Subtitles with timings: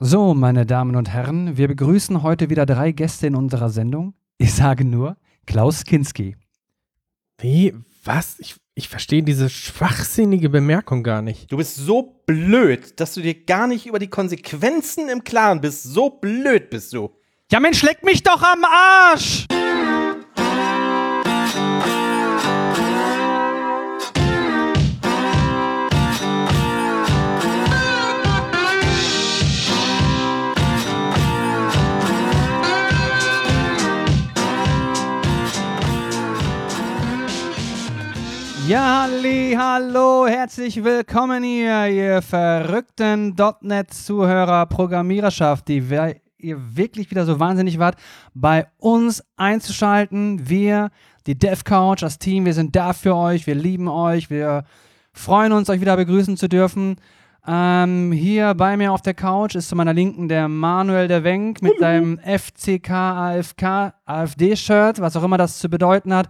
[0.00, 4.14] So, meine Damen und Herren, wir begrüßen heute wieder drei Gäste in unserer Sendung.
[4.36, 6.36] Ich sage nur Klaus Kinski.
[7.38, 7.74] Wie?
[8.04, 8.36] Was?
[8.38, 11.50] Ich, ich verstehe diese schwachsinnige Bemerkung gar nicht.
[11.50, 15.82] Du bist so blöd, dass du dir gar nicht über die Konsequenzen im Klaren bist.
[15.82, 17.10] So blöd bist du.
[17.50, 19.48] Ja, Mensch, leck mich doch am Arsch!
[38.68, 47.24] Ja, halli, hallo, herzlich willkommen hier, ihr verrückten .NET-Zuhörer, Programmiererschaft, die wir, ihr wirklich wieder
[47.24, 47.96] so wahnsinnig wart,
[48.34, 50.50] bei uns einzuschalten.
[50.50, 50.90] Wir,
[51.26, 54.64] die DevCouch, das Team, wir sind da für euch, wir lieben euch, wir
[55.14, 56.96] freuen uns, euch wieder begrüßen zu dürfen.
[57.46, 61.62] Ähm, hier bei mir auf der Couch ist zu meiner Linken der Manuel der Wenk
[61.62, 66.28] mit seinem FCK, AFK, AfD-Shirt, was auch immer das zu bedeuten hat.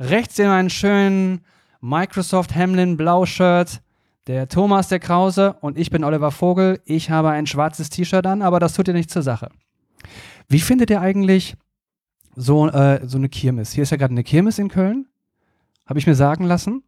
[0.00, 1.44] Rechts sehen wir einen schönen
[1.80, 3.80] Microsoft Hamlin Blau-Shirt.
[4.26, 6.80] Der Thomas der Krause und ich bin Oliver Vogel.
[6.84, 9.48] Ich habe ein schwarzes T-Shirt an, aber das tut dir nicht zur Sache.
[10.48, 11.56] Wie findet ihr eigentlich
[12.36, 13.72] so, äh, so eine Kirmes?
[13.72, 15.06] Hier ist ja gerade eine Kirmes in Köln.
[15.86, 16.82] Habe ich mir sagen lassen.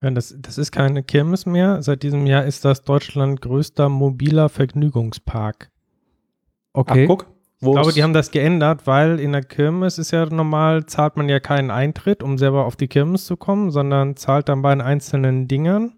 [0.00, 1.82] Ja, das, das ist keine Kirmes mehr.
[1.82, 5.70] Seit diesem Jahr ist das Deutschland größter mobiler Vergnügungspark.
[6.72, 7.04] Okay.
[7.04, 7.26] Ach, guck.
[7.60, 11.28] Ich glaube, die haben das geändert, weil in der Kirmes ist ja normal, zahlt man
[11.28, 14.80] ja keinen Eintritt, um selber auf die Kirmes zu kommen, sondern zahlt dann bei den
[14.80, 15.94] einzelnen Dingern.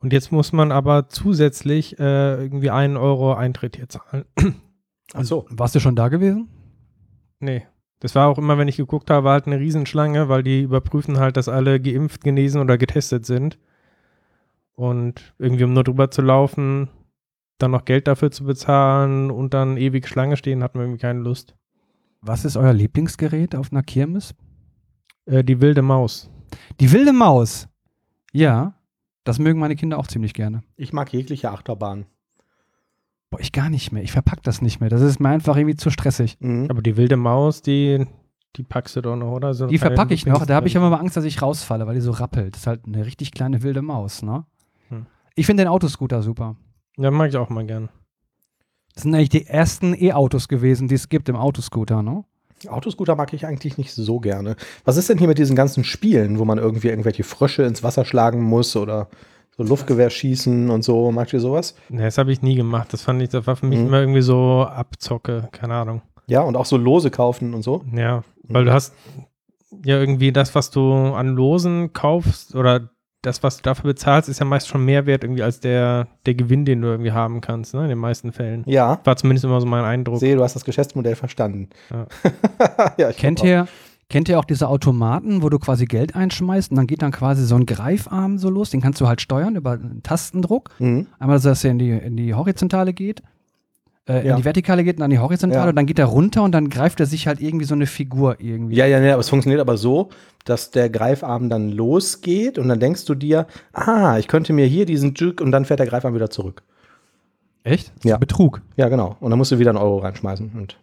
[0.00, 4.24] Und jetzt muss man aber zusätzlich äh, irgendwie einen Euro Eintritt hier zahlen.
[5.14, 5.46] Ach so.
[5.50, 6.48] Warst du schon da gewesen?
[7.38, 7.66] Nee.
[8.00, 11.18] Das war auch immer, wenn ich geguckt habe, war halt eine Riesenschlange, weil die überprüfen
[11.18, 13.58] halt, dass alle geimpft, genesen oder getestet sind.
[14.74, 16.88] Und irgendwie, um nur drüber zu laufen,
[17.58, 21.20] dann noch Geld dafür zu bezahlen und dann ewig Schlange stehen, hatten wir irgendwie keine
[21.20, 21.54] Lust.
[22.20, 24.34] Was ist euer Lieblingsgerät auf einer Kirmes?
[25.26, 26.30] Äh, die wilde Maus.
[26.80, 27.68] Die wilde Maus.
[28.32, 28.74] Ja,
[29.24, 30.62] das mögen meine Kinder auch ziemlich gerne.
[30.76, 32.06] Ich mag jegliche Achterbahn.
[33.30, 34.02] Boah, ich gar nicht mehr.
[34.02, 34.88] Ich verpack das nicht mehr.
[34.88, 36.38] Das ist mir einfach irgendwie zu stressig.
[36.40, 36.66] Mhm.
[36.70, 38.06] Aber die wilde Maus, die,
[38.56, 39.52] die packst du doch noch, oder?
[39.52, 40.46] So Die verpacke ich noch.
[40.46, 42.54] Da habe ich immer mal Angst, dass ich rausfalle, weil die so rappelt.
[42.54, 44.46] Das ist halt eine richtig kleine wilde Maus, ne?
[44.88, 45.06] Hm.
[45.34, 46.56] Ich finde den Autoscooter super.
[46.98, 47.88] Ja, mag ich auch mal gern.
[48.94, 52.24] Das sind eigentlich die ersten E-Autos gewesen, die es gibt im Autoscooter, ne?
[52.68, 54.56] Autoscooter mag ich eigentlich nicht so gerne.
[54.84, 58.04] Was ist denn hier mit diesen ganzen Spielen, wo man irgendwie irgendwelche Frösche ins Wasser
[58.04, 59.08] schlagen muss oder
[59.56, 61.12] so Luftgewehr schießen und so?
[61.12, 61.76] Mag ihr sowas?
[61.88, 62.92] Nee, das habe ich nie gemacht.
[62.92, 63.86] Das fand ich, das war für mich Mhm.
[63.86, 66.02] immer irgendwie so Abzocke, keine Ahnung.
[66.26, 67.84] Ja, und auch so Lose kaufen und so?
[67.94, 68.92] Ja, weil du hast
[69.84, 72.90] ja irgendwie das, was du an Losen kaufst oder
[73.28, 76.34] das, was du dafür bezahlst, ist ja meist schon mehr wert irgendwie als der, der
[76.34, 77.82] Gewinn, den du irgendwie haben kannst, ne?
[77.82, 78.64] in den meisten Fällen.
[78.66, 79.00] Ja.
[79.04, 80.18] War zumindest immer so mein Eindruck.
[80.18, 81.68] Sehe, du hast das Geschäftsmodell verstanden.
[81.90, 82.06] Ja.
[82.98, 83.68] ja, Kennt ihr,
[84.08, 87.44] kennt ihr auch diese Automaten, wo du quasi Geld einschmeißt und dann geht dann quasi
[87.44, 88.70] so ein Greifarm so los?
[88.70, 90.70] Den kannst du halt steuern über einen Tastendruck.
[90.78, 91.06] Mhm.
[91.18, 93.22] Einmal, dass er in die, in die Horizontale geht,
[94.08, 94.32] äh, Ja.
[94.32, 95.68] in die Vertikale geht und dann die Horizontale Ja.
[95.68, 98.36] und dann geht er runter und dann greift er sich halt irgendwie so eine Figur
[98.40, 98.76] irgendwie.
[98.76, 100.08] Ja, ja, ja, aber es funktioniert aber so,
[100.44, 104.86] dass der Greifarm dann losgeht und dann denkst du dir, ah, ich könnte mir hier
[104.86, 106.62] diesen Juke und dann fährt der Greifarm wieder zurück.
[107.64, 107.88] Echt?
[107.88, 108.16] Das ist Ja.
[108.16, 108.62] Betrug.
[108.76, 109.16] Ja, genau.
[109.20, 110.52] Und dann musst du wieder einen Euro reinschmeißen.
[110.56, 110.78] Und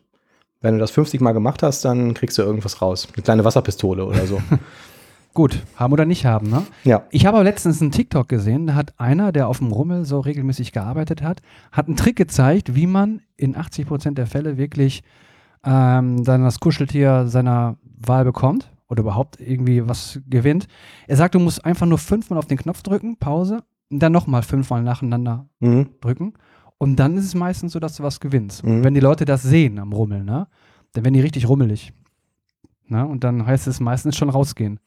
[0.61, 3.07] wenn du das 50 Mal gemacht hast, dann kriegst du irgendwas raus.
[3.15, 4.39] Eine kleine Wasserpistole oder so.
[5.35, 6.63] Gut, haben oder nicht haben, ne?
[6.85, 7.03] ja.
[7.11, 10.19] Ich habe aber letztens einen TikTok gesehen, da hat einer, der auf dem Rummel so
[10.21, 11.41] regelmäßig gearbeitet hat,
[11.71, 15.03] hat einen Trick gezeigt, wie man in 80% der Fälle wirklich
[15.63, 20.67] ähm, dann das Kuscheltier seiner Wahl bekommt oder überhaupt irgendwie was gewinnt.
[21.07, 24.41] Er sagt, du musst einfach nur fünfmal auf den Knopf drücken, Pause, und dann nochmal
[24.41, 25.89] fünfmal nacheinander Mhm.
[26.01, 26.33] drücken.
[26.77, 28.63] Und dann ist es meistens so, dass du was gewinnst.
[28.63, 28.83] Und Mhm.
[28.85, 30.47] wenn die Leute das sehen am Rummeln, ne,
[30.93, 31.91] dann werden die richtig rummelig.
[32.87, 33.05] Ne?
[33.05, 34.79] Und dann heißt es meistens schon rausgehen.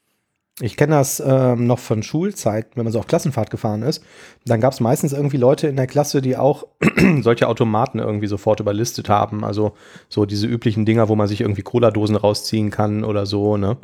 [0.60, 4.02] Ich kenne das ähm, noch von Schulzeit, wenn man so auf Klassenfahrt gefahren ist.
[4.44, 6.66] Dann gab es meistens irgendwie Leute in der Klasse, die auch
[7.20, 9.44] solche Automaten irgendwie sofort überlistet haben.
[9.44, 9.74] Also
[10.08, 13.56] so diese üblichen Dinger, wo man sich irgendwie Cola-Dosen rausziehen kann oder so.
[13.56, 13.76] Ne?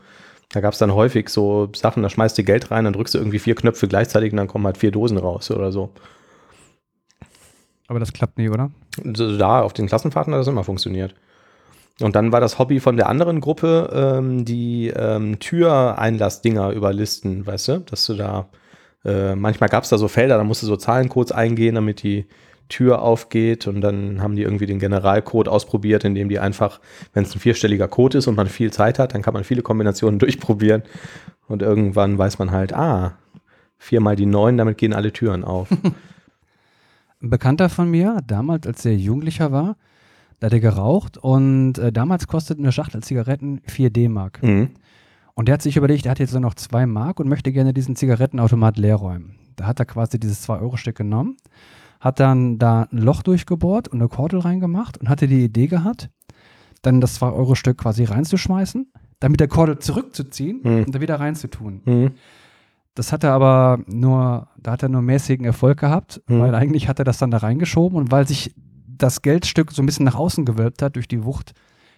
[0.51, 3.19] Da gab es dann häufig so Sachen, da schmeißt du Geld rein, dann drückst du
[3.19, 5.91] irgendwie vier Knöpfe gleichzeitig und dann kommen halt vier Dosen raus oder so.
[7.87, 8.71] Aber das klappt nie, oder?
[9.05, 11.15] Da auf den Klassenfahrten hat das immer funktioniert.
[12.01, 17.69] Und dann war das Hobby von der anderen Gruppe, ähm, die ähm, Türeinlassdinger überlisten, weißt
[17.69, 18.49] du, dass du da,
[19.05, 22.27] äh, manchmal gab es da so Felder, da musst du so Zahlencodes eingehen, damit die
[22.69, 23.69] Tür aufgeht.
[23.69, 26.81] Und dann haben die irgendwie den Generalcode ausprobiert, indem die einfach,
[27.13, 29.63] wenn es ein vierstelliger Code ist und man viel Zeit hat, dann kann man viele
[29.63, 30.83] Kombinationen durchprobieren.
[31.47, 33.17] Und irgendwann weiß man halt, ah,
[33.79, 35.69] viermal die neun, damit gehen alle Türen auf.
[37.23, 39.77] Ein Bekannter von mir, damals, als er Jugendlicher war,
[40.41, 44.43] da hat er geraucht und äh, damals kostete eine Schachtel Zigaretten 4 D-Mark.
[44.43, 44.71] Mhm.
[45.35, 47.73] Und der hat sich überlegt, er hat jetzt nur noch 2 Mark und möchte gerne
[47.75, 49.37] diesen Zigarettenautomat leer räumen.
[49.57, 51.37] Da hat er quasi dieses 2-Euro-Stück genommen,
[52.01, 56.11] hat dann da ein Loch durchgebohrt und eine Kordel reingemacht und hatte die Idee gehabt,
[56.83, 60.85] dann das 2-Euro-Stück quasi reinzuschmeißen, dann mit der Kordel zurückzuziehen Mhm.
[60.85, 61.81] und da wieder reinzutun.
[61.85, 62.11] Mhm.
[62.95, 66.41] Das hat er aber nur, da hat er nur mäßigen Erfolg gehabt, Mhm.
[66.41, 68.55] weil eigentlich hat er das dann da reingeschoben und weil sich
[68.99, 71.53] das Geldstück so ein bisschen nach außen gewölbt hat durch die Wucht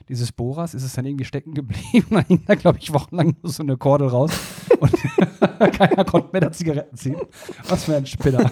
[0.08, 2.06] dieses Bohrers, ist es dann irgendwie stecken geblieben.
[2.10, 4.32] Da hing da, glaube ich, wochenlang nur so eine Kordel raus
[4.80, 4.92] und
[5.72, 7.16] keiner konnte mehr da Zigaretten ziehen.
[7.68, 8.50] Was für ein Spinner.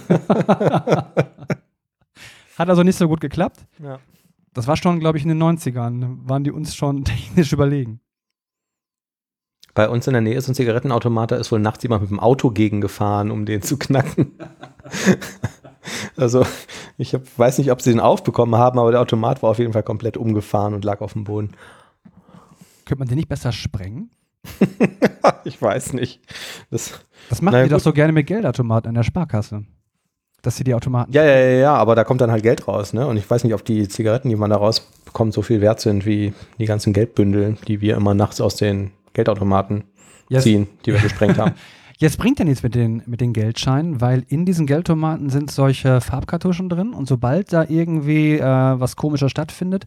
[2.58, 3.66] hat also nicht so gut geklappt.
[3.82, 3.98] Ja.
[4.52, 6.28] Das war schon, glaube ich, in den 90ern.
[6.28, 8.00] Waren die uns schon technisch überlegen.
[9.74, 12.20] Bei uns in der Nähe ist ein Zigarettenautomat, da ist wohl nachts jemand mit dem
[12.20, 14.38] Auto gegengefahren, um den zu knacken.
[16.16, 16.44] Also,
[16.98, 19.72] ich hab, weiß nicht, ob sie den aufbekommen haben, aber der Automat war auf jeden
[19.72, 21.50] Fall komplett umgefahren und lag auf dem Boden.
[22.84, 24.10] Könnte man den nicht besser sprengen?
[25.44, 26.20] ich weiß nicht.
[26.70, 26.92] Das,
[27.30, 27.84] Das machen Na ja, die doch gut.
[27.84, 29.64] so gerne mit Geldautomaten an der Sparkasse.
[30.42, 31.10] Dass sie die Automaten.
[31.12, 33.06] ja, ja, ja, ja, aber da kommt dann halt Geld raus, ne?
[33.06, 36.04] Und ich weiß nicht, ob die Zigaretten, die man da rausbekommt, so viel wert sind
[36.04, 39.84] wie die ganzen Geldbündel, die wir immer nachts aus den Geldautomaten
[40.28, 40.42] Yes.
[40.44, 41.52] ziehen, die wir gesprengt haben.
[42.04, 46.02] Jetzt bringt ja nichts mit den, mit den Geldscheinen, weil in diesen Geldautomaten sind solche
[46.02, 49.86] Farbkartuschen drin und sobald da irgendwie äh, was Komisches stattfindet,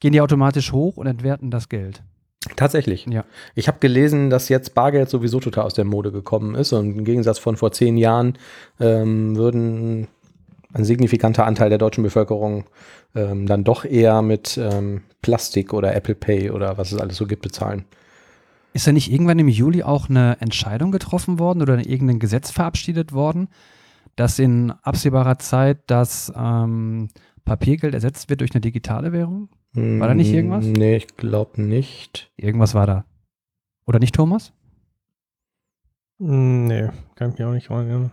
[0.00, 2.02] gehen die automatisch hoch und entwerten das Geld.
[2.56, 3.04] Tatsächlich.
[3.04, 3.26] Ja.
[3.54, 7.04] Ich habe gelesen, dass jetzt Bargeld sowieso total aus der Mode gekommen ist und im
[7.04, 8.38] Gegensatz von vor zehn Jahren
[8.80, 10.08] ähm, würden
[10.72, 12.64] ein signifikanter Anteil der deutschen Bevölkerung
[13.14, 17.26] ähm, dann doch eher mit ähm, Plastik oder Apple Pay oder was es alles so
[17.26, 17.84] gibt bezahlen.
[18.74, 23.12] Ist da nicht irgendwann im Juli auch eine Entscheidung getroffen worden oder irgendein Gesetz verabschiedet
[23.12, 23.48] worden,
[24.16, 27.08] dass in absehbarer Zeit das ähm,
[27.44, 29.48] Papiergeld ersetzt wird durch eine digitale Währung?
[29.74, 30.64] War da nicht irgendwas?
[30.66, 32.30] Mm, Nee, ich glaube nicht.
[32.36, 33.04] Irgendwas war da.
[33.86, 34.52] Oder nicht, Thomas?
[36.18, 38.10] Hm, Nee, kann ich mich auch nicht erinnern.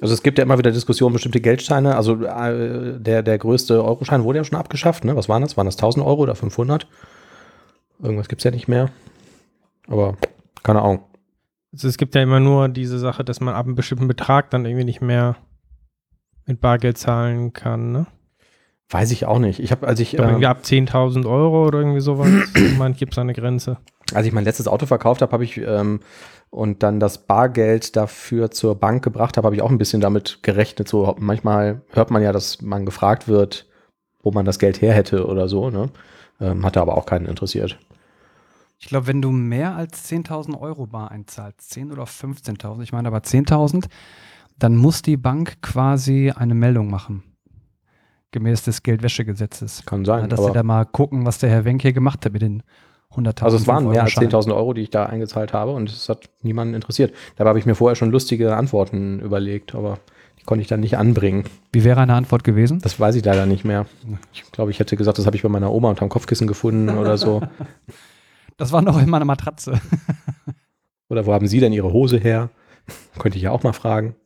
[0.00, 1.96] Also es gibt ja immer wieder Diskussionen, bestimmte Geldscheine.
[1.96, 5.04] Also äh, der, der größte Euroschein wurde ja schon abgeschafft.
[5.04, 5.16] Ne?
[5.16, 5.56] Was waren das?
[5.56, 6.86] Waren das 1000 Euro oder 500?
[8.00, 8.90] Irgendwas gibt es ja nicht mehr.
[9.88, 10.16] Aber
[10.62, 11.04] keine Ahnung.
[11.72, 14.64] Also es gibt ja immer nur diese Sache, dass man ab einem bestimmten Betrag dann
[14.64, 15.36] irgendwie nicht mehr
[16.46, 18.06] mit Bargeld zahlen kann, ne?
[18.90, 19.60] Weiß ich auch nicht.
[19.60, 22.28] Ich habe, als ich, Ich glaube, ähm, irgendwie ab 10.000 Euro oder irgendwie sowas,
[22.78, 23.76] man gibt es eine Grenze.
[24.14, 26.00] als ich mein letztes Auto verkauft habe, habe ich ähm,
[26.50, 30.42] und dann das Bargeld dafür zur Bank gebracht habe, habe ich auch ein bisschen damit
[30.42, 30.88] gerechnet.
[30.88, 33.66] So manchmal hört man ja, dass man gefragt wird,
[34.22, 35.68] wo man das Geld her hätte oder so.
[35.68, 35.90] Ne?
[36.40, 37.78] Ähm, hatte aber auch keinen interessiert.
[38.78, 43.08] Ich glaube, wenn du mehr als 10.000 Euro bar einzahlst, 10 oder 15.000, ich meine
[43.08, 43.86] aber 10.000,
[44.58, 47.24] dann muss die Bank quasi eine Meldung machen.
[48.30, 49.84] Gemäß des Geldwäschegesetzes.
[49.86, 50.22] Kann sein.
[50.22, 52.62] Ja, dass sie da mal gucken, was der Herr Wenk hier gemacht hat mit den
[53.14, 54.30] 100.000 Also es waren mehr als 5-Euro-Scheinen.
[54.30, 57.14] 10.000 Euro, die ich da eingezahlt habe und es hat niemanden interessiert.
[57.36, 59.98] Dabei habe ich mir vorher schon lustige Antworten überlegt, aber
[60.48, 61.44] konnte ich dann nicht anbringen.
[61.72, 62.78] Wie wäre eine Antwort gewesen?
[62.80, 63.84] Das weiß ich leider nicht mehr.
[64.32, 67.18] Ich glaube, ich hätte gesagt, das habe ich bei meiner Oma unterm Kopfkissen gefunden oder
[67.18, 67.42] so.
[68.56, 69.80] Das war noch in meiner Matratze.
[71.08, 72.50] Oder wo haben Sie denn Ihre Hose her?
[73.16, 74.16] Könnte ich ja auch mal fragen.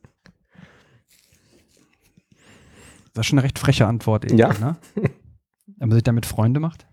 [3.13, 4.25] Das ist schon eine recht freche Antwort.
[4.25, 4.53] Irgendwie, Ja.
[4.53, 4.75] Ne?
[4.95, 6.87] Wenn man sich damit Freunde macht.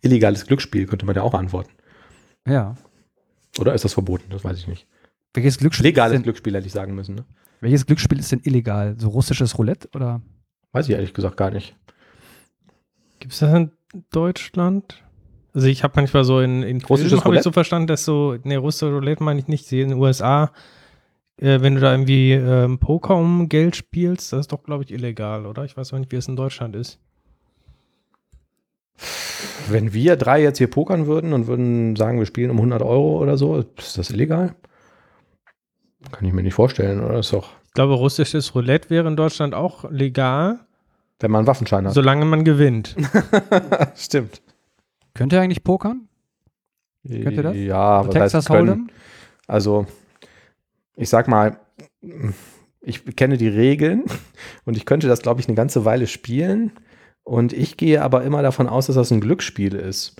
[0.00, 1.70] Illegales Glücksspiel könnte man ja auch antworten.
[2.48, 2.74] Ja.
[3.60, 4.24] Oder ist das verboten?
[4.30, 4.88] Das weiß ich nicht.
[5.34, 7.14] Welches Glücksspiel, Legales Glücksspiel hätte ich sagen müssen.
[7.14, 7.24] Ne?
[7.62, 8.96] Welches Glücksspiel ist denn illegal?
[8.98, 10.20] So russisches Roulette oder?
[10.72, 11.76] Weiß ich ehrlich gesagt gar nicht.
[13.20, 13.70] Gibt es das in
[14.10, 15.02] Deutschland?
[15.54, 17.44] Also ich habe manchmal so in, in Russisches Filmen habe ich Roulette?
[17.44, 20.50] so verstanden, dass so, ne, russische Roulette meine ich nicht, die in den USA,
[21.36, 24.90] äh, wenn du da irgendwie ähm, Poker um Geld spielst, das ist doch, glaube ich,
[24.90, 25.64] illegal, oder?
[25.64, 26.98] Ich weiß auch nicht, wie es in Deutschland ist.
[29.68, 33.18] Wenn wir drei jetzt hier pokern würden und würden sagen, wir spielen um 100 Euro
[33.18, 34.56] oder so, ist das illegal?
[36.10, 37.18] Kann ich mir nicht vorstellen, oder?
[37.20, 40.60] Ist doch, Ich glaube, russisches Roulette wäre in Deutschland auch legal,
[41.20, 41.94] wenn man einen Waffenschein hat.
[41.94, 42.96] solange man gewinnt.
[43.94, 44.42] Stimmt.
[45.14, 46.08] Könnt ihr eigentlich pokern?
[47.06, 47.56] Könnt ihr das?
[47.56, 48.86] Ja, So was heißt Texas können?
[48.88, 48.90] Hold'em?
[49.46, 49.86] Also,
[50.96, 51.58] ich sag mal,
[52.80, 54.04] ich kenne die Regeln
[54.64, 56.72] und ich könnte das, glaube ich, eine ganze Weile spielen.
[57.24, 60.16] Und ich gehe aber immer davon aus, dass das ein Glücksspiel ist.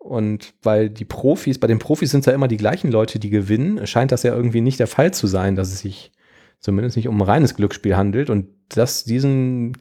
[0.00, 3.30] Und weil die Profis, bei den Profis sind es ja immer die gleichen Leute, die
[3.30, 6.10] gewinnen, scheint das ja irgendwie nicht der Fall zu sein, dass es sich
[6.58, 8.30] zumindest nicht um ein reines Glücksspiel handelt.
[8.30, 9.74] Und das, diesen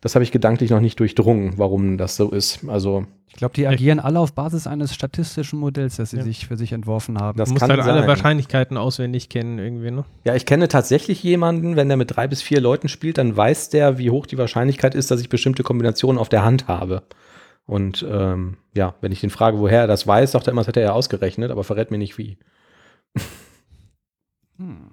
[0.00, 2.60] das habe ich gedanklich noch nicht durchdrungen, warum das so ist.
[2.68, 6.22] Also Ich glaube, die agieren alle auf Basis eines statistischen Modells, das sie Ja.
[6.22, 7.36] sich für sich entworfen haben.
[7.36, 8.08] Das du musst kann halt alle sein.
[8.08, 10.04] Wahrscheinlichkeiten auswendig kennen irgendwie, ne?
[10.24, 13.70] Ja, ich kenne tatsächlich jemanden, wenn der mit drei bis vier Leuten spielt, dann weiß
[13.70, 17.02] der, wie hoch die Wahrscheinlichkeit ist, dass ich bestimmte Kombinationen auf der Hand habe.
[17.68, 20.68] Und ähm, ja, wenn ich den frage, woher er das weiß, sagt er immer, das
[20.68, 22.38] hat er ja ausgerechnet, aber verrät mir nicht wie.
[24.60, 24.90] Hm.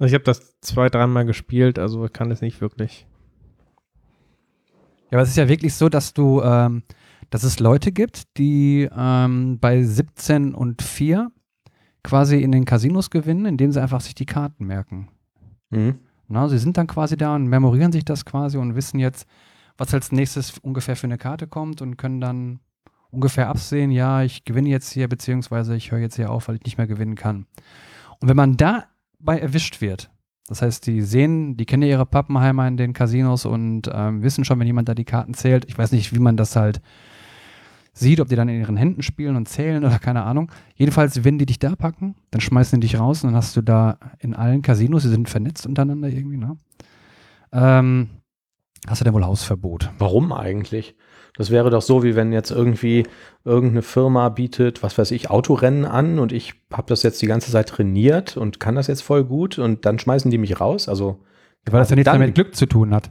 [0.00, 3.06] Also ich habe das zwei, dreimal gespielt, also ich kann es nicht wirklich.
[5.04, 6.82] Ja, aber es ist ja wirklich so, dass du, ähm,
[7.30, 11.30] dass es Leute gibt, die ähm, bei 17 und 4
[12.02, 15.10] quasi in den Casinos gewinnen, indem sie einfach sich die Karten merken.
[15.70, 16.00] Mhm.
[16.26, 19.28] Na, sie sind dann quasi da und memorieren sich das quasi und wissen jetzt,
[19.76, 22.60] was als nächstes ungefähr für eine Karte kommt und können dann
[23.10, 26.64] ungefähr absehen, ja, ich gewinne jetzt hier, beziehungsweise ich höre jetzt hier auf, weil ich
[26.64, 27.46] nicht mehr gewinnen kann.
[28.20, 30.10] Und wenn man dabei erwischt wird,
[30.48, 34.58] das heißt, die sehen, die kennen ihre Pappenheimer in den Casinos und ähm, wissen schon,
[34.58, 35.66] wenn jemand da die Karten zählt.
[35.66, 36.80] Ich weiß nicht, wie man das halt
[37.94, 40.50] sieht, ob die dann in ihren Händen spielen und zählen oder keine Ahnung.
[40.74, 43.62] Jedenfalls, wenn die dich da packen, dann schmeißen die dich raus und dann hast du
[43.62, 46.56] da in allen Casinos, die sind vernetzt untereinander irgendwie, ne?
[47.52, 48.08] Ähm,
[48.86, 49.90] hast du dann wohl Hausverbot.
[49.98, 50.94] Warum eigentlich?
[51.36, 53.04] Das wäre doch so, wie wenn jetzt irgendwie
[53.44, 57.50] irgendeine Firma bietet, was weiß ich, Autorennen an und ich habe das jetzt die ganze
[57.50, 60.88] Zeit trainiert und kann das jetzt voll gut und dann schmeißen die mich raus.
[60.88, 61.20] Also
[61.70, 63.08] Weil das ja nichts mehr mit Glück zu tun hat.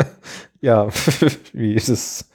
[0.60, 0.88] ja,
[1.52, 2.28] wie ist es?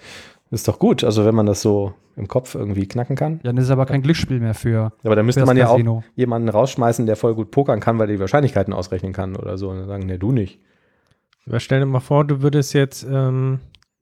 [0.52, 3.40] Ist doch gut, also wenn man das so im Kopf irgendwie knacken kann.
[3.44, 6.04] Dann ist es aber kein Glücksspiel mehr für, Aber dann müsste man ja auch Casino.
[6.16, 9.70] jemanden rausschmeißen, der voll gut pokern kann, weil er die Wahrscheinlichkeiten ausrechnen kann oder so.
[9.70, 10.60] Und dann sagen, nee, du nicht.
[11.50, 13.60] Aber stell dir mal vor, du würdest jetzt ähm,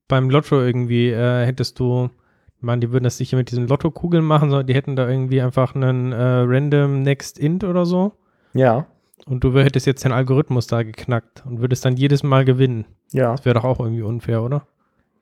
[0.07, 2.09] beim Lotto irgendwie, äh, hättest du,
[2.57, 5.41] ich meine, die würden das nicht mit diesen Lottokugeln machen, sondern die hätten da irgendwie
[5.41, 8.13] einfach einen äh, random Next Int oder so.
[8.53, 8.85] Ja,
[9.25, 12.85] Und du hättest jetzt den Algorithmus da geknackt und würdest dann jedes Mal gewinnen.
[13.11, 14.67] ja, Das wäre doch auch irgendwie unfair, oder?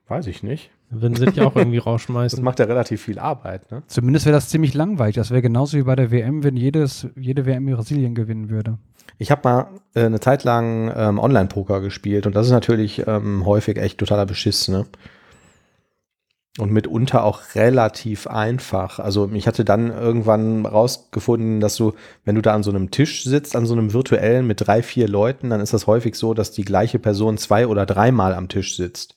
[0.08, 0.70] Weiß ich nicht.
[0.90, 2.42] Würden sie dich auch irgendwie Das rausschmeißen.
[2.44, 3.82] macht ja relativ viel Arbeit, ne?
[3.88, 5.16] Zumindest wäre das ziemlich langweilig.
[5.16, 8.78] Das wäre genauso wie bei der WM, wenn jedes, jede WM in Brasilien gewinnen würde.
[9.18, 13.44] Ich habe mal äh, eine Zeit lang ähm, Online-Poker gespielt und das ist natürlich ähm,
[13.46, 14.86] häufig echt totaler Beschiss, ne?
[16.58, 18.98] Und mitunter auch relativ einfach.
[18.98, 21.92] Also ich hatte dann irgendwann rausgefunden, dass du,
[22.24, 25.06] wenn du da an so einem Tisch sitzt, an so einem virtuellen mit drei, vier
[25.06, 28.74] Leuten, dann ist das häufig so, dass die gleiche Person zwei oder dreimal am Tisch
[28.74, 29.16] sitzt.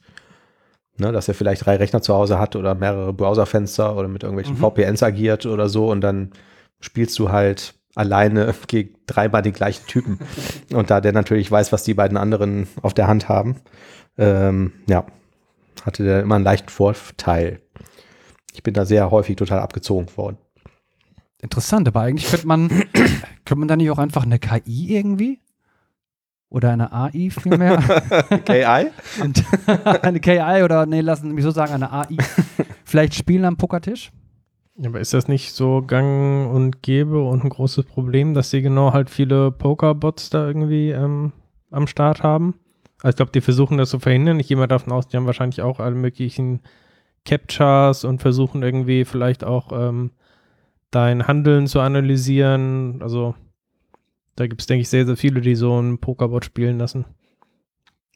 [1.00, 4.56] Ne, dass er vielleicht drei Rechner zu Hause hat oder mehrere Browserfenster oder mit irgendwelchen
[4.56, 4.60] Mhm.
[4.60, 6.32] VPNs agiert oder so und dann
[6.82, 10.20] spielst du halt alleine gegen dreimal den gleichen Typen.
[10.74, 13.56] Und da der natürlich weiß, was die beiden anderen auf der Hand haben,
[14.18, 15.06] ähm, ja,
[15.86, 17.62] hatte der immer einen leichten Vorteil.
[18.54, 20.38] Ich bin da sehr häufig total abgezogen worden.
[21.42, 25.40] Interessant, aber eigentlich könnte man, könnte man da nicht auch einfach eine KI irgendwie?
[26.50, 27.78] Oder eine AI vielmehr?
[28.46, 28.88] KI?
[29.22, 29.44] Und
[30.04, 32.18] eine KI oder, nee, lassen Sie mich so sagen, eine AI.
[32.86, 34.12] Vielleicht spielen am Pokertisch?
[34.78, 38.62] Ja, Aber ist das nicht so gang und gäbe und ein großes Problem, dass sie
[38.62, 41.34] genau halt viele Pokerbots da irgendwie ähm,
[41.70, 42.56] am Start haben?
[43.02, 44.40] Also ich glaube, die versuchen das zu verhindern.
[44.40, 46.62] Ich gehe mal davon aus, die haben wahrscheinlich auch alle möglichen
[47.26, 50.12] Captchas und versuchen irgendwie vielleicht auch ähm,
[50.92, 53.02] dein Handeln zu analysieren.
[53.02, 53.36] Also
[54.40, 57.06] da gibt es, denke ich, sehr, sehr viele, die so einen Pokerbot spielen lassen.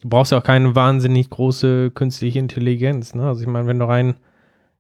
[0.01, 3.13] Du brauchst ja auch keine wahnsinnig große künstliche Intelligenz.
[3.13, 3.27] Ne?
[3.27, 4.15] Also ich meine, wenn du rein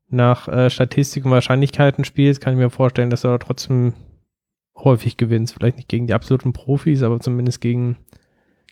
[0.09, 3.93] nach äh, Statistik und Wahrscheinlichkeiten spielst, kann ich mir vorstellen, dass du da trotzdem
[4.77, 5.55] häufig gewinnst.
[5.55, 7.97] Vielleicht nicht gegen die absoluten Profis, aber zumindest gegen,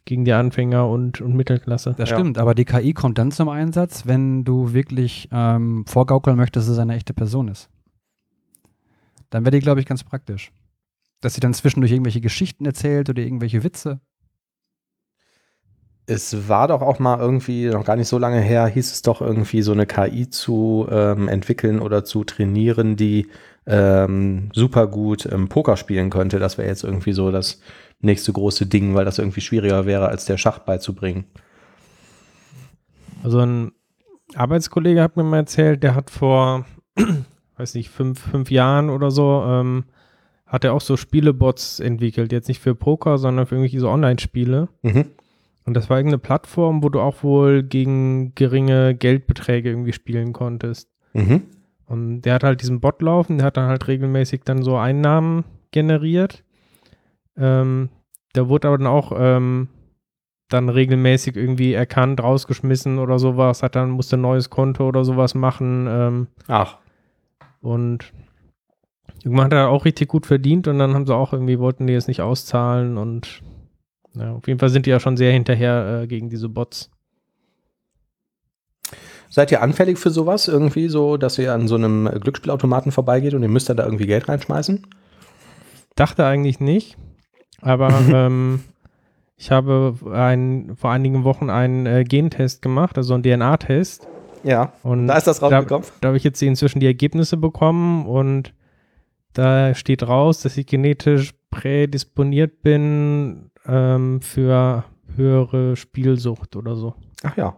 [0.05, 1.95] gegen die Anfänger und, und Mittelklasse.
[1.97, 2.15] Das Ja.
[2.17, 6.73] stimmt, aber die KI kommt dann zum Einsatz, wenn du wirklich ähm, vorgaukeln möchtest, dass
[6.73, 7.69] es eine echte Person ist.
[9.29, 10.51] Dann wäre die, glaube ich, ganz praktisch.
[11.21, 14.01] Dass sie dann zwischendurch irgendwelche Geschichten erzählt oder irgendwelche Witze.
[16.07, 19.21] Es war doch auch mal irgendwie, noch gar nicht so lange her, hieß es doch
[19.21, 23.29] irgendwie so eine KI zu ähm, entwickeln oder zu trainieren, die
[23.67, 26.39] ähm, super gut ähm, Poker spielen könnte.
[26.39, 27.61] Das wäre jetzt irgendwie so das
[28.01, 31.25] nächste große Ding, weil das irgendwie schwieriger wäre, als der Schach beizubringen.
[33.23, 33.71] Also ein
[34.35, 36.65] Arbeitskollege hat mir mal erzählt, der hat vor,
[37.57, 39.85] weiß nicht, fünf, fünf Jahren oder so, ähm,
[40.51, 42.33] hat er auch so Spielebots entwickelt.
[42.33, 44.67] Jetzt nicht für Poker, sondern für irgendwelche so Online-Spiele.
[44.81, 45.05] Mhm.
[45.63, 50.89] Und das war irgendeine Plattform, wo du auch wohl gegen geringe Geldbeträge irgendwie spielen konntest.
[51.13, 51.43] Mhm.
[51.85, 55.45] Und der hat halt diesen Bot laufen, der hat dann halt regelmäßig dann so Einnahmen
[55.71, 56.43] generiert.
[57.37, 57.87] Ähm,
[58.35, 59.69] der wurde aber dann auch ähm,
[60.49, 65.33] dann regelmäßig irgendwie erkannt, rausgeschmissen oder sowas, hat dann, musste ein neues Konto oder sowas
[65.33, 65.87] machen.
[65.89, 66.79] Ähm, Ach,
[67.61, 68.11] und
[69.23, 71.93] irgendwann hat er auch richtig gut verdient und dann haben sie auch irgendwie, wollten die
[71.93, 73.41] es nicht auszahlen und
[74.15, 76.89] ja, auf jeden Fall sind die ja schon sehr hinterher äh, gegen diese Bots.
[79.29, 83.43] Seid ihr anfällig für sowas irgendwie so, dass ihr an so einem Glücksspielautomaten vorbeigeht und
[83.43, 84.85] ihr müsst da irgendwie Geld reinschmeißen?
[85.95, 86.97] Dachte eigentlich nicht,
[87.61, 88.63] aber ähm,
[89.37, 94.07] ich habe ein, vor einigen Wochen einen äh, Gentest gemacht, also einen DNA-Test.
[94.43, 94.73] Ja.
[94.83, 95.87] Und Da ist das da, rausgekommen.
[96.01, 98.53] da habe ich jetzt inzwischen die Ergebnisse bekommen und
[99.33, 104.85] da steht raus, dass ich genetisch prädisponiert bin ähm, für
[105.15, 106.95] höhere Spielsucht oder so.
[107.23, 107.55] Ach ja.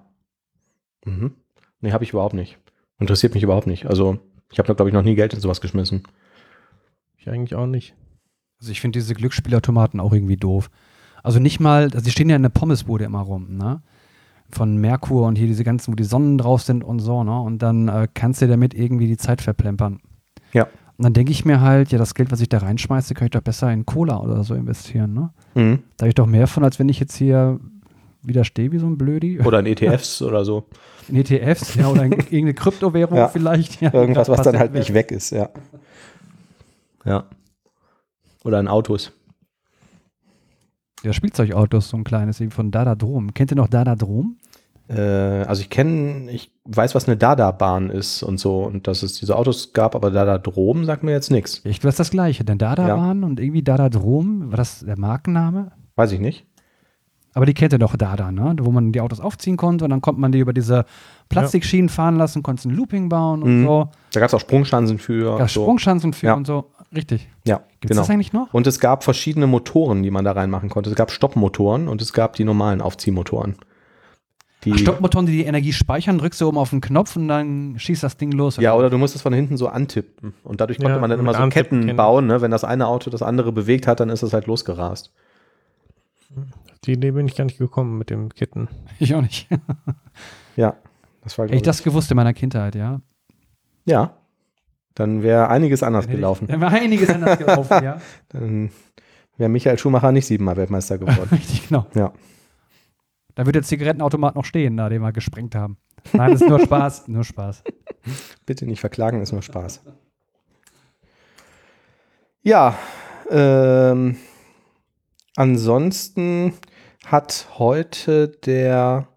[1.05, 1.35] Mhm.
[1.81, 2.57] Nee, habe ich überhaupt nicht.
[2.99, 3.85] Interessiert mich überhaupt nicht.
[3.85, 4.19] Also,
[4.51, 6.03] ich habe da, glaube ich, noch nie Geld in sowas geschmissen.
[7.17, 7.95] Ich eigentlich auch nicht.
[8.59, 10.69] Also ich finde diese Glücksspielautomaten auch irgendwie doof.
[11.21, 13.81] Also nicht mal, also die stehen ja in der Pommesbude immer rum, ne?
[14.49, 17.39] Von Merkur und hier diese ganzen, wo die Sonnen drauf sind und so, ne?
[17.41, 19.99] Und dann äh, kannst du damit irgendwie die Zeit verplempern.
[20.53, 20.67] Ja.
[20.97, 23.31] Und dann denke ich mir halt, ja, das Geld, was ich da reinschmeiße, kann ich
[23.31, 25.29] doch besser in Cola oder so investieren, ne?
[25.55, 25.79] Mhm.
[25.97, 27.59] Da habe ich doch mehr von, als wenn ich jetzt hier
[28.21, 29.39] wieder stehe wie so ein Blödi.
[29.41, 30.65] Oder in ETFs oder so.
[31.09, 33.27] In ETFs, ja, oder in irgendeine Kryptowährung Ja.
[33.27, 33.81] vielleicht.
[33.81, 35.49] Ja, Irgendwas, was dann halt nicht weg ist, ja.
[37.05, 37.25] Ja.
[38.43, 39.11] Oder in Autos.
[41.03, 43.33] Ja, Spielzeugautos, so ein kleines, eben von Dadadrom.
[43.33, 44.37] Kennt ihr noch Dadadrom?
[44.89, 49.13] Äh, also ich kenne, ich weiß, was eine Dada-Bahn ist und so und dass es
[49.13, 51.61] diese Autos gab, aber Dada-Drom sagt mir jetzt nichts.
[51.63, 52.43] Ich glaube, das ist das Gleiche.
[52.43, 53.11] Denn Dada Ja.
[53.11, 55.71] und irgendwie Dadadrom, war das der Markenname?
[55.95, 56.45] Weiß ich nicht.
[57.35, 58.55] Aber die kennt ihr doch Dada, ne?
[58.59, 60.85] Wo man die Autos aufziehen konnte und dann konnte man die über diese
[61.29, 63.65] Plastikschienen fahren lassen, konnte ein Looping bauen und Mhm.
[63.65, 63.89] so.
[64.11, 65.39] Da gab es auch Sprungschanzen für.
[65.39, 65.61] Ja, so.
[65.63, 66.33] Sprungschanzen für Ja.
[66.35, 66.65] und so.
[66.95, 67.27] Richtig.
[67.47, 68.01] Ja, Gibt es genau.
[68.01, 68.53] das eigentlich noch?
[68.53, 70.91] Und es gab verschiedene Motoren, die man da reinmachen konnte.
[70.91, 73.55] Es gab Stoppmotoren und es gab die normalen Aufziehmotoren.
[74.65, 78.03] Die, Stoppmotoren, die die Energie speichern, drückst du oben auf den Knopf und dann schießt
[78.03, 78.57] das Ding los.
[78.57, 80.33] Ja, oder du musst es von hinten so antippen.
[80.43, 82.03] Und dadurch konnte Ja, man dann immer so Antippen, Ketten genau.
[82.03, 82.27] bauen.
[82.27, 82.41] Ne?
[82.41, 85.11] Wenn das eine Auto das andere bewegt hat, dann ist es halt losgerast.
[86.85, 88.67] Die Idee bin ich gar nicht gekommen mit dem Kitten.
[88.99, 89.47] Ich auch nicht.
[90.55, 90.75] Ja,
[91.23, 93.01] das war Hätte ich das gewusst in meiner Kindheit, ja.
[93.85, 94.13] Ja,
[94.93, 96.45] dann wäre einiges anders Dann gelaufen.
[96.45, 97.99] Ich, dann wäre einiges anders gelaufen, ja.
[98.29, 98.69] Dann
[99.37, 101.29] wäre Michael Schumacher nicht siebenmal Weltmeister geworden.
[101.31, 101.87] Richtig, genau.
[101.95, 102.13] ja.
[103.35, 105.77] Da wird der Zigarettenautomat noch stehen, da den wir gesprengt haben.
[106.11, 107.63] Nein, das ist nur Spaß, nur Spaß.
[108.45, 109.83] Bitte nicht verklagen, ist nur Spaß.
[112.41, 112.77] Ja,
[113.29, 114.17] ähm,
[115.35, 116.53] ansonsten
[117.05, 119.07] hat heute der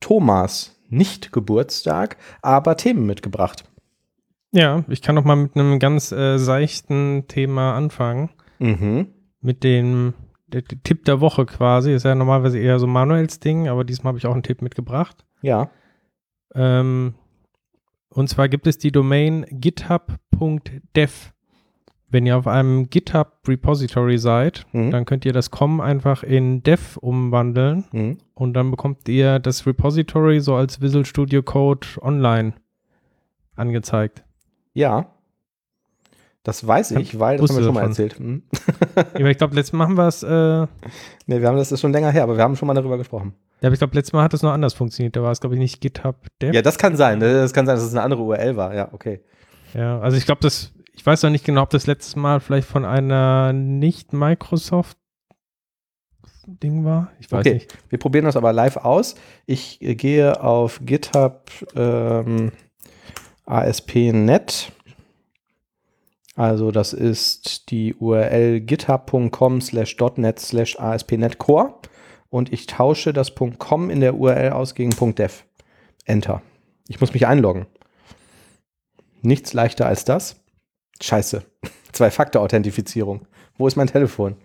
[0.00, 3.64] Thomas nicht Geburtstag, aber Themen mitgebracht.
[4.52, 8.30] Ja, ich kann noch mal mit einem ganz äh, seichten Thema anfangen.
[8.58, 9.08] Mhm.
[9.40, 10.14] Mit dem
[10.48, 11.92] der, der Tipp der Woche quasi.
[11.92, 15.24] Ist ja normalerweise eher so Manuels Ding, aber diesmal habe ich auch einen Tipp mitgebracht.
[15.42, 15.70] Ja.
[16.54, 17.14] Ähm,
[18.08, 21.32] und zwar gibt es die Domain github.dev.
[22.08, 24.92] Wenn ihr auf einem GitHub Repository seid, Mhm.
[24.92, 28.18] dann könnt ihr das com einfach in dev umwandeln Mhm.
[28.34, 32.54] und dann bekommt ihr das Repository so als Visual Studio Code online
[33.56, 34.22] angezeigt.
[34.72, 35.10] Ja.
[36.46, 37.90] Das weiß ich, weil das haben wir schon mal davon.
[37.90, 38.20] erzählt.
[38.20, 38.42] Mhm.
[39.18, 40.68] Ja, ich glaube, letztes Mal haben wir es, äh, ja,
[41.26, 43.34] Nee, wir haben das ist schon länger her, aber wir haben schon mal darüber gesprochen.
[43.60, 45.16] aber ich glaube, letztes Mal hat es noch anders funktioniert.
[45.16, 46.54] Da war es, glaube ich, nicht GitHub Dev.
[46.54, 47.18] Ja, das kann sein.
[47.18, 47.32] ne?
[47.34, 48.72] Das kann sein, dass es eine andere URL war.
[48.76, 49.20] Ja, okay.
[49.74, 52.68] Ja, also ich glaube, das, ich weiß noch nicht genau, ob das letztes Mal vielleicht
[52.68, 54.96] von einer nicht-Microsoft
[56.46, 57.10] Ding war.
[57.18, 57.54] Ich weiß Okay.
[57.54, 57.76] nicht.
[57.88, 59.16] Wir probieren das aber live aus.
[59.46, 62.52] Ich äh, gehe auf GitHub ähm,
[63.46, 64.70] ASP.net.
[66.36, 71.74] Also das ist die URL github.com slash .net slash ASP.net Core.
[72.28, 75.44] Und ich tausche das .com in der URL aus gegen .dev.
[76.04, 76.42] Enter.
[76.88, 77.66] Ich muss mich einloggen.
[79.22, 80.36] Nichts leichter als das.
[81.00, 81.42] Scheiße.
[81.92, 83.26] Zwei-Faktor-Authentifizierung.
[83.56, 84.36] Wo ist mein Telefon?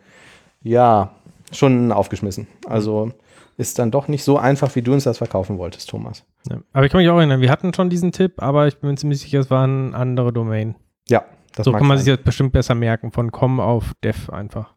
[0.64, 1.14] Ja,
[1.52, 2.48] schon aufgeschmissen.
[2.66, 3.12] Also
[3.58, 6.24] ist dann doch nicht so einfach, wie du uns das verkaufen wolltest, Thomas.
[6.50, 6.62] Ja.
[6.72, 8.96] Aber ich kann mich auch erinnern, wir hatten schon diesen Tipp, aber ich bin mir
[8.96, 10.76] ziemlich sicher, es war eine andere Domain.
[11.10, 12.06] Ja, das so kann man sein.
[12.06, 14.76] sich das bestimmt besser merken, von com auf dev einfach.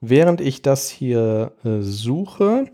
[0.00, 2.66] Während ich das hier äh, suche,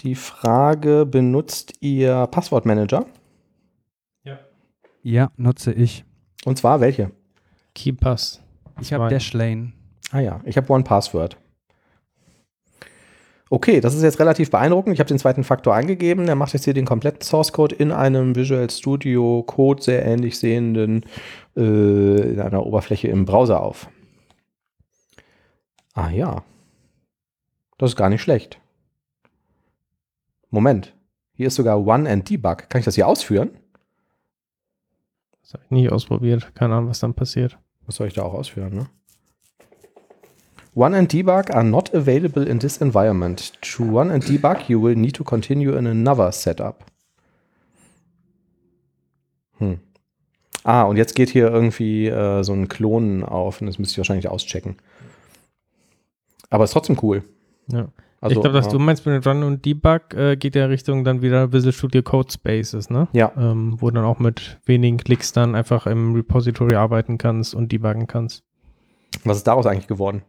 [0.00, 3.06] die Frage, benutzt ihr Passwortmanager?
[5.06, 6.02] Ja, nutze ich.
[6.46, 7.10] Und zwar welche?
[7.74, 8.42] KeyPass.
[8.80, 9.10] Ich habe.
[9.10, 9.74] Dashlane.
[10.10, 11.36] Ah ja, ich habe OnePassword.
[13.50, 14.94] Okay, das ist jetzt relativ beeindruckend.
[14.94, 16.26] Ich habe den zweiten Faktor eingegeben.
[16.26, 20.38] Der macht jetzt hier den kompletten Source Code in einem Visual Studio Code sehr ähnlich
[20.38, 21.04] sehenden
[21.56, 23.88] äh, in einer Oberfläche im Browser auf.
[25.92, 26.42] Ah ja.
[27.78, 28.60] Das ist gar nicht schlecht.
[30.50, 30.94] Moment.
[31.34, 32.68] Hier ist sogar One and Debug.
[32.68, 33.50] Kann ich das hier ausführen?
[35.42, 36.54] Das habe ich nie ausprobiert.
[36.54, 37.58] Keine Ahnung, was dann passiert.
[37.86, 38.86] Was soll ich da auch ausführen, ne?
[40.74, 43.52] One and debug are not available in this environment.
[43.60, 46.84] To run and debug, you will need to continue in another setup.
[49.58, 49.78] Hm.
[50.64, 53.98] Ah, und jetzt geht hier irgendwie äh, so ein Klon auf und das müsste ich
[53.98, 54.76] wahrscheinlich auschecken.
[56.50, 57.22] Aber ist trotzdem cool.
[57.70, 57.88] Ja.
[58.20, 58.72] Also, ich glaube, was ja.
[58.72, 62.32] du meinst mit Run und Debug äh, geht ja Richtung dann wieder Visual Studio Code
[62.32, 63.06] Spaces, ne?
[63.12, 67.54] Ja, Ähm, wo du dann auch mit wenigen Klicks dann einfach im Repository arbeiten kannst
[67.54, 68.42] und debuggen kannst.
[69.24, 70.22] was ist daraus eigentlich geworden?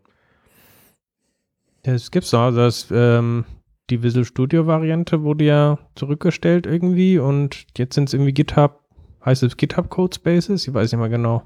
[1.86, 2.42] Das gibt's doch.
[2.42, 3.46] Also das, ähm,
[3.90, 8.82] die Visual Studio Variante wurde ja zurückgestellt irgendwie und jetzt sind es irgendwie GitHub,
[9.24, 10.68] heißt es GitHub Code Spaces?
[10.68, 11.44] Ich weiß nicht mehr genau.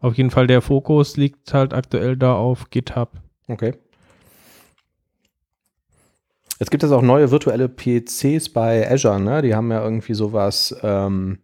[0.00, 3.10] Auf jeden Fall der Fokus liegt halt aktuell da auf GitHub.
[3.48, 3.74] Okay.
[6.60, 9.42] Es gibt jetzt auch neue virtuelle PCs bei Azure, ne?
[9.42, 11.38] Die haben ja irgendwie sowas, ähm,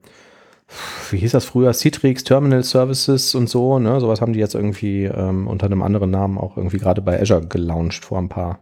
[1.11, 1.73] wie hieß das früher?
[1.73, 4.01] Citrix Terminal Services und so, ne?
[4.01, 7.47] Sowas haben die jetzt irgendwie ähm, unter einem anderen Namen auch irgendwie gerade bei Azure
[7.47, 8.61] gelauncht vor ein paar,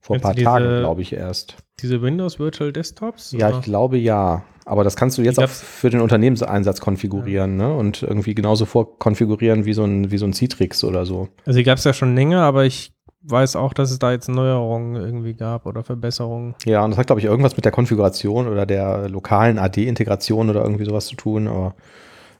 [0.00, 1.56] vor ein paar diese- Tagen, glaube ich, erst.
[1.80, 3.32] Diese Windows Virtual Desktops?
[3.32, 3.58] Ja, oder?
[3.58, 4.44] ich glaube ja.
[4.66, 7.74] Aber das kannst du jetzt auch für den Unternehmenseinsatz konfigurieren, ne?
[7.76, 11.28] Und irgendwie genauso vorkonfigurieren wie so ein, wie so ein Citrix oder so.
[11.44, 12.93] Also die gab es ja schon länger, aber ich
[13.26, 16.54] weiß auch, dass es da jetzt Neuerungen irgendwie gab oder Verbesserungen.
[16.64, 20.62] Ja, und das hat, glaube ich, irgendwas mit der Konfiguration oder der lokalen AD-Integration oder
[20.62, 21.74] irgendwie sowas zu tun, aber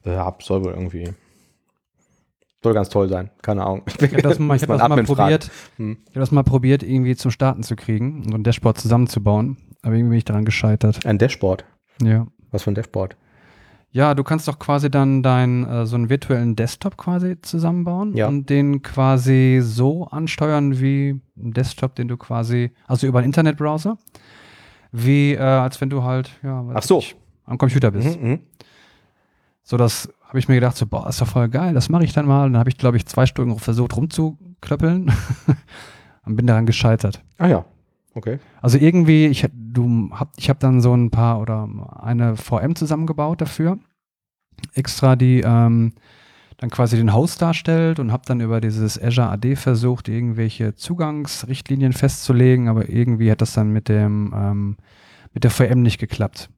[0.04, 1.12] äh, ja, soll wohl irgendwie.
[2.62, 3.30] Soll ganz toll sein.
[3.42, 3.82] Keine Ahnung.
[3.86, 5.50] Ich habe das, mal, ich hab das mal probiert.
[5.76, 5.98] Hm.
[6.04, 9.58] Ich habe das mal probiert, irgendwie zum Starten zu kriegen, so ein Dashboard zusammenzubauen.
[9.82, 11.04] Aber irgendwie bin ich daran gescheitert.
[11.04, 11.64] Ein Dashboard.
[12.02, 12.26] Ja.
[12.50, 13.16] Was für ein Dashboard?
[13.94, 18.26] Ja, du kannst doch quasi dann dein, äh, so einen virtuellen Desktop quasi zusammenbauen Ja.
[18.26, 23.96] und den quasi so ansteuern wie ein Desktop, den du quasi, also über einen Internetbrowser,
[24.90, 26.98] wie äh, als wenn du halt, ja, weiß Ach so.
[26.98, 27.14] ich,
[27.46, 28.20] am Computer bist.
[28.20, 28.40] Mhm, mhm.
[29.62, 32.12] So, das habe ich mir gedacht, so, boah, ist doch voll geil, das mache ich
[32.12, 32.46] dann mal.
[32.46, 35.12] Und dann habe ich, glaube ich, zwei Stunden versucht rumzuklöppeln
[36.26, 37.22] und bin daran gescheitert.
[37.38, 37.64] Ah ja.
[38.14, 38.38] Okay.
[38.62, 41.68] Also irgendwie, ich, du hab, ich habe dann so ein paar oder
[42.00, 43.78] eine VM zusammengebaut dafür.
[44.74, 45.92] Extra, die ähm,
[46.58, 51.92] dann quasi den Host darstellt und habe dann über dieses Azure AD versucht, irgendwelche Zugangsrichtlinien
[51.92, 54.76] festzulegen, aber irgendwie hat das dann mit dem ähm,
[55.32, 56.48] mit der VM nicht geklappt.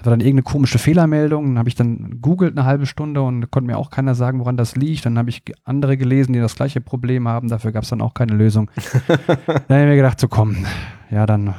[0.00, 3.50] Da war dann irgendeine komische Fehlermeldung, dann habe ich dann googelt eine halbe Stunde und
[3.50, 5.04] konnte mir auch keiner sagen, woran das liegt.
[5.04, 8.14] Dann habe ich andere gelesen, die das gleiche Problem haben, dafür gab es dann auch
[8.14, 8.70] keine Lösung.
[9.06, 10.64] dann habe ich mir gedacht, so komm,
[11.10, 11.54] ja, dann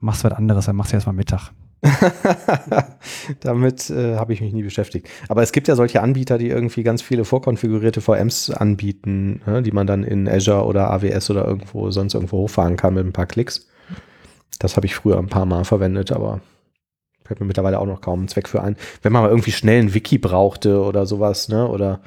[0.00, 1.52] machst du was anderes, dann machst du erstmal Mittag.
[3.40, 5.08] Damit äh, habe ich mich nie beschäftigt.
[5.28, 9.70] Aber es gibt ja solche Anbieter, die irgendwie ganz viele vorkonfigurierte VMs anbieten, ne, die
[9.70, 13.26] man dann in Azure oder AWS oder irgendwo sonst irgendwo hochfahren kann mit ein paar
[13.26, 13.68] Klicks.
[14.58, 16.40] Das habe ich früher ein paar Mal verwendet, aber
[17.30, 18.74] fällt mir mittlerweile auch noch kaum einen Zweck für ein.
[19.02, 21.68] Wenn man mal irgendwie schnell ein Wiki brauchte oder sowas, ne?
[21.68, 22.00] Oder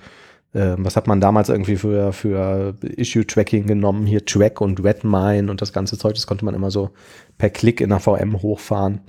[0.51, 4.05] äh, was hat man damals irgendwie für, für Issue-Tracking genommen?
[4.05, 6.89] Hier Track und Redmine und das ganze Zeug, das konnte man immer so
[7.37, 8.99] per Klick in der VM hochfahren.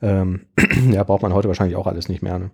[0.00, 0.46] Ähm,
[0.90, 2.38] ja, braucht man heute wahrscheinlich auch alles nicht mehr.
[2.38, 2.50] Ne?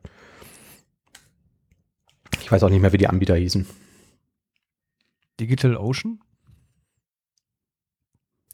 [2.40, 3.64] Ich weiß auch nicht mehr, wie die Anbieter hießen.
[5.38, 6.18] Digital Ocean?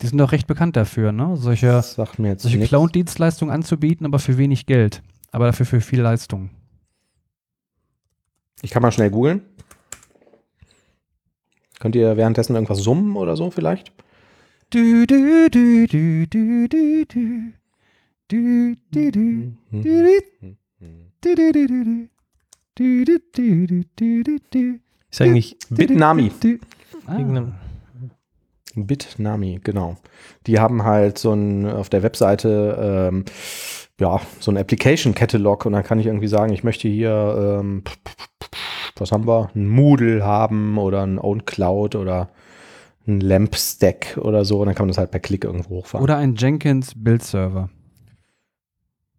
[0.03, 1.37] Die sind doch recht bekannt dafür, ne?
[1.37, 2.67] Solche, solche.
[2.67, 5.03] Cloud-Dienstleistungen anzubieten, aber für wenig Geld.
[5.31, 6.51] Aber dafür für viel Leistung.
[8.63, 9.43] Ich kann mal schnell googeln.
[11.79, 13.93] Könnt ihr währenddessen irgendwas summen oder so vielleicht?
[14.71, 17.53] Du, du, du, du, du, du, du.
[18.29, 19.87] Du, du, du, du, du,
[21.21, 22.09] du, du, du, du.
[22.75, 24.81] Du, du, du, du, du, du, du.
[25.11, 26.31] Ist eigentlich Bitnami.
[26.41, 26.65] Du, du.
[27.07, 27.53] Ah.
[28.77, 29.97] Bitnami, genau.
[30.47, 33.25] Die haben halt so ein auf der Webseite ähm,
[34.01, 37.83] ja so ein Application Catalog und dann kann ich irgendwie sagen, ich möchte hier ähm,
[38.97, 39.51] was haben wir?
[39.55, 42.29] Ein Moodle haben oder ein Own Cloud oder
[43.07, 46.05] ein Lamp Stack oder so und dann kann man das halt per Klick irgendwo hochfahren.
[46.05, 47.71] Oder ein Jenkins Build-Server.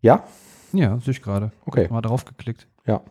[0.02, 0.24] ja,
[0.72, 1.52] Ja, sehe ich gerade.
[1.66, 1.88] okay.
[1.90, 2.68] Mal drauf geklickt.
[2.86, 3.02] Ja.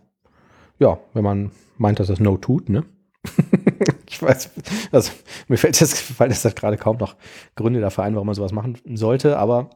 [0.79, 2.85] Ja, wenn man meint, dass das No tut, ne?
[4.09, 4.50] ich weiß,
[4.92, 5.12] also
[5.48, 7.16] mir fällt das, fällt das gerade kaum noch
[7.54, 9.70] Gründe dafür ein, warum man sowas machen sollte, aber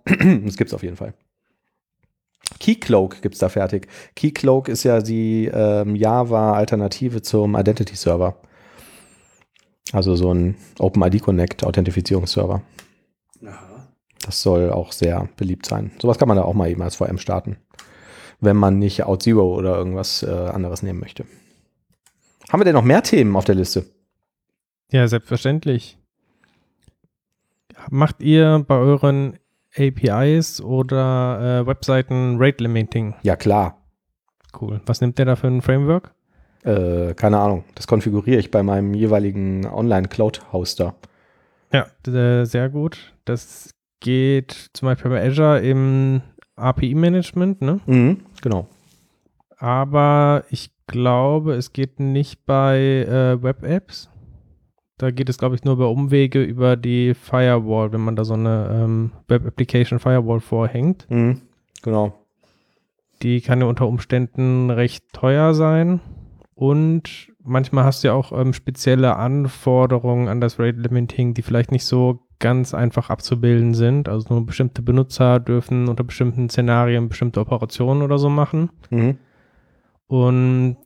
[0.47, 1.15] es gibt es auf jeden Fall.
[2.61, 3.89] Keycloak gibt es da fertig.
[4.17, 8.37] Keycloak ist ja die ähm, Java-Alternative zum Identity-Server.
[9.93, 12.63] Also so ein OpenID Connect Authentifizierungsserver.
[14.25, 15.93] Das soll auch sehr beliebt sein.
[16.01, 17.59] Sowas kann man da auch mal eben als VM starten
[18.45, 21.25] wenn man nicht OutZero oder irgendwas äh, anderes nehmen möchte.
[22.55, 23.85] Haben wir denn noch mehr Themen auf der Liste?
[24.93, 25.99] Ja, selbstverständlich.
[27.91, 29.41] Macht ihr bei euren
[29.77, 33.17] APIs oder äh, Webseiten Rate Limiting?
[33.25, 33.83] Ja, klar.
[34.61, 34.81] Cool.
[34.87, 36.15] Was nimmt der da für ein Framework?
[36.63, 37.65] Äh, keine Ahnung.
[37.75, 40.95] Das konfiguriere ich bei meinem jeweiligen Online-Cloud-Hoster.
[41.73, 43.15] Ja, äh, sehr gut.
[43.25, 46.23] Das geht zum Beispiel bei Azure im
[46.55, 47.81] API-Management, ne?
[47.87, 48.69] Mhm, genau.
[49.59, 54.11] aber ich glaube, es geht nicht bei äh, Web-Apps.
[54.99, 58.35] Da geht es, glaube ich, nur über Umwege über die Firewall, wenn man da so
[58.35, 61.07] eine ähm, Web-Application Firewall vorhängt.
[61.11, 61.43] Mhm.
[61.83, 62.15] Genau.
[63.23, 66.01] Die kann ja unter Umständen recht teuer sein.
[66.55, 71.73] Und manchmal hast du ja auch ähm, spezielle Anforderungen an das Rate Limiting, die vielleicht
[71.73, 74.09] nicht so ganz einfach abzubilden sind.
[74.09, 78.71] Also nur bestimmte Benutzer dürfen unter bestimmten Szenarien bestimmte Operationen oder so machen.
[78.91, 79.19] Mhm.
[80.23, 80.77] Und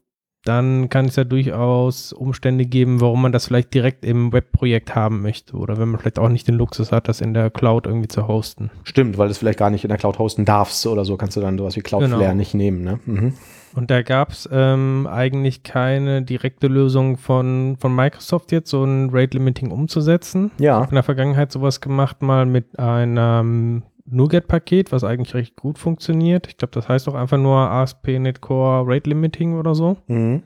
[0.44, 5.20] dann kann es ja durchaus Umstände geben, warum man das vielleicht direkt im Webprojekt haben
[5.20, 8.08] möchte oder wenn man vielleicht auch nicht den Luxus hat, das in der Cloud irgendwie
[8.08, 8.70] zu hosten.
[8.84, 11.36] Stimmt, weil du es vielleicht gar nicht in der Cloud hosten darfst oder so, kannst
[11.36, 12.34] du dann sowas wie Cloudflare Genau.
[12.34, 12.82] nicht nehmen.
[12.82, 12.98] Ne?
[13.04, 13.34] Mhm.
[13.74, 19.10] Und da gab es ähm, eigentlich keine direkte Lösung von, von Microsoft jetzt, so ein
[19.12, 20.50] Rate Limiting umzusetzen.
[20.58, 26.46] Ja, in der Vergangenheit sowas gemacht, mal mit einem NuGet-Paket, was eigentlich recht gut funktioniert.
[26.48, 29.96] Ich glaube, das heißt auch einfach nur ASP.NET Core Rate Limiting oder so.
[30.06, 30.42] mhm.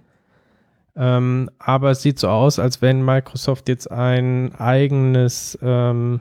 [0.94, 6.20] Ähm, aber es sieht so aus, als wenn Microsoft jetzt ein eigenes, ähm,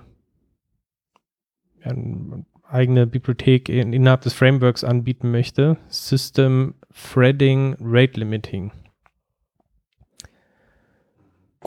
[1.84, 5.76] eine eigene Bibliothek in, innerhalb des Frameworks anbieten möchte.
[5.90, 8.72] System Threading Rate Limiting.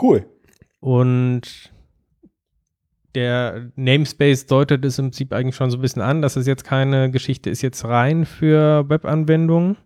[0.01, 0.27] cool.
[0.81, 1.74] Und
[3.15, 6.65] der Namespace deutet es im Prinzip eigentlich schon so ein bisschen an, dass es jetzt
[6.65, 9.77] keine Geschichte ist jetzt rein für Webanwendungen,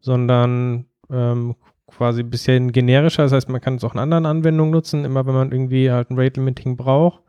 [0.00, 1.54] sondern ähm,
[1.86, 3.22] quasi ein bisschen generischer.
[3.22, 6.10] Das heißt, man kann es auch in anderen Anwendungen nutzen, immer wenn man irgendwie halt
[6.10, 7.22] ein Rate Limiting braucht.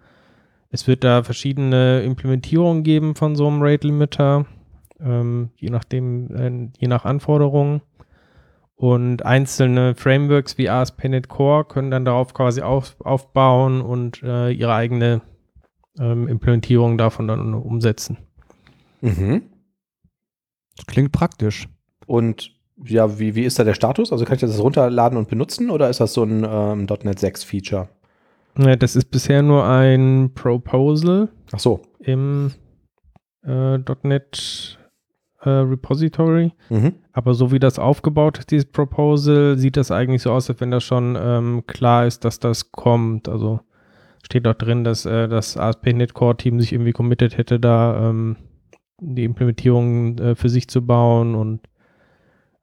[0.71, 4.45] Es wird da verschiedene Implementierungen geben von so einem Rate Limiter,
[4.99, 7.81] ähm, je äh, je nach Anforderungen.
[8.79, 14.73] Und einzelne Frameworks wie ASP.NET Core können dann darauf quasi auf, aufbauen und äh, ihre
[14.73, 15.19] eigene
[15.99, 18.19] ähm, Implementierung davon dann umsetzen.
[19.01, 19.41] Mhm.
[20.77, 21.67] Das klingt praktisch.
[22.07, 24.13] Und ja, wie, wie ist da der Status?
[24.13, 27.43] Also kann ich das runterladen und benutzen oder ist das so ein ähm, .NET 6
[27.43, 27.89] Feature?
[28.57, 31.81] Ja, das ist bisher nur ein Proposal Ach so.
[31.99, 32.53] im
[33.43, 34.78] äh, .NET
[35.41, 36.51] äh, Repository.
[36.69, 36.95] Mhm.
[37.13, 40.71] Aber so wie das aufgebaut ist, dieses Proposal, sieht das eigentlich so aus, als wenn
[40.71, 43.29] das schon ähm, klar ist, dass das kommt.
[43.29, 43.61] Also
[44.23, 48.35] steht dort drin, dass äh, das ASP.NET Core Team sich irgendwie committed hätte, da ähm,
[48.99, 51.61] die Implementierung äh, für sich zu bauen und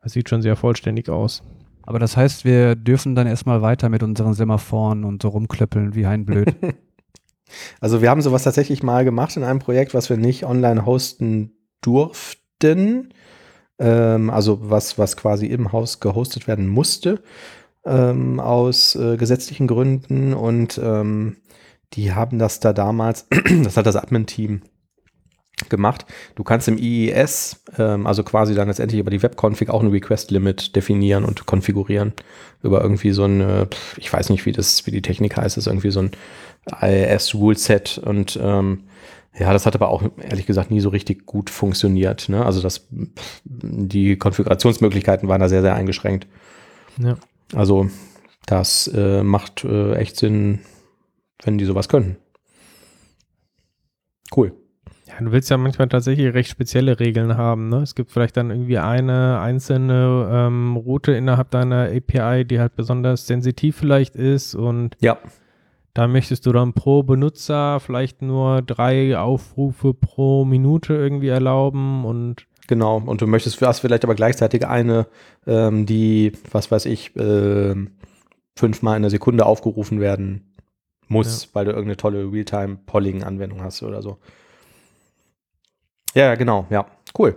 [0.03, 1.43] es sieht schon sehr vollständig aus.
[1.83, 6.07] Aber das heißt, wir dürfen dann erstmal weiter mit unseren Semaphoren und so rumklöppeln wie
[6.07, 6.55] ein Blöd.
[7.81, 11.53] Also wir haben sowas tatsächlich mal gemacht in einem Projekt, was wir nicht online hosten
[11.81, 12.46] durften.
[13.79, 17.23] Ähm, also was, was quasi im Haus gehostet werden musste
[17.87, 20.35] ähm, aus äh, gesetzlichen Gründen.
[20.35, 21.37] Und ähm,
[21.93, 23.27] die haben das da damals,
[23.63, 24.63] das hat das Admin-Team
[25.71, 26.05] gemacht.
[26.35, 30.77] Du kannst im IIS, ähm, also quasi dann letztendlich über die Webconfig auch ein Request-Limit
[30.77, 32.13] definieren und konfigurieren.
[32.63, 35.91] Über irgendwie so ein, ich weiß nicht, wie das, wie die Technik heißt, ist irgendwie
[35.91, 36.11] so ein
[36.83, 38.85] IIS-Rule-Set und ähm,
[39.39, 42.29] ja, das hat aber auch ehrlich gesagt nie so richtig gut funktioniert.
[42.29, 42.45] Ne?
[42.45, 42.89] Also das,
[43.45, 46.27] die Konfigurationsmöglichkeiten waren da sehr, sehr eingeschränkt.
[46.99, 47.17] Ja.
[47.55, 47.91] Also
[48.47, 50.61] das äh, macht äh, echt Sinn,
[51.43, 52.17] wenn die sowas können.
[54.35, 54.53] Cool.
[55.07, 57.69] Ja, du willst ja manchmal tatsächlich recht spezielle Regeln haben.
[57.69, 57.79] Ne?
[57.79, 63.27] Es gibt vielleicht dann irgendwie eine einzelne ähm, Route innerhalb deiner API, die halt besonders
[63.27, 65.19] sensitiv vielleicht ist und Ja.
[65.97, 72.47] Da möchtest du dann pro Benutzer vielleicht nur drei Aufrufe pro Minute irgendwie erlauben und
[72.67, 75.07] Genau, und du möchtest hast vielleicht aber gleichzeitig eine,
[75.47, 77.93] ähm, die, was weiß ich, ähm,
[78.57, 80.53] fünfmal in der Sekunde aufgerufen werden
[81.09, 84.19] muss, weil du irgendeine tolle Realtime-Polling-Anwendung hast oder so.
[86.13, 86.87] Ja, ja, genau, ja,
[87.19, 87.37] cool.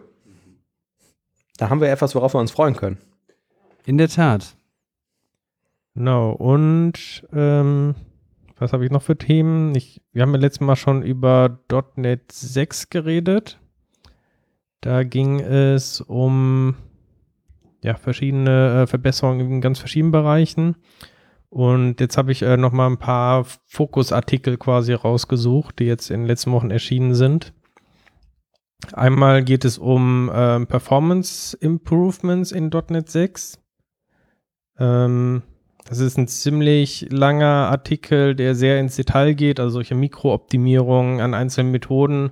[1.58, 2.98] Da haben wir etwas, worauf wir uns freuen können.
[3.86, 4.56] In der Tat.
[5.94, 7.96] Genau, und ähm,
[8.60, 9.74] was habe ich noch für Themen?
[9.76, 11.60] Ich, wir haben ja letztes Mal schon über
[11.96, 13.60] .NET 6 geredet.
[14.82, 16.76] Da ging es um
[17.82, 20.76] ja, verschiedene äh, Verbesserungen in ganz verschiedenen Bereichen.
[21.50, 26.22] Und jetzt habe ich äh, noch mal ein paar Fokusartikel quasi rausgesucht, die jetzt in
[26.22, 27.54] den letzten Wochen erschienen sind.
[28.94, 33.60] Einmal geht es um ähm, Performance Improvements in .NET 6.
[34.78, 35.44] Ähm,
[35.90, 41.34] das ist ein ziemlich langer Artikel, der sehr ins Detail geht, also solche Mikrooptimierungen an
[41.34, 42.32] einzelnen Methoden.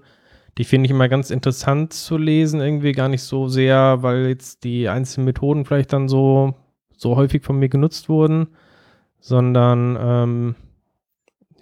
[0.57, 4.63] Die finde ich immer ganz interessant zu lesen, irgendwie gar nicht so sehr, weil jetzt
[4.63, 6.53] die einzelnen Methoden vielleicht dann so,
[6.95, 8.47] so häufig von mir genutzt wurden,
[9.19, 10.55] sondern ähm,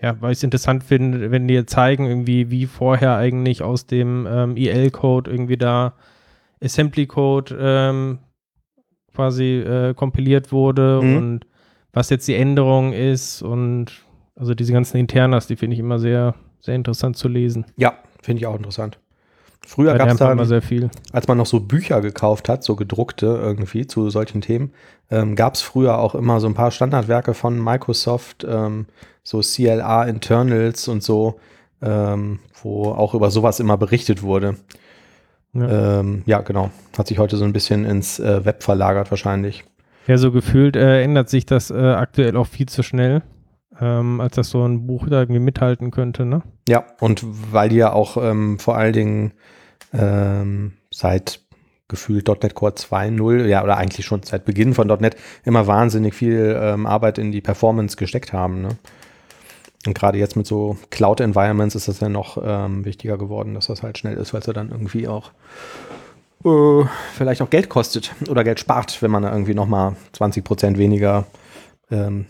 [0.02, 4.28] ja, weil ich es interessant finde, wenn die zeigen, irgendwie, wie vorher eigentlich aus dem
[4.30, 5.94] ähm, EL-Code irgendwie da
[6.62, 8.20] Assembly-Code ähm,
[9.14, 11.18] quasi äh, kompiliert wurde Mhm.
[11.18, 11.46] und
[11.96, 14.04] was jetzt die Änderung ist und
[14.36, 17.66] also diese ganzen Internas, die finde ich immer sehr, sehr interessant zu lesen.
[17.78, 19.00] Ja, finde ich auch interessant.
[19.66, 20.92] Früher gab es da, immer sehr viel.
[21.12, 24.74] als man noch so Bücher gekauft hat, so gedruckte irgendwie zu solchen Themen,
[25.10, 28.86] ähm, gab es früher auch immer so ein paar Standardwerke von Microsoft, ähm,
[29.24, 31.40] so CLA Internals und so,
[31.82, 34.58] ähm, wo auch über sowas immer berichtet wurde.
[35.54, 36.00] Ja.
[36.00, 36.70] Ähm, ja, genau.
[36.96, 39.64] Hat sich heute so ein bisschen ins äh, Web verlagert wahrscheinlich.
[40.08, 43.24] Ja, so gefühlt äh, ändert sich das äh, aktuell auch viel zu schnell,
[43.80, 46.44] ähm, als dass so ein Buch da irgendwie mithalten könnte, ne?
[46.68, 49.34] Ja, und weil die ja auch ähm, vor allen Dingen
[49.94, 51.42] ähm, seit
[51.88, 56.58] gefühlt .NET Core 2.0, ja, oder eigentlich schon seit Beginn von .NET immer wahnsinnig viel
[56.60, 58.62] ähm, Arbeit in die Performance gesteckt haben.
[58.62, 58.70] Ne?
[59.86, 63.84] Und gerade jetzt mit so Cloud-Environments ist das ja noch ähm, wichtiger geworden, dass das
[63.84, 65.32] halt schnell ist, weil es ja dann irgendwie auch
[66.46, 71.26] äh, vielleicht auch Geld kostet oder Geld spart, wenn man irgendwie nochmal 20 Prozent weniger
[71.92, 72.26] ähm,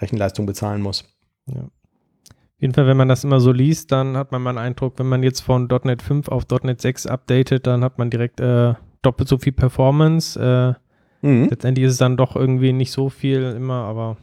[0.00, 1.04] Rechenleistung bezahlen muss.
[1.48, 4.98] Auf jeden Fall, wenn man das immer so liest, dann hat man mal einen Eindruck,
[4.98, 8.74] wenn man jetzt von .NET 5 auf .NET 6 updatet, dann hat man direkt äh,
[9.02, 10.38] doppelt so viel Performance.
[10.38, 10.80] Äh,
[11.22, 11.48] Mhm.
[11.50, 14.16] letztendlich ist es dann doch irgendwie nicht so viel immer, aber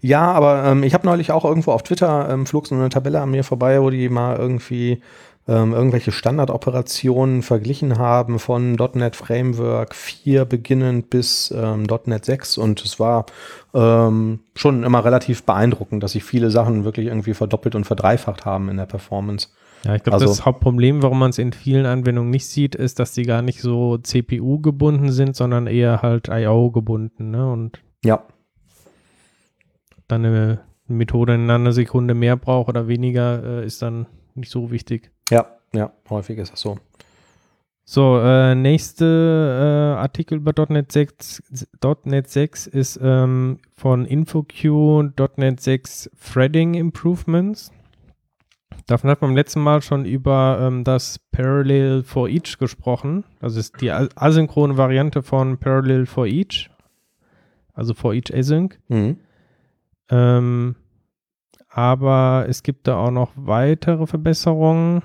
[0.00, 3.20] Ja, aber ähm, ich habe neulich auch irgendwo auf Twitter ähm, flog so eine Tabelle
[3.20, 5.00] an mir vorbei, wo die mal irgendwie
[5.46, 12.82] ähm, irgendwelche Standardoperationen verglichen haben von .NET Framework 4 beginnend bis ähm, .NET 6 und
[12.84, 13.26] es war
[13.74, 18.68] ähm, schon immer relativ beeindruckend, dass sich viele Sachen wirklich irgendwie verdoppelt und verdreifacht haben
[18.70, 19.48] in der Performance.
[19.84, 22.98] ja, ich glaube, Also- das Hauptproblem, warum man es in vielen Anwendungen nicht sieht, ist,
[22.98, 27.50] dass die gar nicht so CPU gebunden sind, sondern eher halt IO gebunden, ne?
[27.52, 28.22] Und Ja,
[30.08, 34.70] dann eine Methode in einer Sekunde mehr braucht oder weniger, äh, ist dann nicht so
[34.70, 35.10] wichtig.
[35.30, 36.78] Ja, ja, häufig ist das so.
[37.86, 41.42] So, äh, nächste äh, Artikel über .NET 6,
[42.04, 47.70] .NET 6 ist ähm, von InfoQ .NET 6 Threading Improvements.
[48.86, 53.24] Davon hat man beim letzten Mal schon über ähm, das Parallel for Each gesprochen.
[53.40, 56.70] Also ist die asynchrone Variante von Parallel for Each.
[57.74, 58.78] Also for Each Async.
[58.88, 59.18] Mhm.
[60.10, 60.76] Ähm,
[61.74, 65.02] aber es gibt da auch noch weitere Verbesserungen.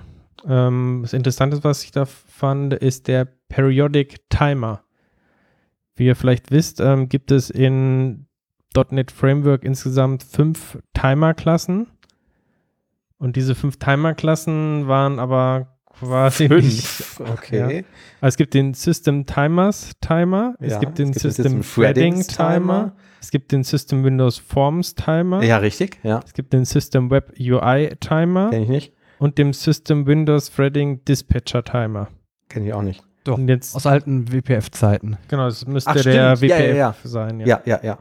[0.48, 4.84] Ähm, das Interessante, was ich da fand, ist der Periodic Timer.
[5.96, 8.28] Wie ihr vielleicht wisst, ähm, gibt es in
[8.92, 11.88] .NET Framework insgesamt fünf Timer-Klassen.
[13.18, 16.86] Und diese fünf Timer-Klassen waren aber quasi nicht.
[16.88, 17.86] Fünf, okay.
[18.22, 21.84] Also es gibt den System Timers Timer, es Ja, gibt den es gibt System System
[21.84, 26.66] Threading Timer, es gibt den System Windows Forms Timer, Ja, richtig, ja, es gibt den
[26.66, 32.08] System Web UI Timer kenne ich nicht, und dem System Windows Threading Dispatcher Timer.
[32.50, 33.04] kenne ich auch nicht.
[33.26, 35.18] Doch, Und jetzt, aus alten WPF-Zeiten.
[35.28, 36.16] genau, das müsste Ach, der stimmt.
[36.16, 36.96] Ja, WPF ja, ja.
[37.04, 37.40] sein.
[37.42, 37.48] Ja.
[37.48, 38.00] Ja, ja, ja.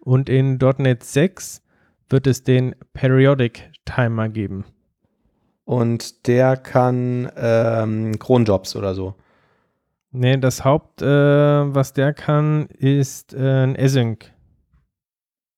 [0.00, 1.60] Und in .NET 6
[2.08, 4.64] wird es den Periodic Timer geben.
[5.64, 9.14] Und der kann ähm, Cronjobs oder so.
[10.10, 14.30] Nee, das Haupt, äh, was der kann, ist äh, ein Async.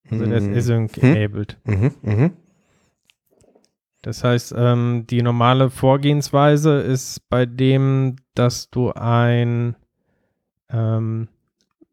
[0.08, 0.56] Also der ist Mhm.
[0.56, 1.14] Async Hm.
[1.16, 1.58] enabled.
[1.64, 2.30] Mhm, mhm.
[4.02, 9.74] Das heißt, ähm, die normale Vorgehensweise ist bei dem, dass du ein
[10.70, 11.28] ähm,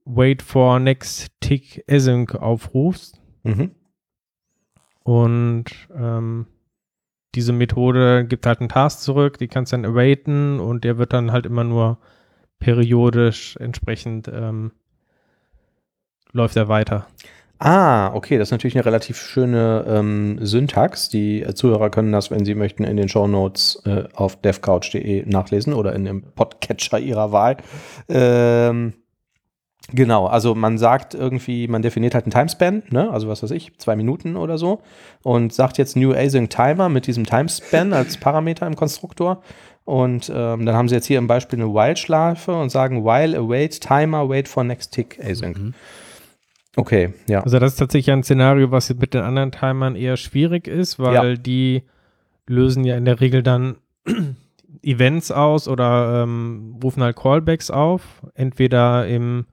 [0.05, 3.71] Wait for Next Tick Async aufrufst Mhm.
[5.03, 6.45] und ähm,
[7.35, 11.31] diese Methode gibt halt einen Task zurück, die kannst dann awaiten und der wird dann
[11.31, 11.97] halt immer nur
[12.59, 14.71] periodisch entsprechend ähm,
[16.31, 17.07] läuft er weiter.
[17.59, 21.07] Ah, okay, das ist natürlich eine relativ schöne ähm, Syntax.
[21.07, 25.93] Die Zuhörer können das, wenn sie möchten, in den Shownotes äh, auf devcouch.de nachlesen oder
[25.93, 27.57] in dem Podcatcher ihrer Wahl.
[28.09, 28.93] Ähm,
[29.91, 33.11] genau, also man sagt irgendwie, man definiert halt einen Timespan, ne?
[33.11, 34.81] also was weiß ich, zwei Minuten oder so
[35.23, 39.41] und sagt jetzt New Async Timer mit diesem Timespan als Parameter im Konstruktor.
[39.85, 43.81] Und ähm, dann haben sie jetzt hier im Beispiel eine While-Schleife und sagen While await
[43.81, 45.57] Timer, wait for next tick Async.
[45.57, 45.73] Mhm.
[46.75, 47.41] Okay, ja.
[47.41, 51.37] Also das ist tatsächlich ein Szenario, was mit den anderen Timern eher schwierig ist, weil
[51.37, 51.83] die
[52.47, 53.75] lösen ja in der Regel dann
[54.81, 58.01] Events aus oder ähm, rufen halt Callbacks auf.
[58.33, 59.45] Entweder im,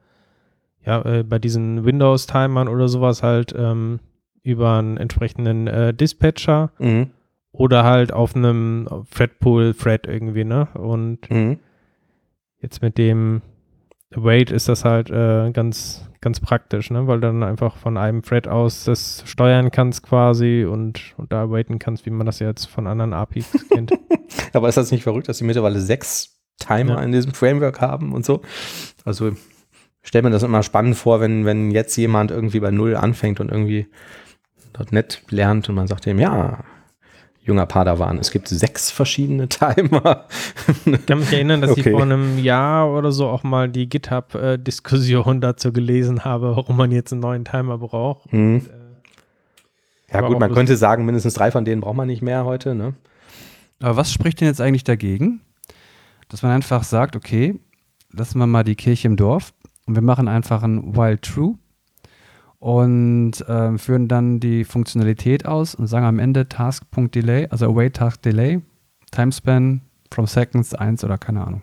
[0.90, 4.00] ja, äh, bei diesen Windows-Timern oder sowas halt ähm,
[4.42, 7.10] über einen entsprechenden äh, Dispatcher Mhm.
[7.52, 10.66] oder halt auf einem Threadpool-Thread irgendwie, ne?
[10.74, 11.58] Und Mhm.
[12.62, 13.40] Jetzt mit dem
[14.14, 17.06] Await ist das halt äh, ganz, ganz praktisch, ne?
[17.06, 21.78] weil dann einfach von einem Thread aus das steuern kannst quasi und, und da awaiten
[21.78, 23.92] kannst, wie man das jetzt von anderen APIs kennt.
[24.52, 27.02] Aber ist das nicht verrückt, dass sie mittlerweile sechs Timer Ja.
[27.02, 28.42] in diesem Framework haben und so?
[29.06, 29.32] Also
[30.02, 33.50] stelle mir das immer spannend vor, wenn, wenn jetzt jemand irgendwie bei Null anfängt und
[33.50, 33.86] irgendwie
[34.90, 36.64] .NET lernt und man sagt ihm, ja,
[37.42, 40.26] junger Padawan, es gibt sechs verschiedene Timer.
[40.86, 41.80] Ich kann mich erinnern, dass Okay.
[41.80, 46.92] ich vor einem Jahr oder so auch mal die GitHub-Diskussion dazu gelesen habe, warum man
[46.92, 48.30] jetzt einen neuen Timer braucht.
[48.32, 48.62] Hm.
[50.10, 52.74] Ja aber gut, man könnte sagen, mindestens drei von denen braucht man nicht mehr heute.
[52.74, 52.94] Ne?
[53.80, 55.40] Aber was spricht denn jetzt eigentlich dagegen,
[56.28, 57.58] dass man einfach sagt, okay,
[58.12, 59.52] lassen wir mal die Kirche im Dorf
[59.90, 61.58] und wir machen einfach ein While True
[62.60, 68.22] und ähm, führen dann die Funktionalität aus und sagen am Ende Task.delay, also await Task
[68.22, 68.62] Delay,
[69.10, 71.62] Timespan from Seconds 1 oder keine Ahnung.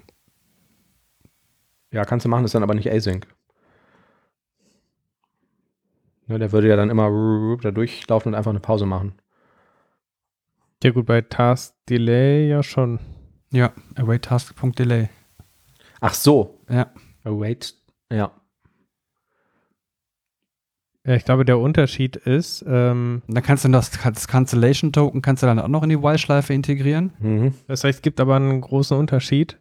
[1.91, 3.27] Ja, kannst du machen, ist dann aber nicht Async.
[6.25, 7.09] Ne, der würde ja dann immer
[7.61, 9.13] da durchlaufen und einfach eine Pause machen.
[10.83, 12.99] Ja gut, bei Task Delay ja schon.
[13.51, 15.07] Ja, await Task.delay.
[16.01, 16.59] Ach so.
[16.67, 16.91] Ja.
[17.23, 17.86] Await.
[18.11, 18.31] Ja.
[21.05, 25.41] Ja, ich glaube, der Unterschied ist, ähm, dann kannst du das, das Cancellation Token kannst
[25.41, 27.13] du dann auch noch in die While-Schleife integrieren.
[27.19, 27.53] Mhm.
[27.67, 29.57] das heißt, es gibt aber einen großen Unterschied.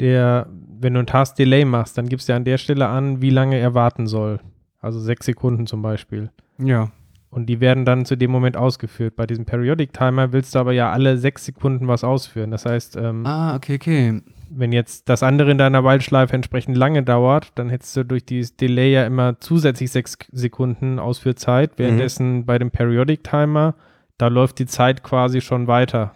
[0.00, 0.48] Der,
[0.80, 3.30] wenn du einen Task Delay machst, dann gibst du ja an der Stelle an, wie
[3.30, 4.40] lange er warten soll.
[4.80, 6.30] Also sechs Sekunden zum Beispiel.
[6.58, 6.90] Ja.
[7.30, 9.16] Und die werden dann zu dem Moment ausgeführt.
[9.16, 12.50] Bei diesem Periodic Timer willst du aber ja alle sechs Sekunden was ausführen.
[12.50, 14.20] Das heißt, ähm, Ah, okay, okay.
[14.56, 18.56] Wenn jetzt das andere in deiner Wildschleife entsprechend lange dauert, dann hättest du durch dieses
[18.56, 21.72] Delay ja immer zusätzlich sechs Sekunden Ausführzeit.
[21.76, 23.74] Währenddessen bei dem Periodic Timer,
[24.18, 26.14] da läuft die Zeit quasi schon weiter.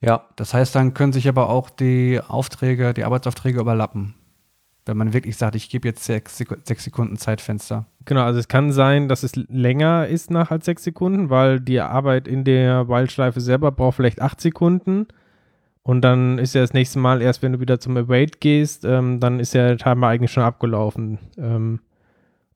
[0.00, 0.26] Ja.
[0.36, 4.14] Das heißt, dann können sich aber auch die Aufträge, die Arbeitsaufträge überlappen.
[4.86, 7.86] Wenn man wirklich sagt, ich gebe jetzt sechs, sechs Sekunden Zeitfenster.
[8.06, 11.80] Genau, also es kann sein, dass es länger ist nach als sechs Sekunden, weil die
[11.80, 15.06] Arbeit in der Wildschleife selber braucht vielleicht acht Sekunden.
[15.88, 19.20] Und dann ist ja das nächste Mal erst, wenn du wieder zum Await gehst, ähm,
[19.20, 21.80] dann ist ja der Timer eigentlich schon abgelaufen ähm,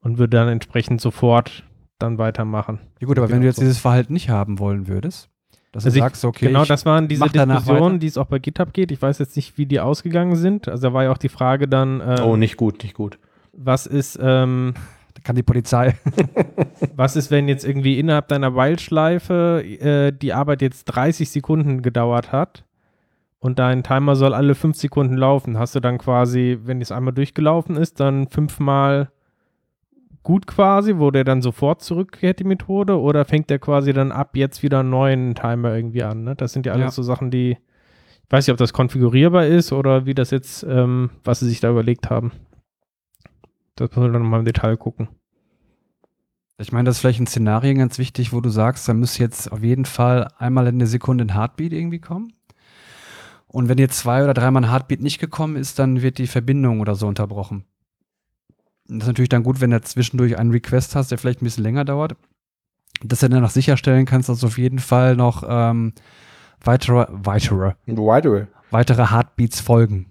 [0.00, 1.64] und würde dann entsprechend sofort
[1.98, 2.78] dann weitermachen.
[3.00, 3.62] Ja gut, aber Genau wenn du jetzt so.
[3.62, 5.30] dieses Verhalten nicht haben wollen würdest,
[5.72, 8.26] dass Also du ich- sagst, okay, genau, ich, das waren diese Diskussionen, die es auch
[8.26, 8.92] bei GitHub geht.
[8.92, 10.68] Ich weiß jetzt nicht, wie die ausgegangen sind.
[10.68, 13.18] Also da war ja auch die Frage dann, äh, Oh, nicht gut, nicht gut.
[13.54, 14.74] was ist, ähm,
[15.14, 15.96] da kann die Polizei.
[16.96, 22.30] was ist, wenn jetzt irgendwie innerhalb deiner Wildschleife äh, die Arbeit jetzt 30 Sekunden gedauert
[22.30, 22.64] hat
[23.42, 25.58] und dein Timer soll alle 5 Sekunden laufen?
[25.58, 29.10] Hast du dann quasi, wenn es einmal durchgelaufen ist, dann fünfmal
[30.22, 34.36] gut quasi, wo der dann sofort zurückkehrt, die Methode, oder fängt der quasi dann ab
[34.36, 36.22] jetzt wieder einen neuen Timer irgendwie an?
[36.22, 36.36] Ne?
[36.36, 36.90] Das sind ja alles Ja.
[36.92, 41.10] so Sachen, die, ich weiß nicht, ob das konfigurierbar ist oder wie das jetzt, ähm,
[41.24, 42.30] was sie sich da überlegt haben.
[43.74, 45.08] Das müssen wir dann nochmal im Detail gucken.
[46.58, 49.50] Ich meine, das ist vielleicht ein Szenario ganz wichtig, wo du sagst, da müsste jetzt
[49.50, 52.32] auf jeden Fall einmal in der Sekunde ein Heartbeat irgendwie kommen.
[53.52, 56.80] Und wenn jetzt zwei oder dreimal ein Heartbeat nicht gekommen ist, dann wird die Verbindung
[56.80, 57.64] oder so unterbrochen.
[58.88, 61.44] Und das ist natürlich dann gut, wenn du zwischendurch einen Request hast, der vielleicht ein
[61.44, 62.16] bisschen länger dauert,
[63.02, 65.92] dass du dann noch sicherstellen kannst, dass auf jeden Fall noch ähm,
[66.64, 68.48] weitere, weitere, Wider.
[68.70, 70.10] weitere Heartbeats folgen,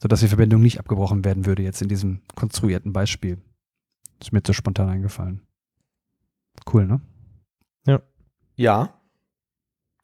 [0.00, 3.38] sodass die Verbindung nicht abgebrochen werden würde, jetzt in diesem konstruierten Beispiel.
[4.20, 5.40] Ist mir jetzt so spontan eingefallen.
[6.72, 7.00] Cool, ne?
[8.56, 8.94] Ja.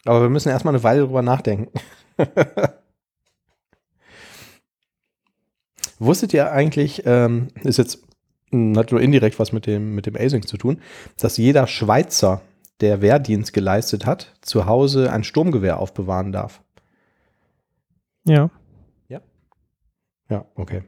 [0.05, 1.70] Aber wir müssen erstmal eine Weile drüber nachdenken.
[5.99, 8.05] Wusstet ihr eigentlich, ähm, ist jetzt
[8.76, 10.80] hat nur indirekt was mit dem, mit dem Async zu tun,
[11.18, 12.40] dass jeder Schweizer,
[12.80, 16.62] der Wehrdienst geleistet hat, zu Hause ein Sturmgewehr aufbewahren darf?
[18.24, 18.51] Ja.
[20.30, 20.82] Ja, okay.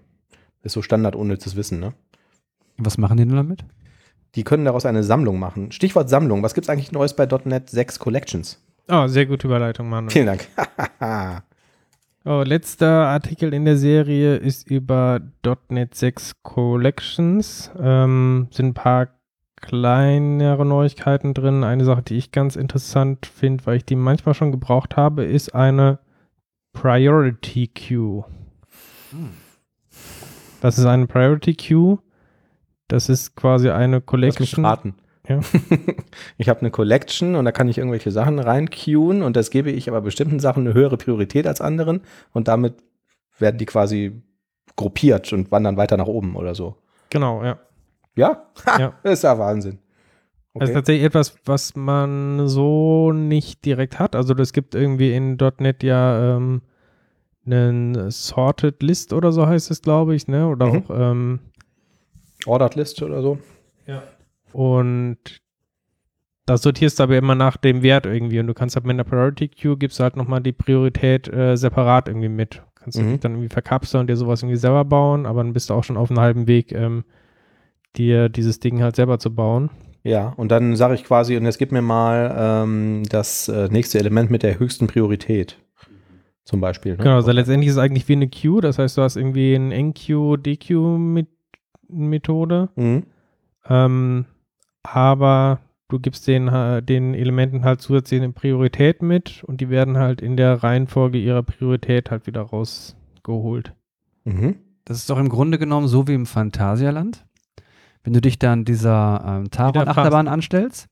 [0.62, 1.94] Ist so Standard unnützes Wissen, ne?
[2.76, 3.64] Was machen die denn damit?
[4.34, 5.72] Die können daraus eine Sammlung machen.
[5.72, 6.42] Stichwort Sammlung.
[6.42, 8.62] Was gibt es eigentlich Neues bei .NET 6 Collections?
[8.88, 10.10] Oh, sehr gute Überleitung, Manuel.
[10.10, 10.46] Vielen Dank.
[12.24, 15.20] Oh, letzter Artikel in der Serie ist über
[15.70, 17.70] .NET 6 Collections.
[17.80, 19.08] Ähm, sind ein paar
[19.56, 21.64] kleinere Neuigkeiten drin.
[21.64, 25.54] Eine Sache, die ich ganz interessant finde, weil ich die manchmal schon gebraucht habe, ist
[25.54, 25.98] eine
[26.74, 28.24] Priority Queue.
[30.60, 31.98] Das ist eine Priority Queue.
[32.88, 34.64] Das ist quasi eine Lass mich Collection.
[34.66, 34.94] raten.
[35.30, 35.40] Ja.
[36.38, 39.88] Ich habe eine Collection und da kann ich irgendwelche Sachen reinqueuen und das gebe ich
[39.88, 42.00] aber bestimmten Sachen eine höhere Priorität als anderen
[42.32, 42.74] und damit
[43.38, 44.20] werden die quasi
[44.76, 46.76] gruppiert und wandern weiter nach oben oder so.
[47.10, 47.58] Genau, ja.
[48.16, 48.46] Ja?
[48.66, 48.92] Ha, Ja.
[49.02, 49.78] Ist ja Wahnsinn.
[50.54, 50.74] Das ist Okay.
[50.74, 54.16] tatsächlich etwas, was man so nicht direkt hat.
[54.16, 56.62] Also es gibt irgendwie in .NET ja ähm,
[57.46, 60.48] einen Sorted List oder so heißt es, glaube ich, ne?
[60.48, 60.72] Oder Mhm.
[60.76, 61.38] auch ähm,
[62.46, 63.38] Ordered List oder so.
[64.52, 65.18] Und
[66.46, 69.04] da sortierst du aber immer nach dem Wert irgendwie und du kannst halt mit einer
[69.04, 72.62] Priority Queue gibst du halt nochmal die Priorität äh, separat irgendwie mit.
[72.74, 73.10] Kannst du Mhm.
[73.12, 75.84] dich dann irgendwie verkapseln und dir sowas irgendwie selber bauen, aber dann bist du auch
[75.84, 77.04] schon auf einem halben Weg, ähm,
[77.96, 79.70] dir dieses Ding halt selber zu bauen.
[80.02, 83.98] Ja, und dann sage ich quasi, und jetzt gib mir mal ähm, das äh, nächste
[83.98, 85.58] Element mit der höchsten Priorität.
[86.44, 86.92] Zum Beispiel.
[86.92, 86.98] Ne?
[87.04, 89.74] Genau, also letztendlich ist es eigentlich wie eine Queue, das heißt, du hast irgendwie eine
[91.88, 93.02] NQ-DQ-Methode, Mhm.
[93.68, 94.24] ähm,
[94.82, 96.46] aber du gibst den,
[96.84, 101.42] den Elementen halt zusätzlich eine Priorität mit und die werden halt in der Reihenfolge ihrer
[101.42, 103.74] Priorität halt wieder rausgeholt.
[104.24, 104.56] Mhm.
[104.84, 107.24] Das ist doch im Grunde genommen so wie im Phantasialand.
[108.02, 110.88] Wenn du dich dann dieser ähm, Taron-Achterbahn anstellst.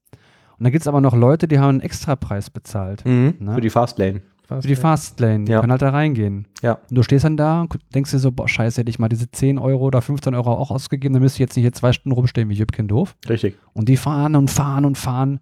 [0.58, 3.04] Und dann gibt es aber noch Leute, die haben einen Extrapreis bezahlt.
[3.06, 3.34] Mhm.
[3.38, 3.54] Ne?
[3.54, 4.22] Für die Fastlane.
[4.48, 5.44] Fast, Für die Fastlane.
[5.44, 5.60] Die Ja.
[5.60, 6.46] können halt da reingehen.
[6.62, 6.78] Ja.
[6.88, 9.30] Und du stehst dann da und denkst dir so, boah, scheiße, hätte ich mal diese
[9.30, 12.14] 10 Euro oder 15 Euro auch ausgegeben, dann müsste ich jetzt nicht hier zwei Stunden
[12.14, 13.14] rumstehen wie Jüppchen doof.
[13.28, 13.58] Richtig.
[13.74, 15.40] Und die fahren und fahren und fahren.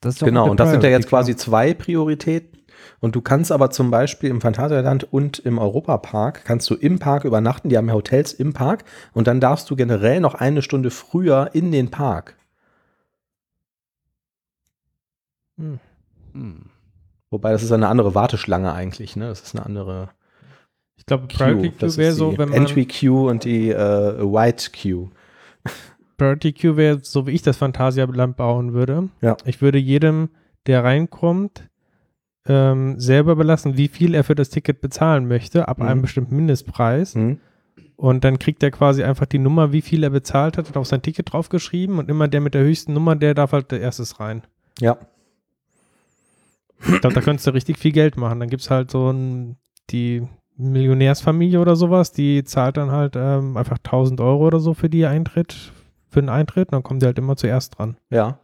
[0.00, 2.60] Das ist doch Genau, und das sind ja jetzt quasi zwei Prioritäten.
[3.00, 7.24] Und du kannst aber zum Beispiel im Phantasialand und im Europapark, kannst du im Park
[7.24, 8.84] übernachten, die haben ja Hotels im Park
[9.14, 12.36] und dann darfst du generell noch eine Stunde früher in den Park.
[15.56, 15.78] Hm.
[16.34, 16.71] Hm.
[17.32, 19.26] Wobei das ist eine andere Warteschlange eigentlich, ne?
[19.28, 20.10] Das ist eine andere
[20.96, 21.54] Ich glaube, Queue.
[21.56, 23.74] Priority Das Queue wäre so, wenn man Entry Queue und die äh,
[24.20, 25.10] White Queue.
[26.18, 29.08] Priority Queue wäre, so wie ich das Phantasialand bauen würde.
[29.22, 29.36] Ja.
[29.44, 30.28] Ich würde jedem,
[30.66, 31.68] der reinkommt,
[32.46, 35.86] ähm, selber belassen, wie viel er für das Ticket bezahlen möchte, ab Mhm.
[35.86, 37.14] einem bestimmten Mindestpreis.
[37.14, 37.38] Hm?
[37.96, 40.86] Und dann kriegt er quasi einfach die Nummer, wie viel er bezahlt hat, hat auf
[40.86, 44.18] sein Ticket draufgeschrieben und immer der mit der höchsten Nummer, der darf halt der erstes
[44.20, 44.42] rein.
[44.80, 44.98] Ja.
[46.86, 48.40] Ich glaube, da könntest du richtig viel Geld machen.
[48.40, 49.56] Dann gibt es halt so ein,
[49.90, 50.22] die
[50.56, 55.06] Millionärsfamilie oder sowas, die zahlt dann halt ähm, einfach 1000 Euro oder so für die
[55.06, 55.72] Eintritt,
[56.08, 56.68] für den Eintritt.
[56.68, 57.96] Und dann kommen die halt immer zuerst dran.
[58.10, 58.38] Ja.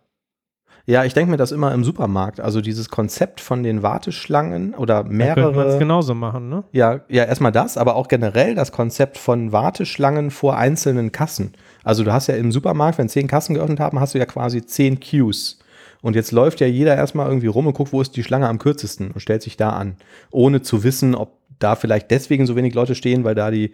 [0.86, 2.40] Ja, ich denke mir das immer im Supermarkt.
[2.40, 5.78] Also dieses Konzept von den Warteschlangen oder Dann könnte man es mehrere.
[5.78, 6.64] genauso machen, ne?
[6.72, 11.52] Ja, ja, erstmal das, aber auch generell das Konzept von Warteschlangen vor einzelnen Kassen.
[11.84, 14.64] Also du hast ja im Supermarkt, wenn zehn Kassen geöffnet haben, hast du ja quasi
[14.64, 15.58] zehn Queues.
[16.00, 18.58] Und jetzt läuft ja jeder erstmal irgendwie rum und guckt, wo ist die Schlange am
[18.58, 19.96] kürzesten und stellt sich da an.
[20.30, 23.72] Ohne zu wissen, ob da vielleicht deswegen so wenig Leute stehen, weil da die,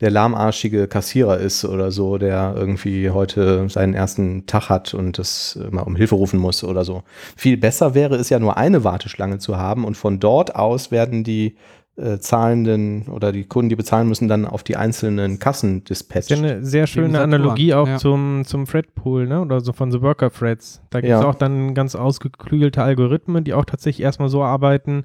[0.00, 5.58] der lahmarschige Kassierer ist oder so, der irgendwie heute seinen ersten Tag hat und das
[5.70, 7.02] mal um Hilfe rufen muss oder so.
[7.36, 11.24] Viel besser wäre es ja nur eine Warteschlange zu haben und von dort aus werden
[11.24, 11.56] die
[11.96, 16.30] äh, Zahlenden oder die Kunden, die bezahlen müssen, dann auf die einzelnen Kassen dispatcht.
[16.30, 17.98] Das ist ja eine sehr schöne Analogie auch ja.
[17.98, 19.40] zum, zum Thread-Pool, ne?
[19.40, 20.82] Oder so von The Worker Threads.
[20.90, 21.28] Da gibt es Ja.
[21.28, 25.04] auch dann ganz ausgeklügelte Algorithmen, die auch tatsächlich erstmal so arbeiten,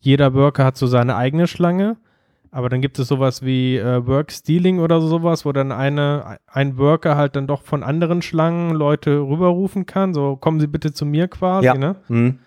[0.00, 1.98] jeder Worker hat so seine eigene Schlange,
[2.50, 6.78] aber dann gibt es sowas wie äh, Work Stealing oder sowas, wo dann eine, ein
[6.78, 11.04] Worker halt dann doch von anderen Schlangen Leute rüberrufen kann, so kommen Sie bitte zu
[11.04, 11.74] mir quasi, Ja.
[11.74, 11.96] ne?
[12.06, 12.38] Hm,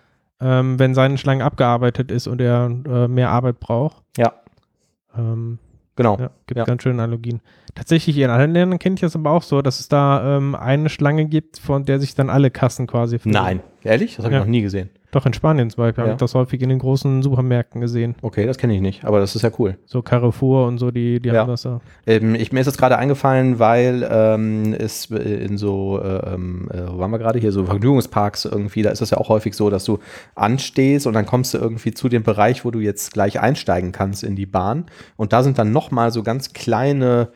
[0.44, 4.04] Ähm, wenn seine Schlange abgearbeitet ist und er äh, mehr Arbeit braucht.
[4.18, 4.34] ja,
[5.18, 5.58] Ähm,
[5.96, 6.18] genau.
[6.20, 6.66] ja, gibt Ja.
[6.66, 7.40] ganz schöne Analogien.
[7.76, 10.90] Tatsächlich in anderen Ländern kenne ich das aber auch so, dass es da ähm, eine
[10.90, 13.34] Schlange gibt, von der sich dann alle Kassen quasi füllen.
[13.34, 14.16] Nein, ehrlich?
[14.16, 14.46] Das habe ich Ja.
[14.46, 14.90] noch nie gesehen.
[15.12, 16.08] Doch in Spanien zum Beispiel Ja.
[16.08, 18.16] habe ich das häufig in den großen Supermärkten gesehen.
[18.24, 19.78] Okay, das kenne ich nicht, aber das ist ja cool.
[19.86, 21.42] So Carrefour und so, die, die Ja.
[21.42, 21.82] haben das da.
[22.08, 26.82] Ähm, ich, mir ist jetzt gerade eingefallen, weil ähm, es in so, äh, ähm, äh,
[26.92, 29.70] wo waren wir gerade hier, so Vergnügungsparks irgendwie, da ist es ja auch häufig so,
[29.70, 30.00] dass du
[30.34, 34.24] anstehst und dann kommst du irgendwie zu dem Bereich, wo du jetzt gleich einsteigen kannst
[34.24, 37.30] in die Bahn und da sind dann nochmal so ganz kleine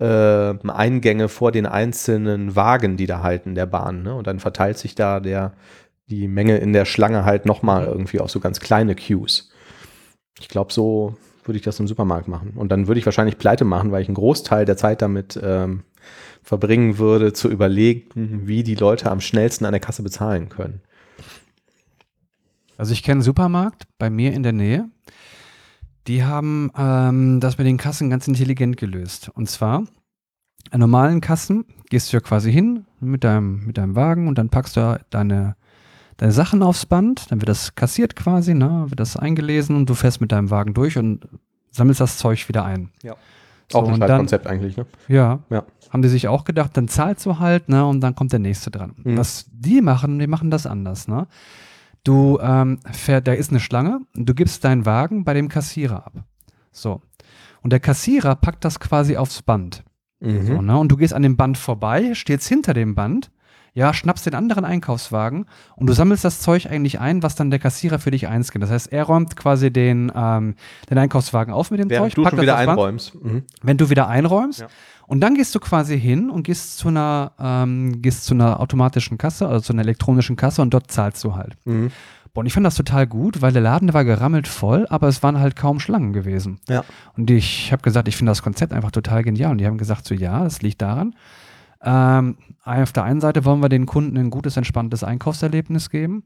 [0.00, 4.02] äh, Eingänge vor den einzelnen Wagen, die da halten der Bahn.
[4.02, 4.14] Ne?
[4.14, 5.52] Und dann verteilt sich da der,
[6.06, 9.50] die Menge in der Schlange halt nochmal irgendwie auf so ganz kleine Queues.
[10.38, 12.52] Ich glaube, so würde ich das im Supermarkt machen.
[12.56, 15.84] Und dann würde ich wahrscheinlich pleite machen, weil ich einen Großteil der Zeit damit ähm,
[16.42, 20.80] verbringen würde, zu überlegen, wie die Leute am schnellsten an der Kasse bezahlen können.
[22.76, 24.90] Also ich kenne einen Supermarkt bei mir in der Nähe.
[26.06, 29.30] Die haben ähm, das mit den Kassen ganz intelligent gelöst.
[29.34, 29.84] Und zwar
[30.70, 34.50] an normalen Kassen gehst du ja quasi hin mit deinem, mit deinem Wagen und dann
[34.50, 35.56] packst du deine,
[36.16, 39.94] deine Sachen aufs Band, dann wird das kassiert quasi, ne, wird das eingelesen und du
[39.94, 41.28] fährst mit deinem Wagen durch und
[41.70, 42.90] sammelst das Zeug wieder ein.
[43.02, 43.16] Ja.
[43.70, 44.86] So, Auch ein Schreibkonzept eigentlich, ne?
[45.08, 45.40] Ja.
[45.50, 45.64] Ja.
[45.90, 48.70] Haben die sich auch gedacht, dann zahlst du halt, ne, und dann kommt der nächste
[48.70, 48.94] dran.
[49.02, 49.16] Mhm.
[49.16, 51.26] Was die machen, die machen das anders, ne?
[52.04, 56.12] Du, ähm, fähr, da ist eine Schlange, du gibst deinen Wagen bei dem Kassierer ab.
[56.70, 57.00] So.
[57.62, 59.82] Und der Kassierer packt das quasi aufs Band.
[60.20, 60.46] Mhm.
[60.46, 60.76] So, ne?
[60.78, 63.30] Und du gehst an dem Band vorbei, stehst hinter dem Band,
[63.74, 67.58] ja, schnappst den anderen Einkaufswagen und du sammelst das Zeug eigentlich ein, was dann der
[67.58, 68.62] Kassierer für dich einscannt.
[68.62, 70.54] Das heißt, er räumt quasi den, ähm,
[70.88, 73.14] den Einkaufswagen auf mit dem Während Zeug, du packt schon wieder einräumst.
[73.22, 73.42] Mhm.
[73.62, 74.60] wenn du wieder einräumst.
[74.60, 74.68] Ja.
[75.06, 79.18] Und dann gehst du quasi hin und gehst zu einer, ähm, gehst zu einer automatischen
[79.18, 81.56] Kasse, also zu einer elektronischen Kasse und dort zahlst du halt.
[81.64, 81.90] Mhm.
[82.32, 85.38] Und ich fand das total gut, weil der Laden war gerammelt voll, aber es waren
[85.38, 86.58] halt kaum Schlangen gewesen.
[86.68, 86.84] Ja.
[87.16, 89.52] Und ich habe gesagt, ich finde das Konzept einfach total genial.
[89.52, 91.14] Und die haben gesagt, so ja, das liegt daran.
[91.84, 96.24] Ähm, auf der einen Seite wollen wir den Kunden ein gutes, entspanntes Einkaufserlebnis geben,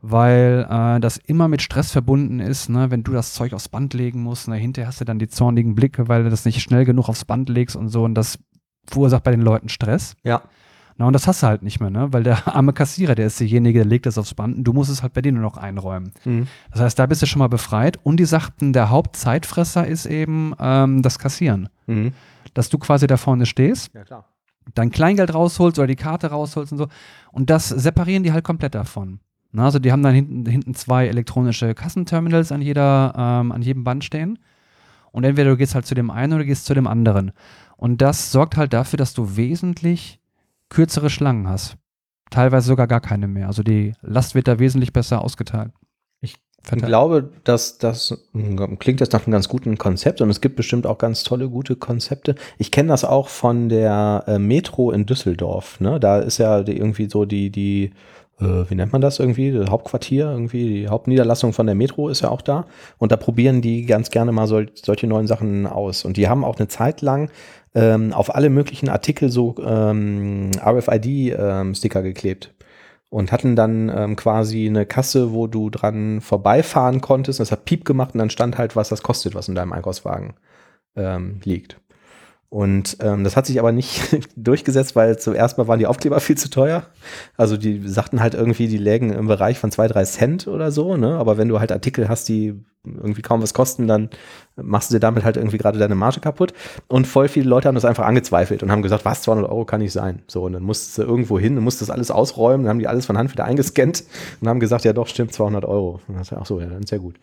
[0.00, 2.90] weil äh, das immer mit Stress verbunden ist, ne?
[2.90, 4.48] wenn du das Zeug aufs Band legen musst.
[4.48, 4.56] Ne?
[4.56, 7.48] Hinterher hast du dann die zornigen Blicke, weil du das nicht schnell genug aufs Band
[7.48, 8.04] legst und so.
[8.04, 8.38] Und das
[8.86, 10.14] verursacht bei den Leuten Stress.
[10.24, 10.42] Ja.
[10.98, 12.12] Na, und das hast du halt nicht mehr, ne?
[12.12, 14.90] Weil der arme Kassierer, der ist derjenige, der legt das aufs Band und du musst
[14.90, 16.12] es halt bei denen nur noch einräumen.
[16.24, 16.46] Mhm.
[16.70, 17.98] Das heißt, da bist du schon mal befreit.
[18.02, 21.68] Und die sagten, der Hauptzeitfresser ist eben ähm, das Kassieren.
[21.86, 22.12] Mhm.
[22.54, 24.31] Dass du quasi da vorne stehst, Ja, klar.
[24.74, 26.88] Dein Kleingeld rausholst oder die Karte rausholst und so.
[27.32, 29.20] Und das separieren die halt komplett davon.
[29.52, 33.84] Na, also die haben dann hinten, hinten zwei elektronische Kassenterminals an, jeder, ähm, an jedem
[33.84, 34.38] Band stehen.
[35.10, 37.32] Und entweder du gehst halt zu dem einen oder gehst zu dem anderen.
[37.76, 40.20] Und das sorgt halt dafür, dass du wesentlich
[40.70, 41.76] kürzere Schlangen hast.
[42.30, 43.46] Teilweise sogar gar keine mehr.
[43.46, 45.72] Also die Last wird da wesentlich besser ausgeteilt.
[46.62, 46.82] Ich Verteilt.
[46.82, 48.16] Ich glaube, dass das
[48.78, 51.74] klingt jetzt nach einem ganz guten Konzept und es gibt bestimmt auch ganz tolle, gute
[51.74, 52.36] Konzepte.
[52.56, 55.80] Ich kenne das auch von der äh, Metro in Düsseldorf.
[55.80, 55.98] Ne?
[55.98, 57.90] Da ist ja die, irgendwie so die, die,
[58.40, 59.50] äh, wie nennt man das irgendwie?
[59.50, 62.66] Das Hauptquartier, irgendwie, die Hauptniederlassung von der Metro ist ja auch da.
[62.96, 66.04] Und da probieren die ganz gerne mal sol solche neuen Sachen aus.
[66.04, 67.28] Und die haben auch eine Zeit lang
[67.74, 72.54] ähm, auf alle möglichen Artikel so ähm, RFID-Sticker ähm, geklebt
[73.12, 77.40] und hatten dann ähm, quasi eine Kasse, wo du dran vorbeifahren konntest.
[77.40, 80.32] Das hat Piep gemacht und dann stand halt, was das kostet, was in deinem Einkaufswagen
[80.96, 81.78] ähm, liegt.
[82.52, 86.36] Und ähm, das hat sich aber nicht durchgesetzt, weil zuerst mal waren die Aufkleber viel
[86.36, 86.82] zu teuer.
[87.38, 90.98] Also die sagten halt irgendwie, die lägen im Bereich von zwei, drei Cent oder so,
[90.98, 91.16] ne?
[91.16, 94.10] Aber wenn du halt Artikel hast, die irgendwie kaum was kosten, dann
[94.56, 96.52] machst du dir damit halt irgendwie gerade deine Marge kaputt.
[96.88, 99.80] Und voll viele Leute haben das einfach angezweifelt und haben gesagt, was, 200 Euro kann
[99.80, 100.20] nicht sein.
[100.28, 102.64] So, und dann musst du irgendwo hin und musst das alles ausräumen.
[102.64, 104.04] Dann haben die alles von Hand wieder eingescannt
[104.42, 106.00] und haben gesagt, ja doch, stimmt, 200 Euro.
[106.06, 107.14] Und das, ach so, ja, dann ist ja gut.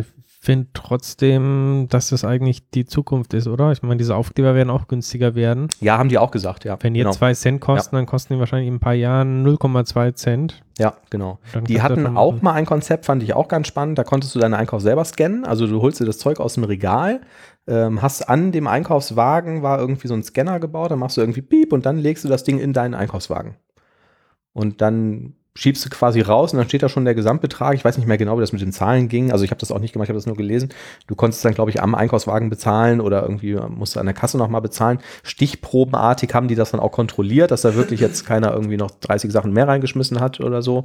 [0.00, 3.72] Ich finde trotzdem, dass das eigentlich die Zukunft ist, oder?
[3.72, 5.66] Ich meine, diese Aufkleber werden auch günstiger werden.
[5.80, 6.78] Ja, haben die auch gesagt, ja.
[6.80, 7.16] Wenn jetzt genau.
[7.16, 10.62] zwei Cent kosten, dann kosten die wahrscheinlich in ein paar Jahren 0,2 Cent.
[10.78, 11.40] Ja, genau.
[11.52, 13.98] Dann Die hatten auch mal ein Konzept, fand ich auch ganz spannend.
[13.98, 15.44] Da konntest du deinen Einkauf selber scannen.
[15.44, 17.22] Also du holst dir das Zeug aus dem Regal,
[17.66, 21.42] ähm, hast an dem Einkaufswagen war irgendwie so ein Scanner gebaut, dann machst du irgendwie
[21.42, 23.56] Piep und dann legst du das Ding in deinen Einkaufswagen.
[24.52, 27.74] Und dann schiebst du quasi raus und dann steht da schon der Gesamtbetrag.
[27.74, 29.32] Ich weiß nicht mehr genau, wie das mit den Zahlen ging.
[29.32, 30.68] Also ich habe das auch nicht gemacht, ich habe das nur gelesen.
[31.06, 34.36] Du konntest dann, glaube ich, am Einkaufswagen bezahlen oder irgendwie musst du an der Kasse
[34.36, 34.98] nochmal bezahlen.
[35.22, 39.32] Stichprobenartig haben die das dann auch kontrolliert, dass da wirklich jetzt keiner irgendwie noch 30
[39.32, 40.84] Sachen mehr reingeschmissen hat oder so.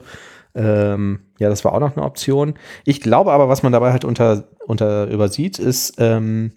[0.56, 2.56] Ähm, ja, das war auch noch eine Option.
[2.86, 6.54] Ich glaube aber, was man dabei halt unter, unter übersieht, ist ähm,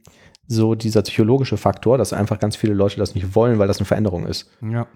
[0.46, 3.86] so dieser psychologische Faktor, dass einfach ganz viele Leute das nicht wollen, weil das eine
[3.86, 4.50] Veränderung ist.
[4.62, 4.86] Ja.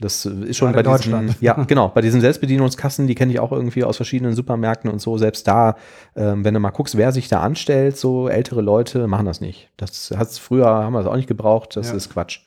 [0.00, 1.36] Das ist schon Gerade bei diesen, Deutschland.
[1.42, 5.18] ja, genau, bei diesen Selbstbedienungskassen, die kenne ich auch irgendwie aus verschiedenen Supermärkten und so.
[5.18, 5.76] Selbst da,
[6.16, 9.70] ähm, wenn du mal guckst, wer sich da anstellt, so ältere Leute machen das nicht.
[9.76, 11.94] Das hat's früher, haben wir das auch nicht gebraucht, das Ja.
[11.96, 12.40] ist Quatsch.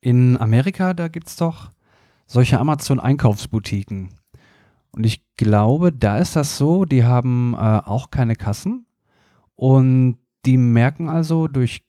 [0.00, 1.70] In Amerika, da gibt es doch
[2.26, 4.10] solche Amazon-Einkaufsboutiquen.
[4.92, 8.86] Und ich glaube, da ist das so, die haben äh, auch keine Kassen.
[9.54, 11.82] Und die merken also durch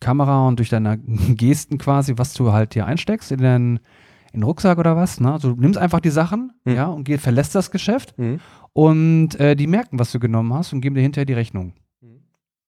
[0.00, 0.98] Kamera und durch deine
[1.36, 3.80] Gesten quasi, was du halt hier einsteckst in den,
[4.32, 5.20] in den Rucksack oder was.
[5.20, 5.32] Ne?
[5.32, 6.74] Also du nimmst einfach die Sachen Mhm.
[6.74, 8.16] ja, und geh, verlässt das Geschäft.
[8.18, 8.40] Mhm.
[8.72, 11.74] Und äh, die merken, was du genommen hast und geben dir hinterher die Rechnung.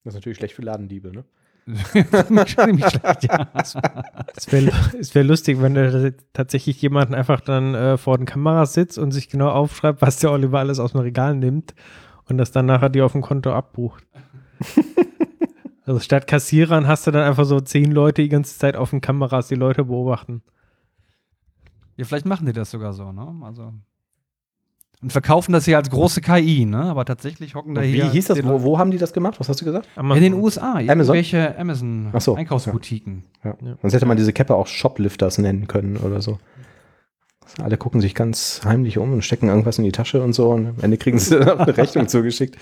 [0.05, 1.25] Das ist natürlich schlecht für Ladendiebe, ne?
[1.95, 3.49] Ziemlich schlecht, ja.
[4.35, 8.99] Es wäre wär lustig, wenn da tatsächlich jemand einfach dann äh, vor den Kameras sitzt
[8.99, 11.77] und sich genau aufschreibt, was der Oliver alles aus dem Regal nimmt
[12.29, 14.05] und das dann nachher dir auf dem Konto abbucht.
[15.87, 19.01] also statt Kassierern hast du dann einfach so zehn Leute die ganze Zeit auf den
[19.01, 20.43] Kameras die Leute beobachten.
[22.03, 23.33] Ja, vielleicht machen die das sogar so, ne?
[23.45, 23.73] Also.
[25.03, 26.83] Und verkaufen das hier als große KI, ne?
[26.83, 28.05] Aber tatsächlich hocken da Und hier.
[28.07, 28.45] wie hieß das?
[28.45, 29.39] Wo, wo haben die das gemacht?
[29.41, 29.89] Was hast du gesagt?
[29.97, 30.89] In den USA, Amazon?
[30.89, 32.33] irgendwelche Ach so.
[32.33, 33.25] Amazon-Einkaufsboutiquen.
[33.45, 33.57] Ja.
[33.63, 33.77] Ja.
[33.83, 36.39] Sonst hätte man diese Cappe auch Shoplifters nennen können oder so.
[37.61, 40.67] Alle gucken sich ganz heimlich um und stecken irgendwas in die Tasche und so und
[40.69, 42.57] am Ende kriegen sie dann auch eine Rechnung zugeschickt.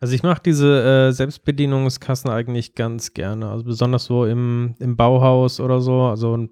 [0.00, 3.50] Also ich mache diese äh, Selbstbedienungskassen eigentlich ganz gerne.
[3.50, 6.48] Also besonders so im, im Bauhaus oder so, also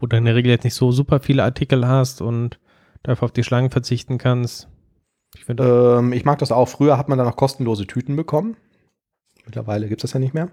[0.00, 2.58] wo du in der Regel jetzt nicht so super viele Artikel hast und
[3.02, 4.68] dafür auf die Schlangen verzichten kannst.
[5.36, 6.68] Ich Ähm, ich mag das auch.
[6.68, 8.56] Früher hat man dann noch kostenlose Tüten bekommen.
[9.44, 10.48] Mittlerweile gibt es das ja nicht mehr.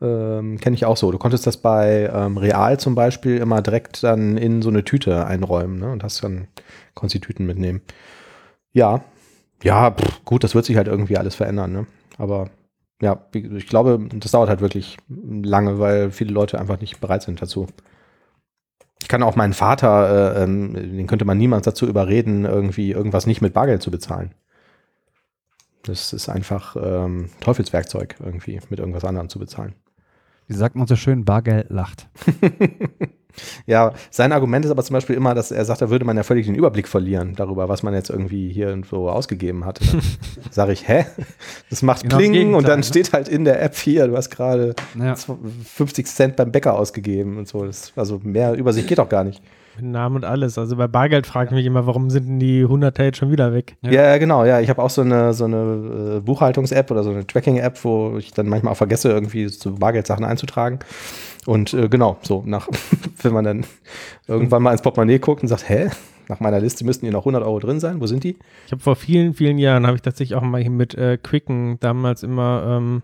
[0.00, 1.12] Ähm, Kenne ich auch so.
[1.12, 5.26] Du konntest das bei ähm, Real zum Beispiel immer direkt dann in so eine Tüte
[5.26, 5.92] einräumen ne?
[5.92, 6.48] und hast dann
[6.94, 7.82] konntest die Tüten mitnehmen.
[8.72, 9.04] Ja,
[9.62, 11.72] ja, pff, gut, das wird sich halt irgendwie alles verändern.
[11.72, 11.86] Ne?
[12.18, 12.50] Aber
[13.00, 17.40] ja, ich glaube, das dauert halt wirklich lange, weil viele Leute einfach nicht bereit sind
[17.40, 17.68] dazu.
[19.02, 23.26] Ich kann auch meinen Vater, äh, ähm, den könnte man niemals dazu überreden, irgendwie irgendwas
[23.26, 24.32] nicht mit Bargeld zu bezahlen.
[25.82, 29.74] Das ist einfach ähm, Teufelswerkzeug irgendwie, mit irgendwas anderem zu bezahlen.
[30.52, 32.08] Wie sagt man so schön, Bargeld lacht.
[33.66, 36.22] Ja, sein Argument ist aber zum Beispiel immer, dass er sagt, da würde man ja
[36.22, 39.80] völlig den Überblick verlieren darüber, was man jetzt irgendwie hier irgendwo ausgegeben hat.
[40.50, 41.06] Sage ich, hä?
[41.70, 42.84] Das macht Genau, Klingen und dann ne?
[42.84, 45.14] steht halt in der App hier, du hast gerade Ja.
[45.16, 47.64] 50 Cent beim Bäcker ausgegeben und so.
[47.64, 49.42] Das, also mehr Übersicht geht doch gar nicht.
[49.76, 50.58] Mit Namen und alles.
[50.58, 53.52] Also bei Bargeld frage ich mich immer, warum sind denn die 100 jetzt schon wieder
[53.52, 53.76] weg?
[53.82, 53.90] Ja.
[53.90, 54.60] Ja, ja genau, ja.
[54.60, 58.32] Ich habe auch so eine, so eine äh, Buchhaltungs-App oder so eine Tracking-App, wo ich
[58.32, 60.80] dann manchmal auch vergesse, irgendwie so Bargeldsachen einzutragen.
[61.46, 62.68] Und äh, genau, so nach,
[63.22, 63.66] wenn man dann
[64.26, 65.88] irgendwann mal ins Portemonnaie guckt und sagt, hä?
[66.28, 68.00] Nach meiner Liste müssten hier noch 100 Euro drin sein.
[68.00, 68.38] Wo sind die?
[68.66, 71.78] Ich habe vor vielen, vielen Jahren, habe ich tatsächlich auch mal hier mit äh, Quicken
[71.80, 73.02] damals immer ähm,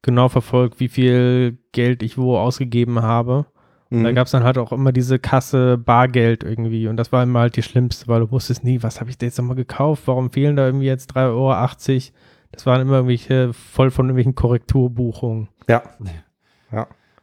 [0.00, 3.46] genau verfolgt, wie viel Geld ich wo ausgegeben habe.
[3.90, 4.14] Da Mhm.
[4.14, 7.56] gab es dann halt auch immer diese Kasse Bargeld irgendwie und das war immer halt
[7.56, 10.56] die schlimmste, weil du wusstest nie, was habe ich da jetzt nochmal gekauft, warum fehlen
[10.56, 12.14] da irgendwie jetzt 3,80 Euro?
[12.50, 15.48] Das waren immer irgendwelche, voll von irgendwelchen Korrekturbuchungen.
[15.68, 15.82] Ja.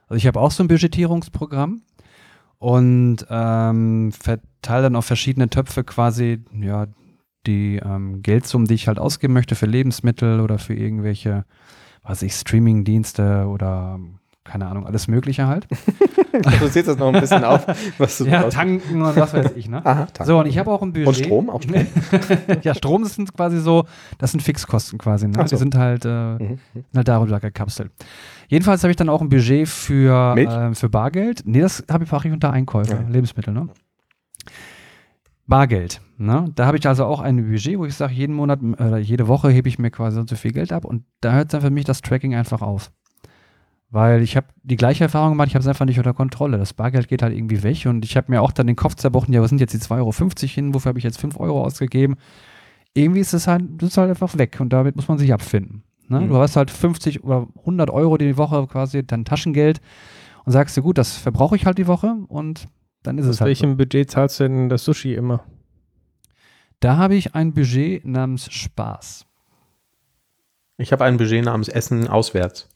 [0.08, 1.82] Also ich habe auch so ein Budgetierungsprogramm
[2.58, 6.88] und ähm, verteile dann auf verschiedene Töpfe quasi ja
[7.48, 11.46] die ähm, Geldsummen, die ich halt ausgeben möchte für Lebensmittel oder für irgendwelche,
[12.04, 14.00] was ich, Streamingdienste oder
[14.44, 15.68] keine Ahnung, alles Mögliche halt.
[16.32, 17.68] Du siehst das noch ein bisschen auf,
[17.98, 19.86] was du ja, tanken und was weiß ich, ne?
[19.86, 20.26] Aha, Tank.
[20.26, 21.08] So, und ich habe auch ein Budget.
[21.08, 21.50] Und Strom?
[21.50, 21.86] Auch Strom?
[22.64, 23.86] ja, Strom sind quasi so,
[24.18, 25.28] das sind Fixkosten quasi.
[25.28, 25.34] Ne?
[25.40, 25.44] So.
[25.44, 26.60] Die sind halt, äh, Mhm.
[26.74, 27.92] sind halt darüber gekapselt.
[28.48, 31.42] Jedenfalls habe ich dann auch ein Budget für, äh, für Bargeld.
[31.46, 33.02] Nee, das habe ich, ich unter Einkäufe, Ja.
[33.10, 33.68] Lebensmittel, ne?
[35.48, 36.00] Bargeld.
[36.18, 36.46] Ne?
[36.56, 39.28] Da habe ich also auch ein Budget, wo ich sage, jeden Monat äh, oder jede
[39.28, 41.84] Woche hebe ich mir quasi so viel Geld ab und da hört dann für mich
[41.84, 42.92] das Tracking einfach auf.
[43.92, 46.58] Weil ich habe die gleiche Erfahrung gemacht, ich habe es einfach nicht unter Kontrolle.
[46.58, 49.34] Das Bargeld geht halt irgendwie weg und ich habe mir auch dann den Kopf zerbrochen,
[49.34, 50.12] ja, was sind jetzt die 2,50 Euro
[50.48, 52.16] hin, wofür habe ich jetzt 5 Euro ausgegeben?
[52.94, 55.84] Irgendwie ist es halt, das ist halt einfach weg und damit muss man sich abfinden.
[56.08, 56.22] Ne?
[56.22, 56.30] Mhm.
[56.30, 59.82] Du hast halt 50 oder 100 Euro die Woche quasi dein Taschengeld
[60.46, 62.70] und sagst dir, gut, das verbrauche ich halt die Woche und
[63.04, 63.58] dann ist Aus es halt.
[63.58, 63.64] So.
[63.64, 65.44] welchem Budget zahlst du denn das Sushi immer?
[66.80, 69.26] Da habe ich ein Budget namens Spaß.
[70.78, 72.70] Ich habe ein Budget namens Essen auswärts.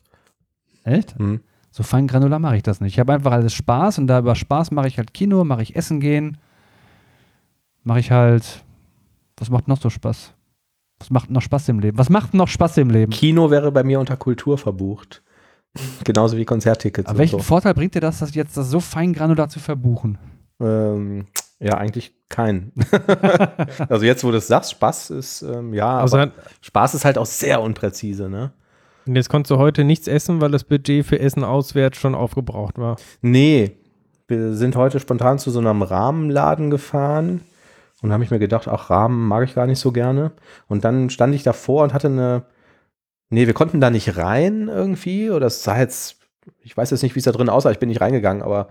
[0.85, 1.19] Echt?
[1.19, 1.41] Mhm.
[1.71, 2.93] So fein granular mache ich das nicht.
[2.93, 5.75] Ich habe einfach alles Spaß und da über Spaß mache ich halt Kino, mache ich
[5.75, 6.37] Essen gehen,
[7.83, 8.63] mache ich halt.
[9.37, 10.33] Was macht noch so Spaß?
[10.99, 11.97] Was macht noch Spaß im Leben?
[11.97, 13.11] Was macht noch Spaß im Leben?
[13.11, 15.21] Kino wäre bei mir unter Kultur verbucht.
[16.05, 17.43] Genauso wie Konzerttickets Aber und welchen so.
[17.43, 20.17] Vorteil bringt dir das, das jetzt das so fein granular zu verbuchen?
[20.61, 21.27] Ähm,
[21.59, 22.71] ja, eigentlich keinen.
[23.89, 26.31] also jetzt, wo du es sagst, Spaß ist, ähm, ja, Also, aber
[26.61, 28.53] Spaß ist halt auch sehr unpräzise, ne?
[29.07, 32.77] Und jetzt konntest du heute nichts essen, weil das Budget für Essen auswärts schon aufgebraucht
[32.77, 32.97] war.
[33.21, 33.77] Nee,
[34.27, 37.41] wir sind heute spontan zu so einem Rahmenladen gefahren
[38.01, 40.31] und habe ich mir gedacht, ach, Rahmen mag ich gar nicht so gerne.
[40.67, 42.45] Und dann stand ich davor und hatte eine,
[43.29, 46.17] nee, wir konnten da nicht rein irgendwie oder es sah jetzt,
[46.61, 48.69] ich weiß jetzt nicht, wie es da drin aussah, ich bin nicht reingegangen, aber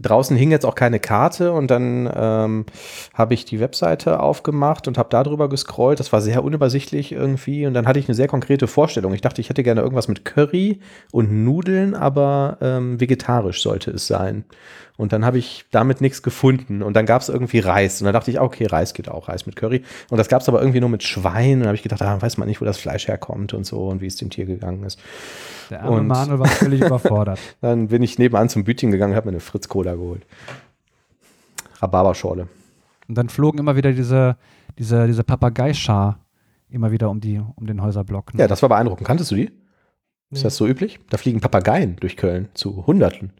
[0.00, 2.66] draußen hing jetzt auch keine Karte und dann ähm,
[3.14, 6.00] habe ich die Webseite aufgemacht und habe darüber gescrollt.
[6.00, 9.12] Das war sehr unübersichtlich irgendwie und dann hatte ich eine sehr konkrete Vorstellung.
[9.14, 10.80] Ich dachte, ich hätte gerne irgendwas mit Curry
[11.12, 14.44] und Nudeln, aber ähm, vegetarisch sollte es sein.
[14.98, 16.82] Und dann habe ich damit nichts gefunden.
[16.82, 18.00] Und dann gab es irgendwie Reis.
[18.02, 19.82] Und dann dachte ich, ah, okay, Reis geht auch, Reis mit Curry.
[20.10, 21.54] Und das gab es aber irgendwie nur mit Schwein.
[21.54, 23.86] Und dann habe ich gedacht, ah, weiß man nicht, wo das Fleisch herkommt und so
[23.88, 24.98] und wie es dem Tier gegangen ist.
[25.70, 27.38] Der arme Und- Manuel war völlig überfordert.
[27.60, 30.26] Dann bin ich nebenan zum Bütchen gegangen und habe mir eine Fritz-Cola geholt.
[31.80, 32.48] Rhabarberschorle.
[33.08, 34.36] Und dann flogen immer wieder diese,
[34.78, 36.18] diese, diese Papageischar
[36.70, 38.34] immer wieder um, die, um den Häuserblock.
[38.34, 38.40] ne?
[38.40, 39.06] Ja, das war beeindruckend.
[39.06, 39.44] Kanntest du die?
[39.44, 39.52] Ist
[40.38, 40.42] Nee.
[40.42, 41.00] das so üblich?
[41.08, 43.32] Da fliegen Papageien durch Köln zu Hunderten.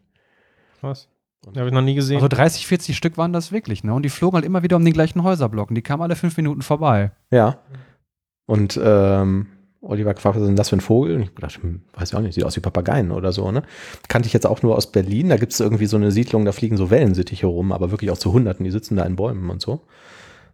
[0.81, 1.07] Was?
[1.47, 2.17] Habe ich noch nie gesehen.
[2.17, 3.93] Also 30, 40 Stück waren das wirklich, ne?
[3.93, 5.69] Und die flogen halt immer wieder um den gleichen Häuserblock.
[5.69, 7.11] Und die kamen alle fünf Minuten vorbei.
[7.31, 7.59] Ja.
[8.45, 9.47] Und ähm,
[9.81, 11.15] Oliver gefragt, was ist denn das für ein Vogel?
[11.15, 13.63] Und ich dachte, hm, weiß ich auch nicht, sieht aus wie Papageien oder so, ne?
[14.09, 15.29] Kannte ich jetzt auch nur aus Berlin.
[15.29, 18.17] Da gibt es irgendwie so eine Siedlung, da fliegen so Wellensittiche rum, aber wirklich auch
[18.17, 19.81] zu Hunderten, die sitzen da in Bäumen und so.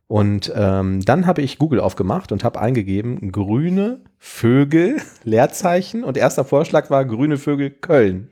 [0.08, 6.04] Und ähm, dann habe ich Google aufgemacht und habe eingegeben, grüne Vögel, Leerzeichen.
[6.04, 8.30] Und erster Vorschlag war grüne Vögel Köln.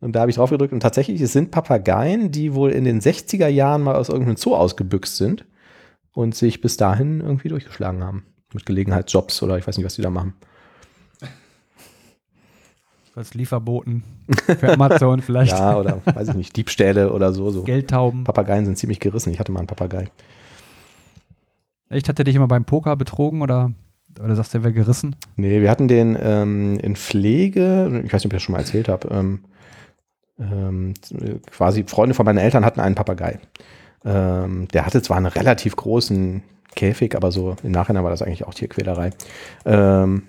[0.00, 3.00] Und da habe ich drauf gedrückt und tatsächlich, es sind Papageien, die wohl in den
[3.00, 5.44] 60er Jahren mal aus irgendeinem Zoo ausgebüxt sind
[6.12, 8.24] und sich bis dahin irgendwie durchgeschlagen haben.
[8.54, 10.34] Mit Gelegenheitsjobs oder ich weiß nicht, was die da machen.
[13.14, 14.04] Als Lieferboten
[14.58, 15.52] für Amazon vielleicht.
[15.52, 17.50] Ja, oder weiß ich nicht, Diebstähle oder so.
[17.50, 17.62] so.
[17.62, 18.24] Geldtauben.
[18.24, 19.30] Papageien sind ziemlich gerissen.
[19.32, 20.10] Ich hatte mal einen Papagei.
[21.90, 23.72] Echt, hat er dich immer beim Poker betrogen oder,
[24.22, 25.16] oder sagst du, er wäre gerissen?
[25.36, 28.60] Nee, wir hatten den ähm, in Pflege, ich weiß nicht, ob ich das schon mal
[28.60, 29.40] erzählt habe, ähm,
[30.38, 30.94] ähm,
[31.50, 33.38] quasi Freunde von meinen Eltern hatten einen Papagei.
[34.04, 36.42] Ähm, der hatte zwar einen relativ großen
[36.74, 39.10] Käfig, aber so im Nachhinein war das eigentlich auch Tierquälerei.
[39.64, 40.22] Ähm,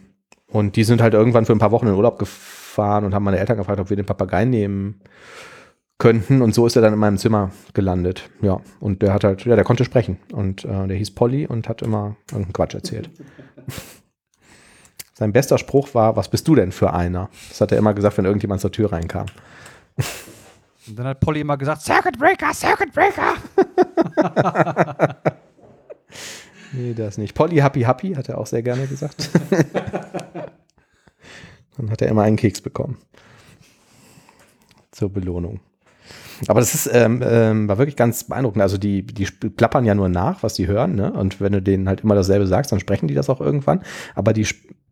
[0.48, 3.40] und die sind halt irgendwann für ein paar Wochen in Urlaub gefahren und haben meine
[3.40, 5.02] Eltern gefragt, ob wir den Papagei nehmen
[6.04, 6.42] könnten.
[6.42, 8.30] Und so ist er dann in meinem Zimmer gelandet.
[8.42, 10.18] Ja, und der hat halt, ja, der konnte sprechen.
[10.34, 13.10] Und äh, der hieß Polly und hat immer irgendeinen Quatsch erzählt.
[15.14, 17.30] Sein bester Spruch war, was bist du denn für einer?
[17.48, 19.28] Das hat er immer gesagt, wenn irgendjemand zur Tür reinkam.
[20.86, 23.36] Und dann hat Polly immer gesagt, Circuit Breaker, Circuit Breaker.
[26.76, 27.36] Nee, das nicht.
[27.36, 29.30] Polly Happy Happy hat er auch sehr gerne gesagt.
[31.78, 32.98] Dann hat er immer einen Keks bekommen.
[34.90, 35.60] Zur Belohnung.
[36.48, 38.62] Aber das ist, ähm, ähm, war wirklich ganz beeindruckend.
[38.62, 41.12] Also die, die plappern ja nur nach, was sie hören, ne?
[41.14, 43.82] Und wenn du denen halt immer dasselbe sagst, dann sprechen die das auch irgendwann.
[44.16, 44.48] Aber die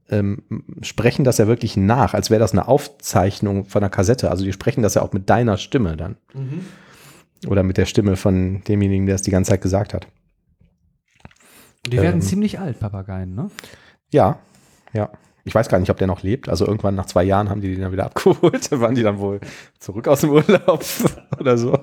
[0.10, 0.44] ähm,
[0.82, 4.30] sprechen das ja wirklich nach, als wäre das eine Aufzeichnung von einer Kassette.
[4.30, 6.18] Also die sprechen das ja auch mit deiner Stimme dann.
[7.48, 10.08] Oder mit der Stimme von demjenigen, der es die ganze Zeit gesagt hat.
[11.88, 12.22] Die werden Ähm.
[12.22, 13.50] ziemlich alt, Papageien, ne?
[14.12, 14.40] Ja,
[14.94, 15.10] ja.
[15.44, 16.50] Ich weiß gar nicht, ob der noch lebt.
[16.50, 18.72] Also irgendwann nach zwei Jahren haben die den dann wieder abgeholt.
[18.72, 19.40] Da waren die dann wohl
[19.80, 20.84] zurück aus dem Urlaub
[21.40, 21.80] oder so.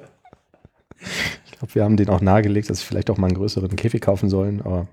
[1.46, 4.00] Ich glaube, wir haben den auch nahegelegt, dass sie vielleicht auch mal einen größeren Käfig
[4.00, 4.62] kaufen sollen.
[4.62, 4.86] Aber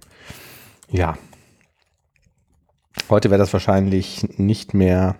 [0.89, 1.18] ja.
[3.09, 5.18] Heute wäre das wahrscheinlich nicht mehr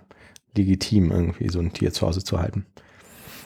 [0.56, 2.66] legitim, irgendwie so ein Tier zu Hause zu halten.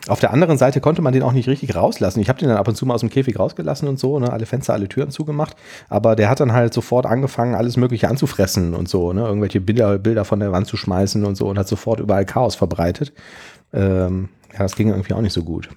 [0.08, 2.20] Auf der anderen Seite konnte man den auch nicht richtig rauslassen.
[2.20, 4.32] Ich habe den dann ab und zu mal aus dem Käfig rausgelassen und so, ne?
[4.32, 5.56] alle Fenster, alle Türen zugemacht.
[5.88, 9.22] Aber der hat dann halt sofort angefangen, alles Mögliche anzufressen und so, ne?
[9.22, 12.54] irgendwelche Bilder, Bilder von der Wand zu schmeißen und so und hat sofort überall Chaos
[12.54, 13.12] verbreitet.
[13.72, 15.68] Ähm, ja, das ging irgendwie auch nicht so gut.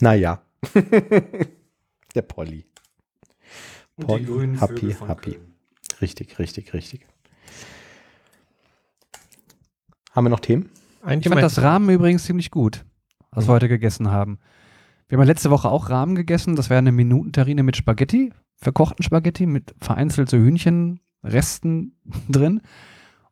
[0.00, 0.42] Naja.
[2.14, 2.66] der Polly.
[4.00, 5.38] Polly, happy, happy.
[6.00, 7.06] Richtig, richtig, richtig.
[10.12, 10.68] Haben wir noch Themen?
[11.02, 12.84] Ein Ich fand das Rahmen übrigens ziemlich gut,
[13.30, 14.38] was wir heute gegessen haben.
[15.08, 16.54] Wir haben ja letzte Woche auch Rahmen gegessen.
[16.54, 21.96] Das wäre eine Minutenterrine mit Spaghetti, verkochten Spaghetti mit vereinzelt so Hühnchenresten
[22.28, 22.60] drin.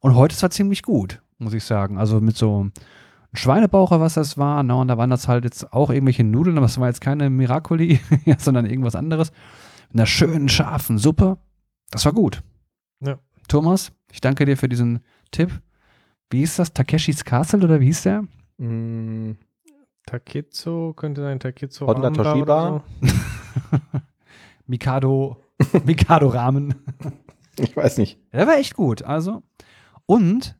[0.00, 1.98] Und heute ist das ziemlich gut, muss ich sagen.
[1.98, 2.72] Also mit so einem
[3.34, 4.62] Schweinebauch, oder was das war.
[4.62, 4.74] Ne?
[4.74, 8.00] Und da waren das halt jetzt auch irgendwelche Nudeln, aber es war jetzt keine Miracoli,
[8.38, 9.32] sondern irgendwas anderes.
[9.90, 11.36] Mit einer schönen, scharfen Suppe.
[11.90, 12.42] Das war gut.
[13.00, 13.18] Ja.
[13.48, 15.00] Thomas, ich danke dir für diesen
[15.30, 15.60] Tipp.
[16.30, 16.72] Wie hieß das?
[16.72, 18.24] Takeshis Castle oder wie hieß der?
[18.58, 19.32] Mm,
[20.06, 21.86] Takezo könnte sein Takezo.
[21.86, 22.68] Honda Amba Toshiba.
[22.70, 23.78] oder so.
[24.66, 25.36] Mikado,
[25.84, 26.74] Mikado Ramen.
[27.58, 28.18] Ich weiß nicht.
[28.32, 29.02] Der war echt gut.
[29.02, 29.42] Also.
[30.06, 30.56] Und,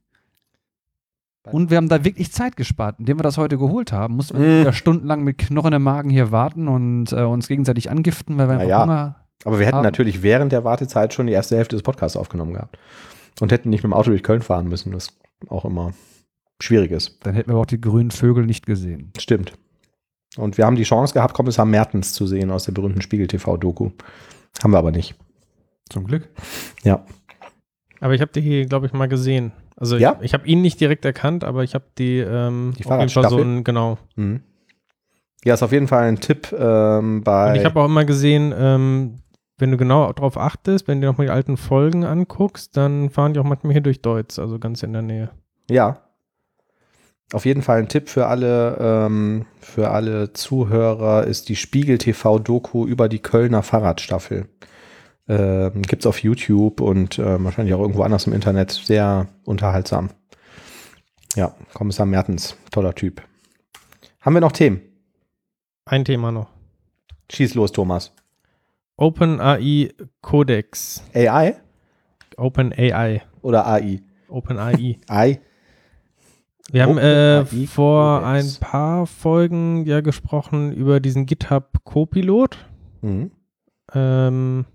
[1.44, 2.96] und wir haben da wirklich Zeit gespart.
[2.98, 4.72] Indem wir das heute geholt haben, mussten wir Mm.
[4.74, 8.60] stundenlang mit Knochen im Magen hier warten und äh, uns gegenseitig angiften, weil wir Na
[8.60, 8.82] einfach ja.
[8.82, 12.18] Hunger Aber wir hätten Haben- natürlich während der Wartezeit schon die erste Hälfte des Podcasts
[12.18, 12.76] aufgenommen gehabt.
[13.40, 15.08] Und hätten nicht mit dem Auto durch Köln fahren müssen, was
[15.48, 15.92] auch immer
[16.60, 17.18] schwierig ist.
[17.24, 19.12] Dann hätten wir aber auch die grünen Vögel nicht gesehen.
[19.18, 19.54] Stimmt.
[20.36, 23.90] Und wir haben die Chance gehabt, Kommissar Mertens zu sehen aus der berühmten Spiegel-TV-Doku.
[24.62, 25.14] Haben wir aber nicht.
[25.88, 26.28] Zum Glück.
[26.84, 27.04] Ja.
[28.00, 29.52] Aber ich habe die hier, glaube ich, mal gesehen.
[29.76, 30.16] Also Ja?
[30.20, 33.98] ich, ich habe ihn nicht direkt erkannt, aber ich habe die, ähm, Die ein, genau.
[34.16, 34.42] Mhm.
[35.44, 37.50] Ja, ist auf jeden Fall ein Tipp ähm, bei.
[37.50, 39.14] Und ich habe auch immer gesehen, ähm,
[39.60, 43.34] wenn du genau darauf achtest, wenn du dir nochmal die alten Folgen anguckst, dann fahren
[43.34, 45.30] die auch manchmal hier durch Deutz, also ganz in der Nähe.
[45.70, 46.02] Ja.
[47.32, 52.86] Auf jeden Fall ein Tipp für alle, ähm, für alle Zuhörer ist die Spiegel TV-Doku
[52.86, 54.48] über die Kölner Fahrradstaffel.
[55.28, 58.72] Ähm, Gibt es auf YouTube und äh, wahrscheinlich auch irgendwo anders im Internet.
[58.72, 60.10] Sehr unterhaltsam.
[61.36, 63.22] Ja, Kommissar Mertens, toller Typ.
[64.20, 64.80] Haben wir noch Themen?
[65.84, 66.48] Ein Thema noch.
[67.30, 68.12] Schieß los, Thomas.
[69.00, 71.02] OpenAI Codex.
[71.14, 71.54] AI
[72.36, 73.22] OpenAI.
[73.40, 74.02] oder AI?
[74.28, 74.98] OpenAI.
[75.08, 75.40] AI?
[76.70, 82.58] Wir haben äh, vor ein paar Folgen ja gesprochen über diesen GitHub Copilot.
[83.00, 83.30] Mhm.
[83.94, 84.66] Ähm,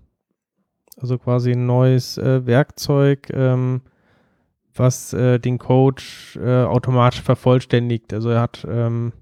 [1.00, 3.82] also quasi ein neues äh, Werkzeug, ähm,
[4.74, 6.02] was äh, den Code
[6.34, 8.12] äh, automatisch vervollständigt.
[8.12, 9.12] Also er hat ähm,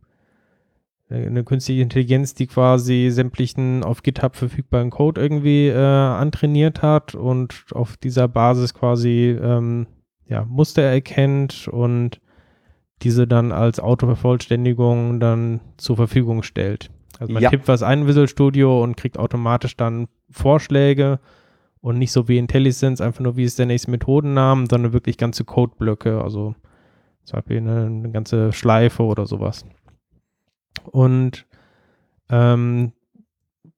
[1.14, 7.64] eine künstliche Intelligenz, die quasi sämtlichen auf GitHub verfügbaren Code irgendwie äh, antrainiert hat und
[7.72, 9.86] auf dieser Basis quasi ähm,
[10.26, 12.20] ja, Muster erkennt und
[13.02, 16.90] diese dann als Autovervollständigung dann zur Verfügung stellt.
[17.18, 17.50] Also man Ja.
[17.50, 21.20] tippt was ein in Visual Studio und kriegt automatisch dann Vorschläge
[21.80, 25.44] und nicht so wie IntelliSense, einfach nur wie ist der nächste Methodennamen, sondern wirklich ganze
[25.44, 26.54] Codeblöcke, also
[27.24, 29.66] zum Beispiel eine, eine ganze Schleife oder sowas.
[30.84, 31.46] Und
[32.30, 32.92] ähm,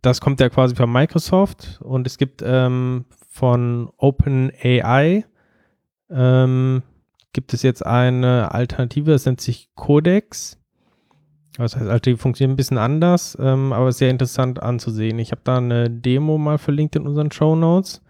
[0.02, 5.24] das kommt ja quasi von Microsoft und es gibt ähm, von OpenAI
[6.10, 6.82] ähm,
[7.32, 10.58] gibt es jetzt eine Alternative, das nennt sich Codex.
[11.58, 15.18] Das heißt, also die funktionieren ein bisschen anders, ähm, aber sehr interessant anzusehen.
[15.18, 18.02] Ich habe da eine Demo mal verlinkt in unseren Show Notes.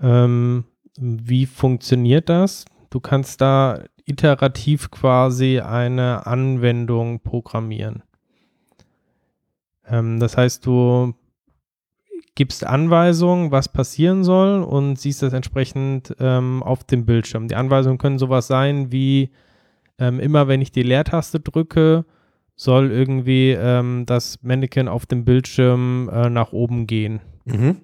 [0.00, 0.64] Ähm,
[0.96, 2.64] wie funktioniert das?
[2.90, 8.02] Du kannst da iterativ quasi eine Anwendung programmieren.
[9.86, 11.14] Ähm, das heißt, du
[12.34, 17.48] gibst Anweisungen, was passieren soll und siehst das entsprechend ähm, auf dem Bildschirm.
[17.48, 19.30] Die Anweisungen können sowas sein wie
[20.00, 22.04] ähm, immer wenn ich die Leertaste drücke,
[22.56, 27.20] soll irgendwie ähm, das Mannequin auf dem Bildschirm äh, nach oben gehen.
[27.44, 27.76] Mhm.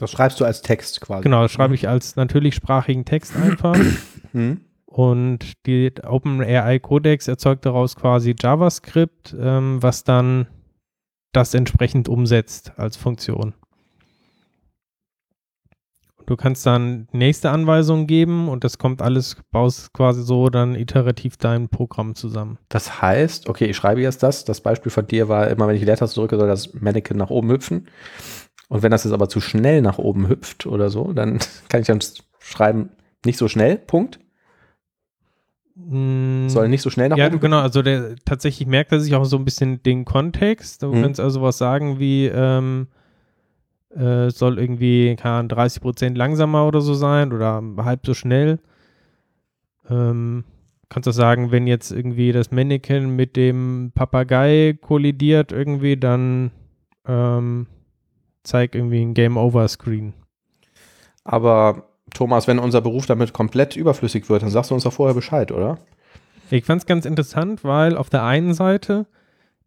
[0.00, 1.22] Das schreibst du als Text quasi.
[1.22, 3.76] genau, das schreibe ich als natürlichsprachigen Text einfach.
[4.32, 4.60] Mhm.
[4.86, 10.46] Und die OpenAI Codex erzeugt daraus quasi JavaScript, ähm, was dann
[11.32, 13.54] das entsprechend umsetzt als Funktion.
[16.26, 21.36] Du kannst dann nächste Anweisung geben und das kommt alles, baust quasi so dann iterativ
[21.36, 22.58] dein Programm zusammen.
[22.68, 24.44] Das heißt, okay, ich schreibe jetzt das.
[24.44, 27.30] Das Beispiel von dir war, immer wenn ich die Leertaste drücke, soll das Mannequin nach
[27.30, 27.88] oben hüpfen.
[28.70, 31.88] Und wenn das jetzt aber zu schnell nach oben hüpft oder so, dann kann ich
[31.88, 31.98] dann
[32.38, 32.90] schreiben,
[33.26, 34.20] nicht so schnell, Punkt.
[36.48, 39.24] Soll nicht so schnell nach ja, oben genau, also der tatsächlich merkt er sich auch
[39.24, 40.82] so ein bisschen den Kontext.
[40.82, 41.02] Du Mhm.
[41.02, 42.86] kannst also was sagen wie, ähm,
[43.90, 48.60] äh, soll irgendwie, Ahnung, 30 Prozent langsamer oder so sein oder halb so schnell.
[49.88, 50.44] Ähm,
[50.88, 56.52] kannst du sagen, wenn jetzt irgendwie das Mannequin mit dem Papagei kollidiert irgendwie, dann
[57.06, 57.66] ähm,
[58.50, 60.12] zeig irgendwie ein Game-Over-Screen.
[61.24, 65.14] Aber Thomas, wenn unser Beruf damit komplett überflüssig wird, dann sagst du uns doch vorher
[65.14, 65.78] Bescheid, oder?
[66.50, 69.06] Ich fand es ganz interessant, weil auf der einen Seite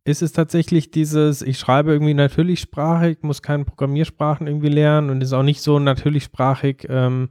[0.05, 5.31] ist es tatsächlich dieses, ich schreibe irgendwie natürlichsprachig, muss keine Programmiersprachen irgendwie lernen und ist
[5.31, 7.29] auch nicht so natürlichsprachig, ähm,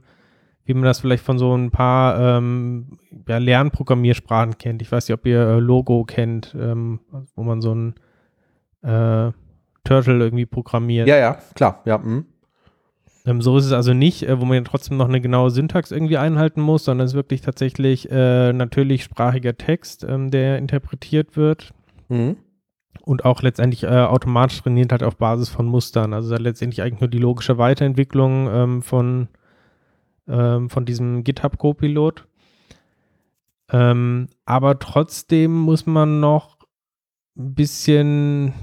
[0.65, 2.97] wie man das vielleicht von so ein paar ähm,
[3.27, 4.81] ja, Lernprogrammiersprachen kennt.
[4.81, 7.01] Ich weiß nicht, ob ihr äh, Logo kennt, ähm,
[7.35, 7.93] wo man so ein
[8.81, 9.31] äh,
[9.83, 11.07] Turtle irgendwie programmiert.
[11.07, 11.81] Ja, ja, klar.
[11.85, 12.25] Ja, mhm.
[13.25, 15.91] Ähm, so ist es also nicht, äh, wo man ja trotzdem noch eine genaue Syntax
[15.91, 21.37] irgendwie einhalten muss, sondern es ist wirklich tatsächlich äh, natürlich sprachiger Text, ähm, der interpretiert
[21.37, 21.73] wird
[22.09, 22.35] Mhm.
[23.05, 26.13] und auch letztendlich äh, automatisch trainiert halt auf Basis von Mustern.
[26.13, 29.29] Also letztendlich eigentlich nur die logische Weiterentwicklung ähm, von,
[30.27, 32.25] ähm, von diesem GitHub-Copilot.
[33.71, 36.57] Ähm, aber trotzdem muss man noch
[37.37, 38.53] ein bisschen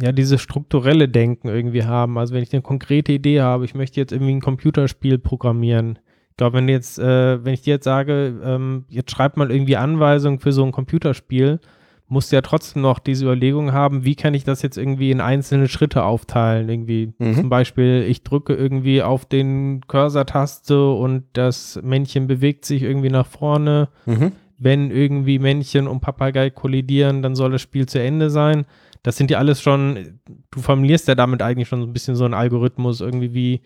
[0.00, 2.18] ja, dieses strukturelle Denken irgendwie haben.
[2.18, 5.98] Also wenn ich eine konkrete Idee habe, ich möchte jetzt irgendwie ein Computerspiel programmieren.
[6.30, 9.76] Ich glaube, wenn jetzt, äh, wenn ich dir jetzt sage, ähm, jetzt schreib mal irgendwie
[9.76, 11.60] Anweisungen für so ein Computerspiel,
[12.08, 15.20] musst du ja trotzdem noch diese Überlegung haben, wie kann ich das jetzt irgendwie in
[15.20, 16.68] einzelne Schritte aufteilen?
[16.68, 17.34] Irgendwie Mhm.
[17.34, 23.26] zum Beispiel, ich drücke irgendwie auf den Cursor-Taste und das Männchen bewegt sich irgendwie nach
[23.26, 23.88] vorne.
[24.04, 24.32] Mhm.
[24.58, 28.66] Wenn irgendwie Männchen und Papagei kollidieren, dann soll das Spiel zu Ende sein.
[29.06, 30.18] Das sind ja alles schon,
[30.50, 33.60] du formulierst ja damit eigentlich schon so ein bisschen so einen Algorithmus, irgendwie wie,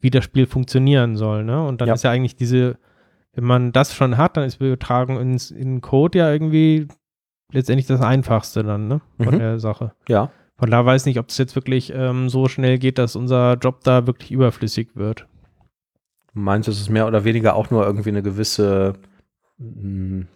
[0.00, 1.66] wie das Spiel funktionieren soll, ne?
[1.66, 1.94] Und dann Ja.
[1.94, 2.76] ist ja eigentlich diese,
[3.32, 6.88] wenn man das schon hat, dann ist Übertragung ins, in Code ja irgendwie
[7.52, 9.00] letztendlich das Einfachste dann, ne?
[9.16, 9.38] Von Mhm.
[9.38, 9.92] der Sache.
[10.08, 10.30] Ja.
[10.58, 13.54] Von da weiß ich nicht, ob es jetzt wirklich ähm, so schnell geht, dass unser
[13.54, 15.26] Job da wirklich überflüssig wird.
[16.34, 18.92] Du meinst, es ist mehr oder weniger auch nur irgendwie eine gewisse,
[19.56, 20.26] mh,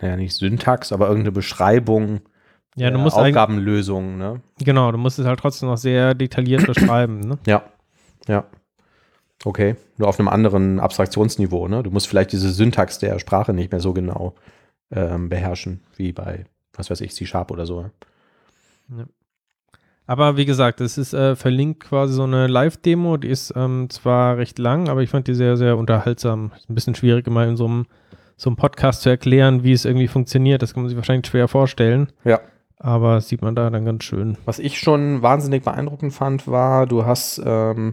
[0.00, 2.22] naja, nicht Syntax, aber irgendeine Beschreibung
[2.76, 4.40] Ja, du der musst Aufgabenlösung, ne?
[4.58, 7.38] genau, du musst es halt trotzdem noch sehr detailliert beschreiben, ne?
[7.46, 7.64] Ja.
[8.28, 8.44] Ja.
[9.44, 9.76] Okay.
[9.96, 11.82] Nur auf einem anderen Abstraktionsniveau, ne?
[11.82, 14.34] Du musst vielleicht diese Syntax der Sprache nicht mehr so genau
[14.90, 16.44] ähm, beherrschen, wie bei,
[16.74, 17.90] was weiß ich, C-Sharp oder so.
[20.06, 24.38] Aber wie gesagt, es ist äh, verlinkt quasi so eine Live-Demo, die ist ähm, zwar
[24.38, 26.50] recht lang, aber ich fand die sehr, sehr unterhaltsam.
[26.56, 27.86] Ist ein bisschen schwierig, immer in so einem,
[28.36, 30.62] so einem Podcast zu erklären, wie es irgendwie funktioniert.
[30.62, 32.08] Das kann man sich wahrscheinlich schwer vorstellen.
[32.24, 32.40] Ja.
[32.82, 34.38] Aber das sieht man da dann ganz schön.
[34.46, 37.92] Was ich schon wahnsinnig beeindruckend fand, war, du hast ähm,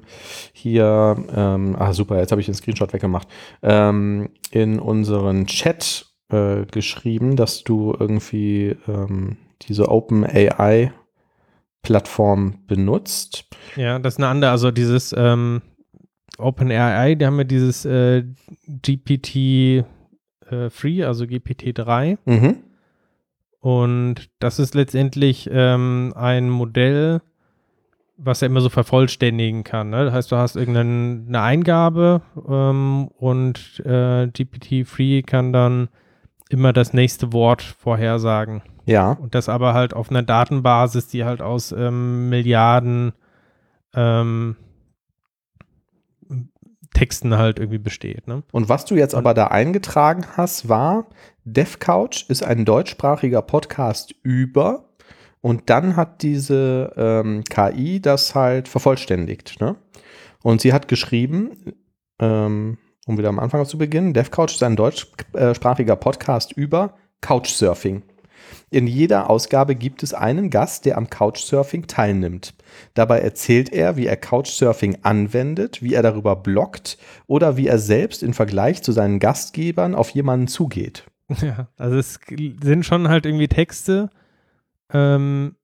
[0.53, 3.27] hier, ähm, ah super, jetzt habe ich den Screenshot weggemacht,
[3.61, 13.43] ähm, in unseren Chat äh, geschrieben, dass du irgendwie ähm, diese OpenAI-Plattform benutzt.
[13.75, 15.63] Ja, das ist eine andere, also dieses ähm,
[16.37, 18.23] OpenAI, die haben ja dieses äh,
[18.67, 19.83] GPT
[20.49, 22.19] äh, Free, also GPT-3.
[22.23, 22.63] Mhm.
[23.59, 27.21] Und das ist letztendlich ähm, ein Modell,
[28.17, 29.89] was er immer so vervollständigen kann.
[29.89, 30.05] Ne?
[30.05, 35.89] Das heißt, du hast irgendeine Eingabe ähm, und äh, GPT-Free kann dann
[36.49, 38.61] immer das nächste Wort vorhersagen.
[38.85, 39.11] Ja.
[39.11, 43.13] Und das aber halt auf einer Datenbasis, die halt aus ähm, Milliarden
[43.93, 44.55] ähm,
[46.97, 48.27] Texten halt irgendwie besteht.
[48.27, 48.41] Ne?
[48.51, 51.05] Und was du jetzt aber da eingetragen hast, war,
[51.43, 54.89] DevCouch ist ein deutschsprachiger Podcast über
[55.41, 59.61] und dann hat diese ähm, KI das halt vervollständigt.
[59.61, 59.75] Ne?
[60.41, 61.75] Und sie hat geschrieben,
[62.17, 68.01] ähm, um wieder am Anfang zu beginnen, DevCouch ist ein deutschsprachiger Podcast über Couchsurfing.
[68.69, 72.53] In jeder Ausgabe gibt es einen Gast, der am Couchsurfing teilnimmt.
[72.93, 78.23] Dabei erzählt er, wie er Couchsurfing anwendet, wie er darüber bloggt oder wie er selbst
[78.23, 81.05] im Vergleich zu seinen Gastgebern auf jemanden zugeht.
[81.41, 82.19] Ja, also es
[82.63, 84.09] sind schon halt irgendwie Texte.
[84.93, 85.55] Ähm,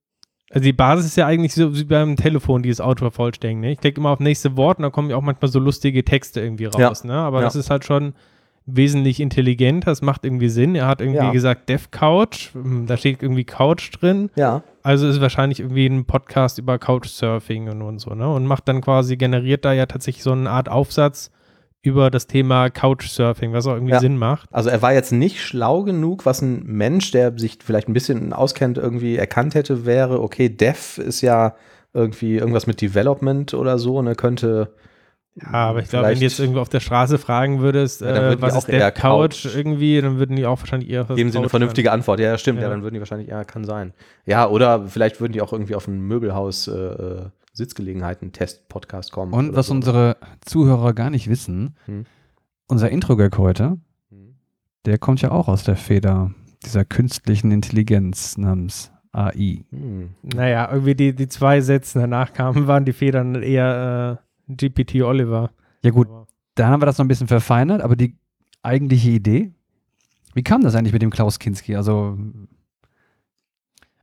[0.53, 3.61] also die Basis ist ja eigentlich so wie beim Telefon, dieses Auto vervollständigen.
[3.61, 3.71] Ne?
[3.71, 6.41] Ich klicke immer auf nächste Wort und da kommen ja auch manchmal so lustige Texte
[6.41, 7.03] irgendwie raus.
[7.03, 7.07] Ja.
[7.07, 7.15] Ne?
[7.15, 7.45] Aber ja.
[7.45, 8.13] das ist halt schon
[8.65, 10.75] wesentlich intelligenter, das macht irgendwie Sinn.
[10.75, 11.31] Er hat irgendwie ja.
[11.31, 14.29] gesagt Dev Couch, hm, da steht irgendwie Couch drin.
[14.35, 14.63] Ja.
[14.83, 18.29] Also ist wahrscheinlich irgendwie ein Podcast über Couchsurfing und, und so, ne?
[18.29, 21.31] Und macht dann quasi, generiert da ja tatsächlich so eine Art Aufsatz
[21.81, 23.99] über das Thema Couchsurfing, was auch irgendwie ja.
[23.99, 24.47] Sinn macht.
[24.53, 28.31] Also er war jetzt nicht schlau genug, was ein Mensch, der sich vielleicht ein bisschen
[28.31, 31.55] auskennt, irgendwie erkannt hätte, wäre, okay, Dev ist ja
[31.93, 34.73] irgendwie irgendwas mit Development oder so und er könnte
[35.35, 38.41] ja, aber ich glaube, wenn du jetzt irgendwo auf der Straße fragen würdest, ja, äh,
[38.41, 41.49] was ist der Couch, Couch, irgendwie, dann würden die auch wahrscheinlich eher Geben sie eine
[41.49, 41.99] vernünftige haben.
[41.99, 42.19] Antwort.
[42.19, 42.59] Ja, stimmt.
[42.59, 42.65] Ja.
[42.65, 42.69] ja.
[42.69, 43.93] dann würden die wahrscheinlich, ja, kann sein.
[44.25, 47.25] Ja, oder vielleicht würden die auch irgendwie auf ein Möbelhaus äh, äh
[47.55, 49.31] Sitzgelegenheiten-Test-Podcast kommen.
[49.31, 49.73] Und was so.
[49.73, 52.05] unsere Zuhörer gar nicht wissen, hm.
[52.67, 53.77] unser Intro-Gag heute,
[54.09, 54.35] hm.
[54.85, 56.31] der kommt ja auch aus der Feder
[56.65, 59.63] dieser künstlichen Intelligenz namens AI.
[59.69, 60.15] Hm.
[60.23, 65.51] Naja, irgendwie die, die zwei Sätze danach kamen, waren die Federn eher äh, GPT Oliver.
[65.83, 66.07] Ja gut,
[66.55, 68.15] da haben wir das noch ein bisschen verfeinert, aber die
[68.61, 69.51] eigentliche Idee,
[70.33, 71.75] wie kam das eigentlich mit dem Klaus Kinski?
[71.75, 72.17] Also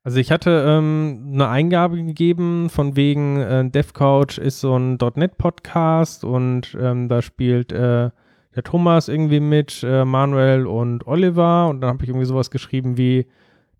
[0.03, 6.24] also ich hatte ähm, eine Eingabe gegeben von wegen äh, DevCouch ist so ein .NET-Podcast
[6.24, 8.11] und ähm, da spielt äh,
[8.57, 12.97] der Thomas irgendwie mit, äh, Manuel und Oliver und dann habe ich irgendwie sowas geschrieben
[12.97, 13.26] wie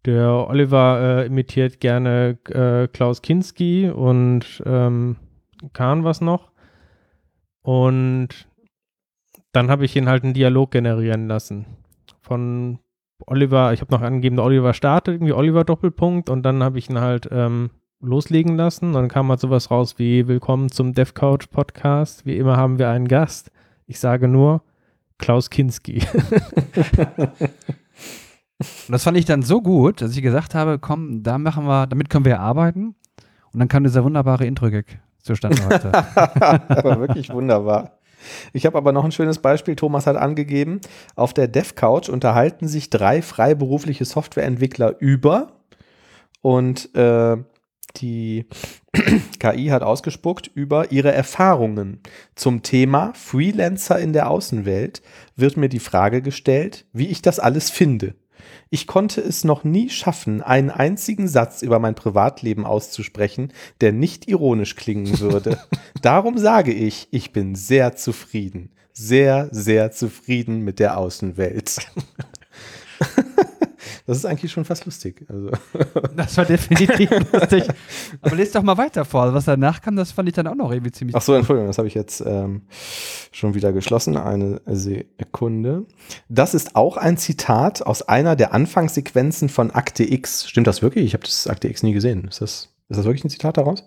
[0.05, 5.17] der Oliver äh, imitiert gerne äh, Klaus Kinski und ähm,
[5.73, 6.50] Kahn was noch
[7.71, 8.49] und
[9.53, 11.67] dann habe ich ihn halt einen Dialog generieren lassen.
[12.21, 12.81] Von
[13.29, 16.91] Oliver, ich habe noch angegeben, der Oliver startet, irgendwie Oliver Doppelpunkt und dann habe ich
[16.91, 18.93] ihn halt ähm, loslegen lassen.
[18.93, 22.27] Dann kam halt sowas raus wie Willkommen zum DevCouch Podcast.
[22.27, 23.53] Wie immer haben wir einen Gast.
[23.87, 24.65] Ich sage nur
[25.19, 26.03] Klaus Kinski.
[28.89, 32.11] Das fand ich dann so gut, dass ich gesagt habe, komm, da machen wir, damit
[32.11, 32.95] können wir arbeiten.
[33.55, 35.93] Und dann kam dieser wunderbare Intro-Gag zustande heute.
[36.69, 37.99] aber wirklich wunderbar.
[38.53, 39.77] Ich habe aber noch ein schönes Beispiel.
[39.77, 40.81] Thomas hat angegeben,
[41.17, 45.53] auf der DevCouch unterhalten sich drei freiberufliche Softwareentwickler über
[46.43, 47.37] und äh,
[47.97, 48.47] die
[49.41, 52.01] KI hat ausgespuckt über ihre Erfahrungen.
[52.35, 55.03] Zum Thema Freelancer in der Außenwelt
[55.37, 58.15] wird mir die Frage gestellt, wie ich das alles finde.
[58.73, 64.29] Ich konnte es noch nie schaffen, einen einzigen Satz über mein Privatleben auszusprechen, der nicht
[64.29, 65.59] ironisch klingen würde.
[66.03, 68.71] Darum sage ich, ich bin sehr zufrieden.
[68.93, 71.79] Sehr, sehr zufrieden mit der Außenwelt.
[74.11, 75.25] Das ist eigentlich schon fast lustig.
[75.29, 75.51] Also.
[76.17, 77.63] Das war definitiv lustig.
[78.21, 79.33] Aber lest doch mal weiter vor.
[79.33, 81.79] Was danach kam, das fand ich dann auch noch irgendwie ziemlich Ach so, Entschuldigung, das
[81.79, 82.63] habe ich jetzt ähm,
[83.31, 84.17] schon wieder geschlossen.
[84.17, 85.87] Eine Sekunde.
[86.29, 90.49] Das ist auch ein Zitat aus einer der Anfangssequenzen von Akte X.
[90.49, 91.05] Stimmt das wirklich?
[91.05, 92.27] Ich habe das Akte X nie gesehen.
[92.27, 93.85] Ist das, ist das wirklich ein Zitat daraus?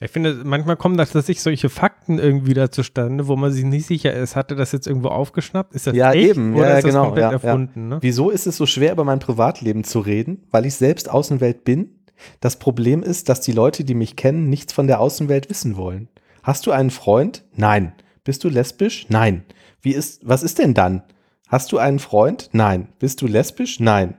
[0.00, 4.12] Ich finde, manchmal kommen tatsächlich solche Fakten irgendwie da zustande, wo man sich nicht sicher
[4.12, 5.74] ist, hatte das jetzt irgendwo aufgeschnappt?
[5.74, 6.54] Ist das ja, echt eben.
[6.54, 7.90] oder ja, ist das genau, komplett ja, erfunden?
[7.90, 7.96] Ja.
[7.96, 7.98] Ne?
[8.02, 10.46] Wieso ist es so schwer, über mein Privatleben zu reden?
[10.50, 12.00] Weil ich selbst Außenwelt bin?
[12.40, 16.08] Das Problem ist, dass die Leute, die mich kennen, nichts von der Außenwelt wissen wollen.
[16.42, 17.44] Hast du einen Freund?
[17.54, 17.92] Nein.
[18.24, 19.06] Bist du lesbisch?
[19.08, 19.44] Nein.
[19.80, 21.02] Wie ist, was ist denn dann?
[21.48, 22.50] Hast du einen Freund?
[22.52, 22.88] Nein.
[22.98, 23.80] Bist du lesbisch?
[23.80, 24.14] Nein.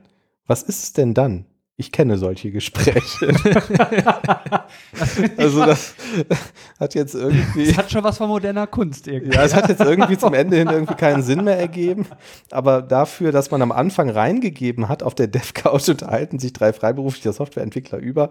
[0.46, 1.46] Was ist es denn dann?
[1.78, 3.26] Ich kenne solche Gespräche.
[5.36, 5.94] also das
[6.80, 7.68] hat jetzt irgendwie.
[7.68, 9.36] Es hat schon was von moderner Kunst irgendwie.
[9.36, 12.06] Ja, es hat jetzt irgendwie zum Ende hin irgendwie keinen Sinn mehr ergeben.
[12.50, 17.34] Aber dafür, dass man am Anfang reingegeben hat, auf der DevCouch unterhalten sich drei freiberufliche
[17.34, 18.30] Softwareentwickler über,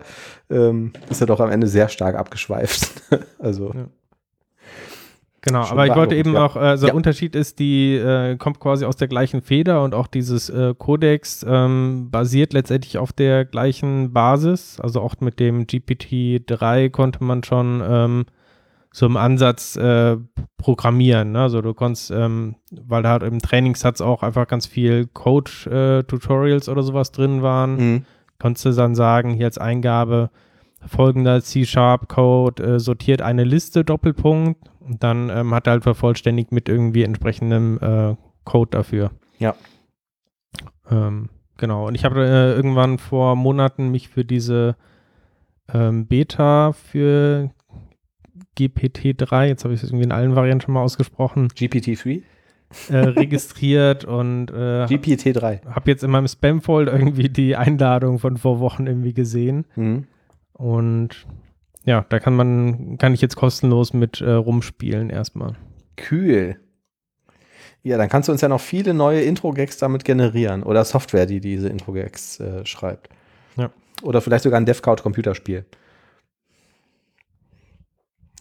[0.50, 2.90] ähm, ist er doch am Ende sehr stark abgeschweift.
[3.38, 3.72] also.
[3.76, 3.86] Ja.
[5.46, 6.44] Genau, aber ich wollte eben ja.
[6.44, 6.90] auch, also ja.
[6.90, 10.74] der Unterschied ist, die äh, kommt quasi aus der gleichen Feder und auch dieses äh,
[10.76, 14.80] Codex ähm, basiert letztendlich auf der gleichen Basis.
[14.80, 18.26] Also auch mit dem GPT-3 konnte man schon ähm,
[18.92, 20.18] so im Ansatz äh,
[20.58, 21.34] programmieren.
[21.34, 21.42] Ne?
[21.42, 26.82] Also du konntest, ähm, weil da halt im Trainingssatz auch einfach ganz viel Code-Tutorials oder
[26.82, 28.06] sowas drin waren, mhm.
[28.40, 30.32] konntest du dann sagen, hier als Eingabe,
[30.86, 34.70] folgender C-Sharp-Code äh, sortiert eine Liste, Doppelpunkt.
[34.80, 39.12] Und dann ähm, hat er halt vervollständigt mit irgendwie entsprechendem äh, Code dafür.
[39.40, 39.56] Ja.
[40.90, 41.88] Ähm, genau.
[41.88, 44.76] Und ich habe äh, irgendwann vor Monaten mich für diese
[45.74, 47.49] ähm, Beta für
[48.57, 52.22] GPT-3, jetzt habe ich es irgendwie in allen Varianten schon mal ausgesprochen, GPT-3?
[52.90, 55.66] äh, registriert und äh, GPT-3.
[55.68, 59.66] habe jetzt in meinem Spam-Folder irgendwie die Einladung von vor Wochen irgendwie gesehen.
[59.76, 60.06] Mhm.
[60.57, 61.27] Und
[61.84, 65.56] ja, da kann man, kann ich jetzt kostenlos mit äh, rumspielen erstmal.
[65.98, 66.60] Kühl.
[67.84, 70.64] Ja, dann kannst du uns ja noch viele neue Intro-Gags damit generieren.
[70.64, 73.10] Oder Software, die diese Intro-Gags äh, schreibt.
[73.57, 73.69] Ja.
[74.02, 75.65] Oder vielleicht sogar ein DevCloud-Computerspiel.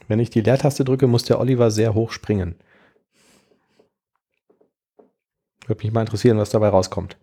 [0.08, 2.54] Wenn ich die Leertaste drücke, muss der Oliver sehr hoch springen.
[5.66, 7.16] Würde mich mal interessieren, was dabei rauskommt.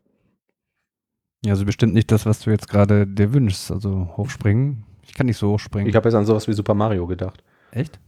[1.44, 3.72] Ja, also bestimmt nicht das, was du jetzt gerade dir wünschst.
[3.72, 4.84] Also hochspringen.
[5.04, 5.90] Ich kann nicht so hochspringen.
[5.90, 7.44] Ich habe jetzt an sowas wie Super Mario gedacht.
[7.72, 8.00] Echt?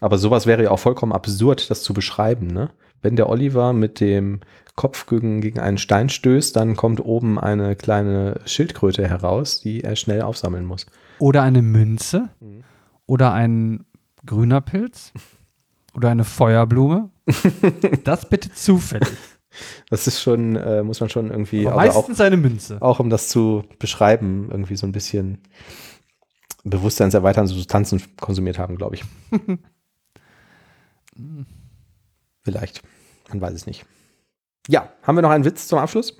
[0.00, 2.70] Aber sowas wäre ja auch vollkommen absurd, das zu beschreiben, ne?
[3.02, 4.40] Wenn der Oliver mit dem
[4.74, 9.96] Kopf gegen, gegen einen Stein stößt, dann kommt oben eine kleine Schildkröte heraus, die er
[9.96, 10.86] schnell aufsammeln muss.
[11.18, 12.30] Oder eine Münze.
[12.40, 12.62] Mhm.
[13.06, 13.86] Oder ein
[14.24, 15.12] grüner Pilz.
[15.94, 17.10] Oder eine Feuerblume.
[18.04, 19.08] das bitte zufällig.
[19.90, 22.80] Das ist schon, äh, muss man schon irgendwie, Aber also auch, meistens eine Münze.
[22.80, 25.38] auch um das zu beschreiben, irgendwie so ein bisschen
[26.64, 29.04] bewusstseinserweiternde Substanzen konsumiert haben, glaube ich.
[32.42, 32.82] Vielleicht.
[33.28, 33.84] Man weiß es nicht.
[34.68, 36.16] Ja, haben wir noch einen Witz zum Abschluss?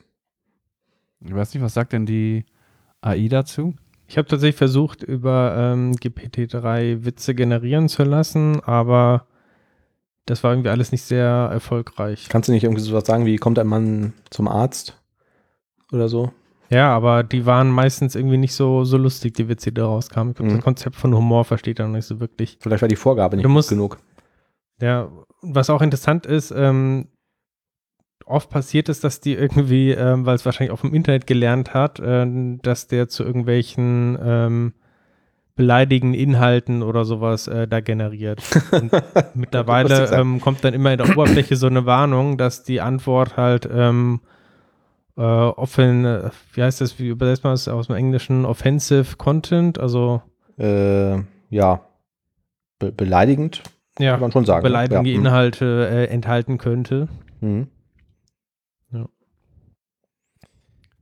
[1.21, 2.45] Ich weiß nicht, was sagt denn die
[3.01, 3.75] AI dazu?
[4.07, 9.27] Ich habe tatsächlich versucht, über ähm, GPT-3 Witze generieren zu lassen, aber
[10.29, 12.29] das war irgendwie alles nicht sehr erfolgreich.
[12.29, 15.01] Kannst du nicht irgendwie sowas sagen wie, kommt ein Mann zum Arzt
[15.93, 16.33] oder so?
[16.71, 20.33] Ja, aber die waren meistens irgendwie nicht so, so lustig, die Witze, die da rauskamen.
[20.33, 20.57] Ich glaube, Mhm.
[20.57, 22.59] das Konzept von Humor versteht er noch nicht so wirklich.
[22.61, 23.99] Vielleicht war die Vorgabe nicht musst- genug.
[24.81, 25.11] Ja,
[25.41, 27.09] was auch interessant ist, ähm,
[28.27, 32.01] oft passiert es, dass die irgendwie, ähm, weil es wahrscheinlich auch vom Internet gelernt hat,
[32.05, 34.75] ähm, dass der zu irgendwelchen ähm,
[35.59, 38.41] beleidigenden Inhalten oder sowas äh, da generiert.
[39.35, 43.69] Mittlerweile ähm, kommt dann immer in der Oberfläche so eine Warnung, dass die Antwort halt
[43.71, 44.21] ähm,
[45.17, 49.79] äh, offen, äh, wie heißt das, wie übersetzt man das aus dem Englischen, offensive Content,
[49.79, 50.23] also
[50.59, 51.19] Äh,
[51.51, 51.81] ja,
[52.79, 53.65] Be beleidigend,
[53.99, 54.63] ja, kann man schon sagen.
[54.63, 54.69] ne?
[54.71, 55.17] beleidigende ja.
[55.17, 55.27] hm.
[55.27, 57.09] Inhalte äh, enthalten könnte.
[57.41, 57.67] Mhm.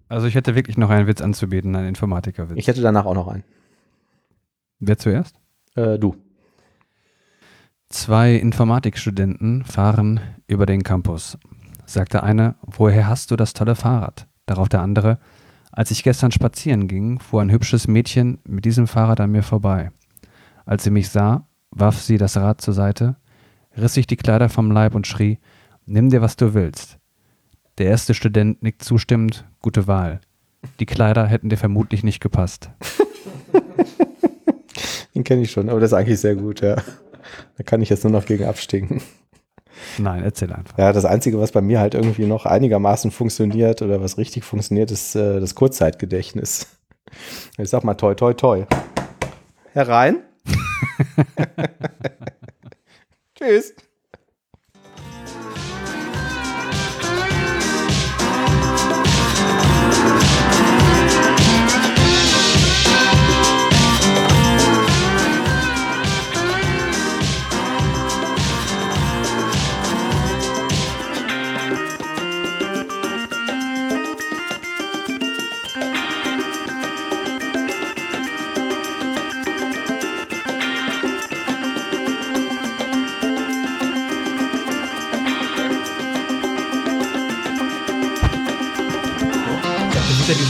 [0.08, 2.56] Also ich hätte wirklich noch einen Witz anzubieten, einen Informatikerwitz.
[2.56, 3.42] Ich hätte danach auch noch einen.
[4.78, 5.36] Wer zuerst?
[5.74, 6.16] Äh, du.
[7.88, 11.38] Zwei Informatikstudenten fahren über den Campus.
[11.86, 14.26] Sagt der eine, woher hast du das tolle Fahrrad?
[14.44, 15.18] Darauf der andere,
[15.70, 19.92] als ich gestern spazieren ging, fuhr ein hübsches Mädchen mit diesem Fahrrad an mir vorbei.
[20.64, 23.16] Als sie mich sah, warf sie das Rad zur Seite,
[23.76, 25.38] riss sich die Kleider vom Leib und schrie,
[25.84, 26.98] nimm dir, was du willst.
[27.78, 30.20] Der erste Student nickt zustimmend, gute Wahl.
[30.80, 32.70] Die Kleider hätten dir vermutlich nicht gepasst.
[35.16, 36.76] Den kenne ich schon, aber das ist eigentlich sehr gut, ja.
[37.56, 39.02] Da kann ich jetzt nur noch gegen abstinken.
[39.98, 40.78] Nein, erzähl einfach.
[40.78, 44.90] Ja, das Einzige, was bei mir halt irgendwie noch einigermaßen funktioniert oder was richtig funktioniert,
[44.90, 46.66] ist äh, das Kurzzeitgedächtnis.
[47.56, 48.66] Ich sag mal toi, toi, toi.
[49.72, 50.22] Herein.
[53.34, 53.74] Tschüss.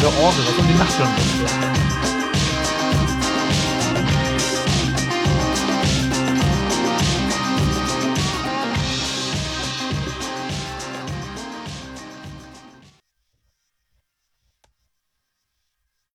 [0.07, 1.66] Das ist ja diese Orgel, was um die Nacht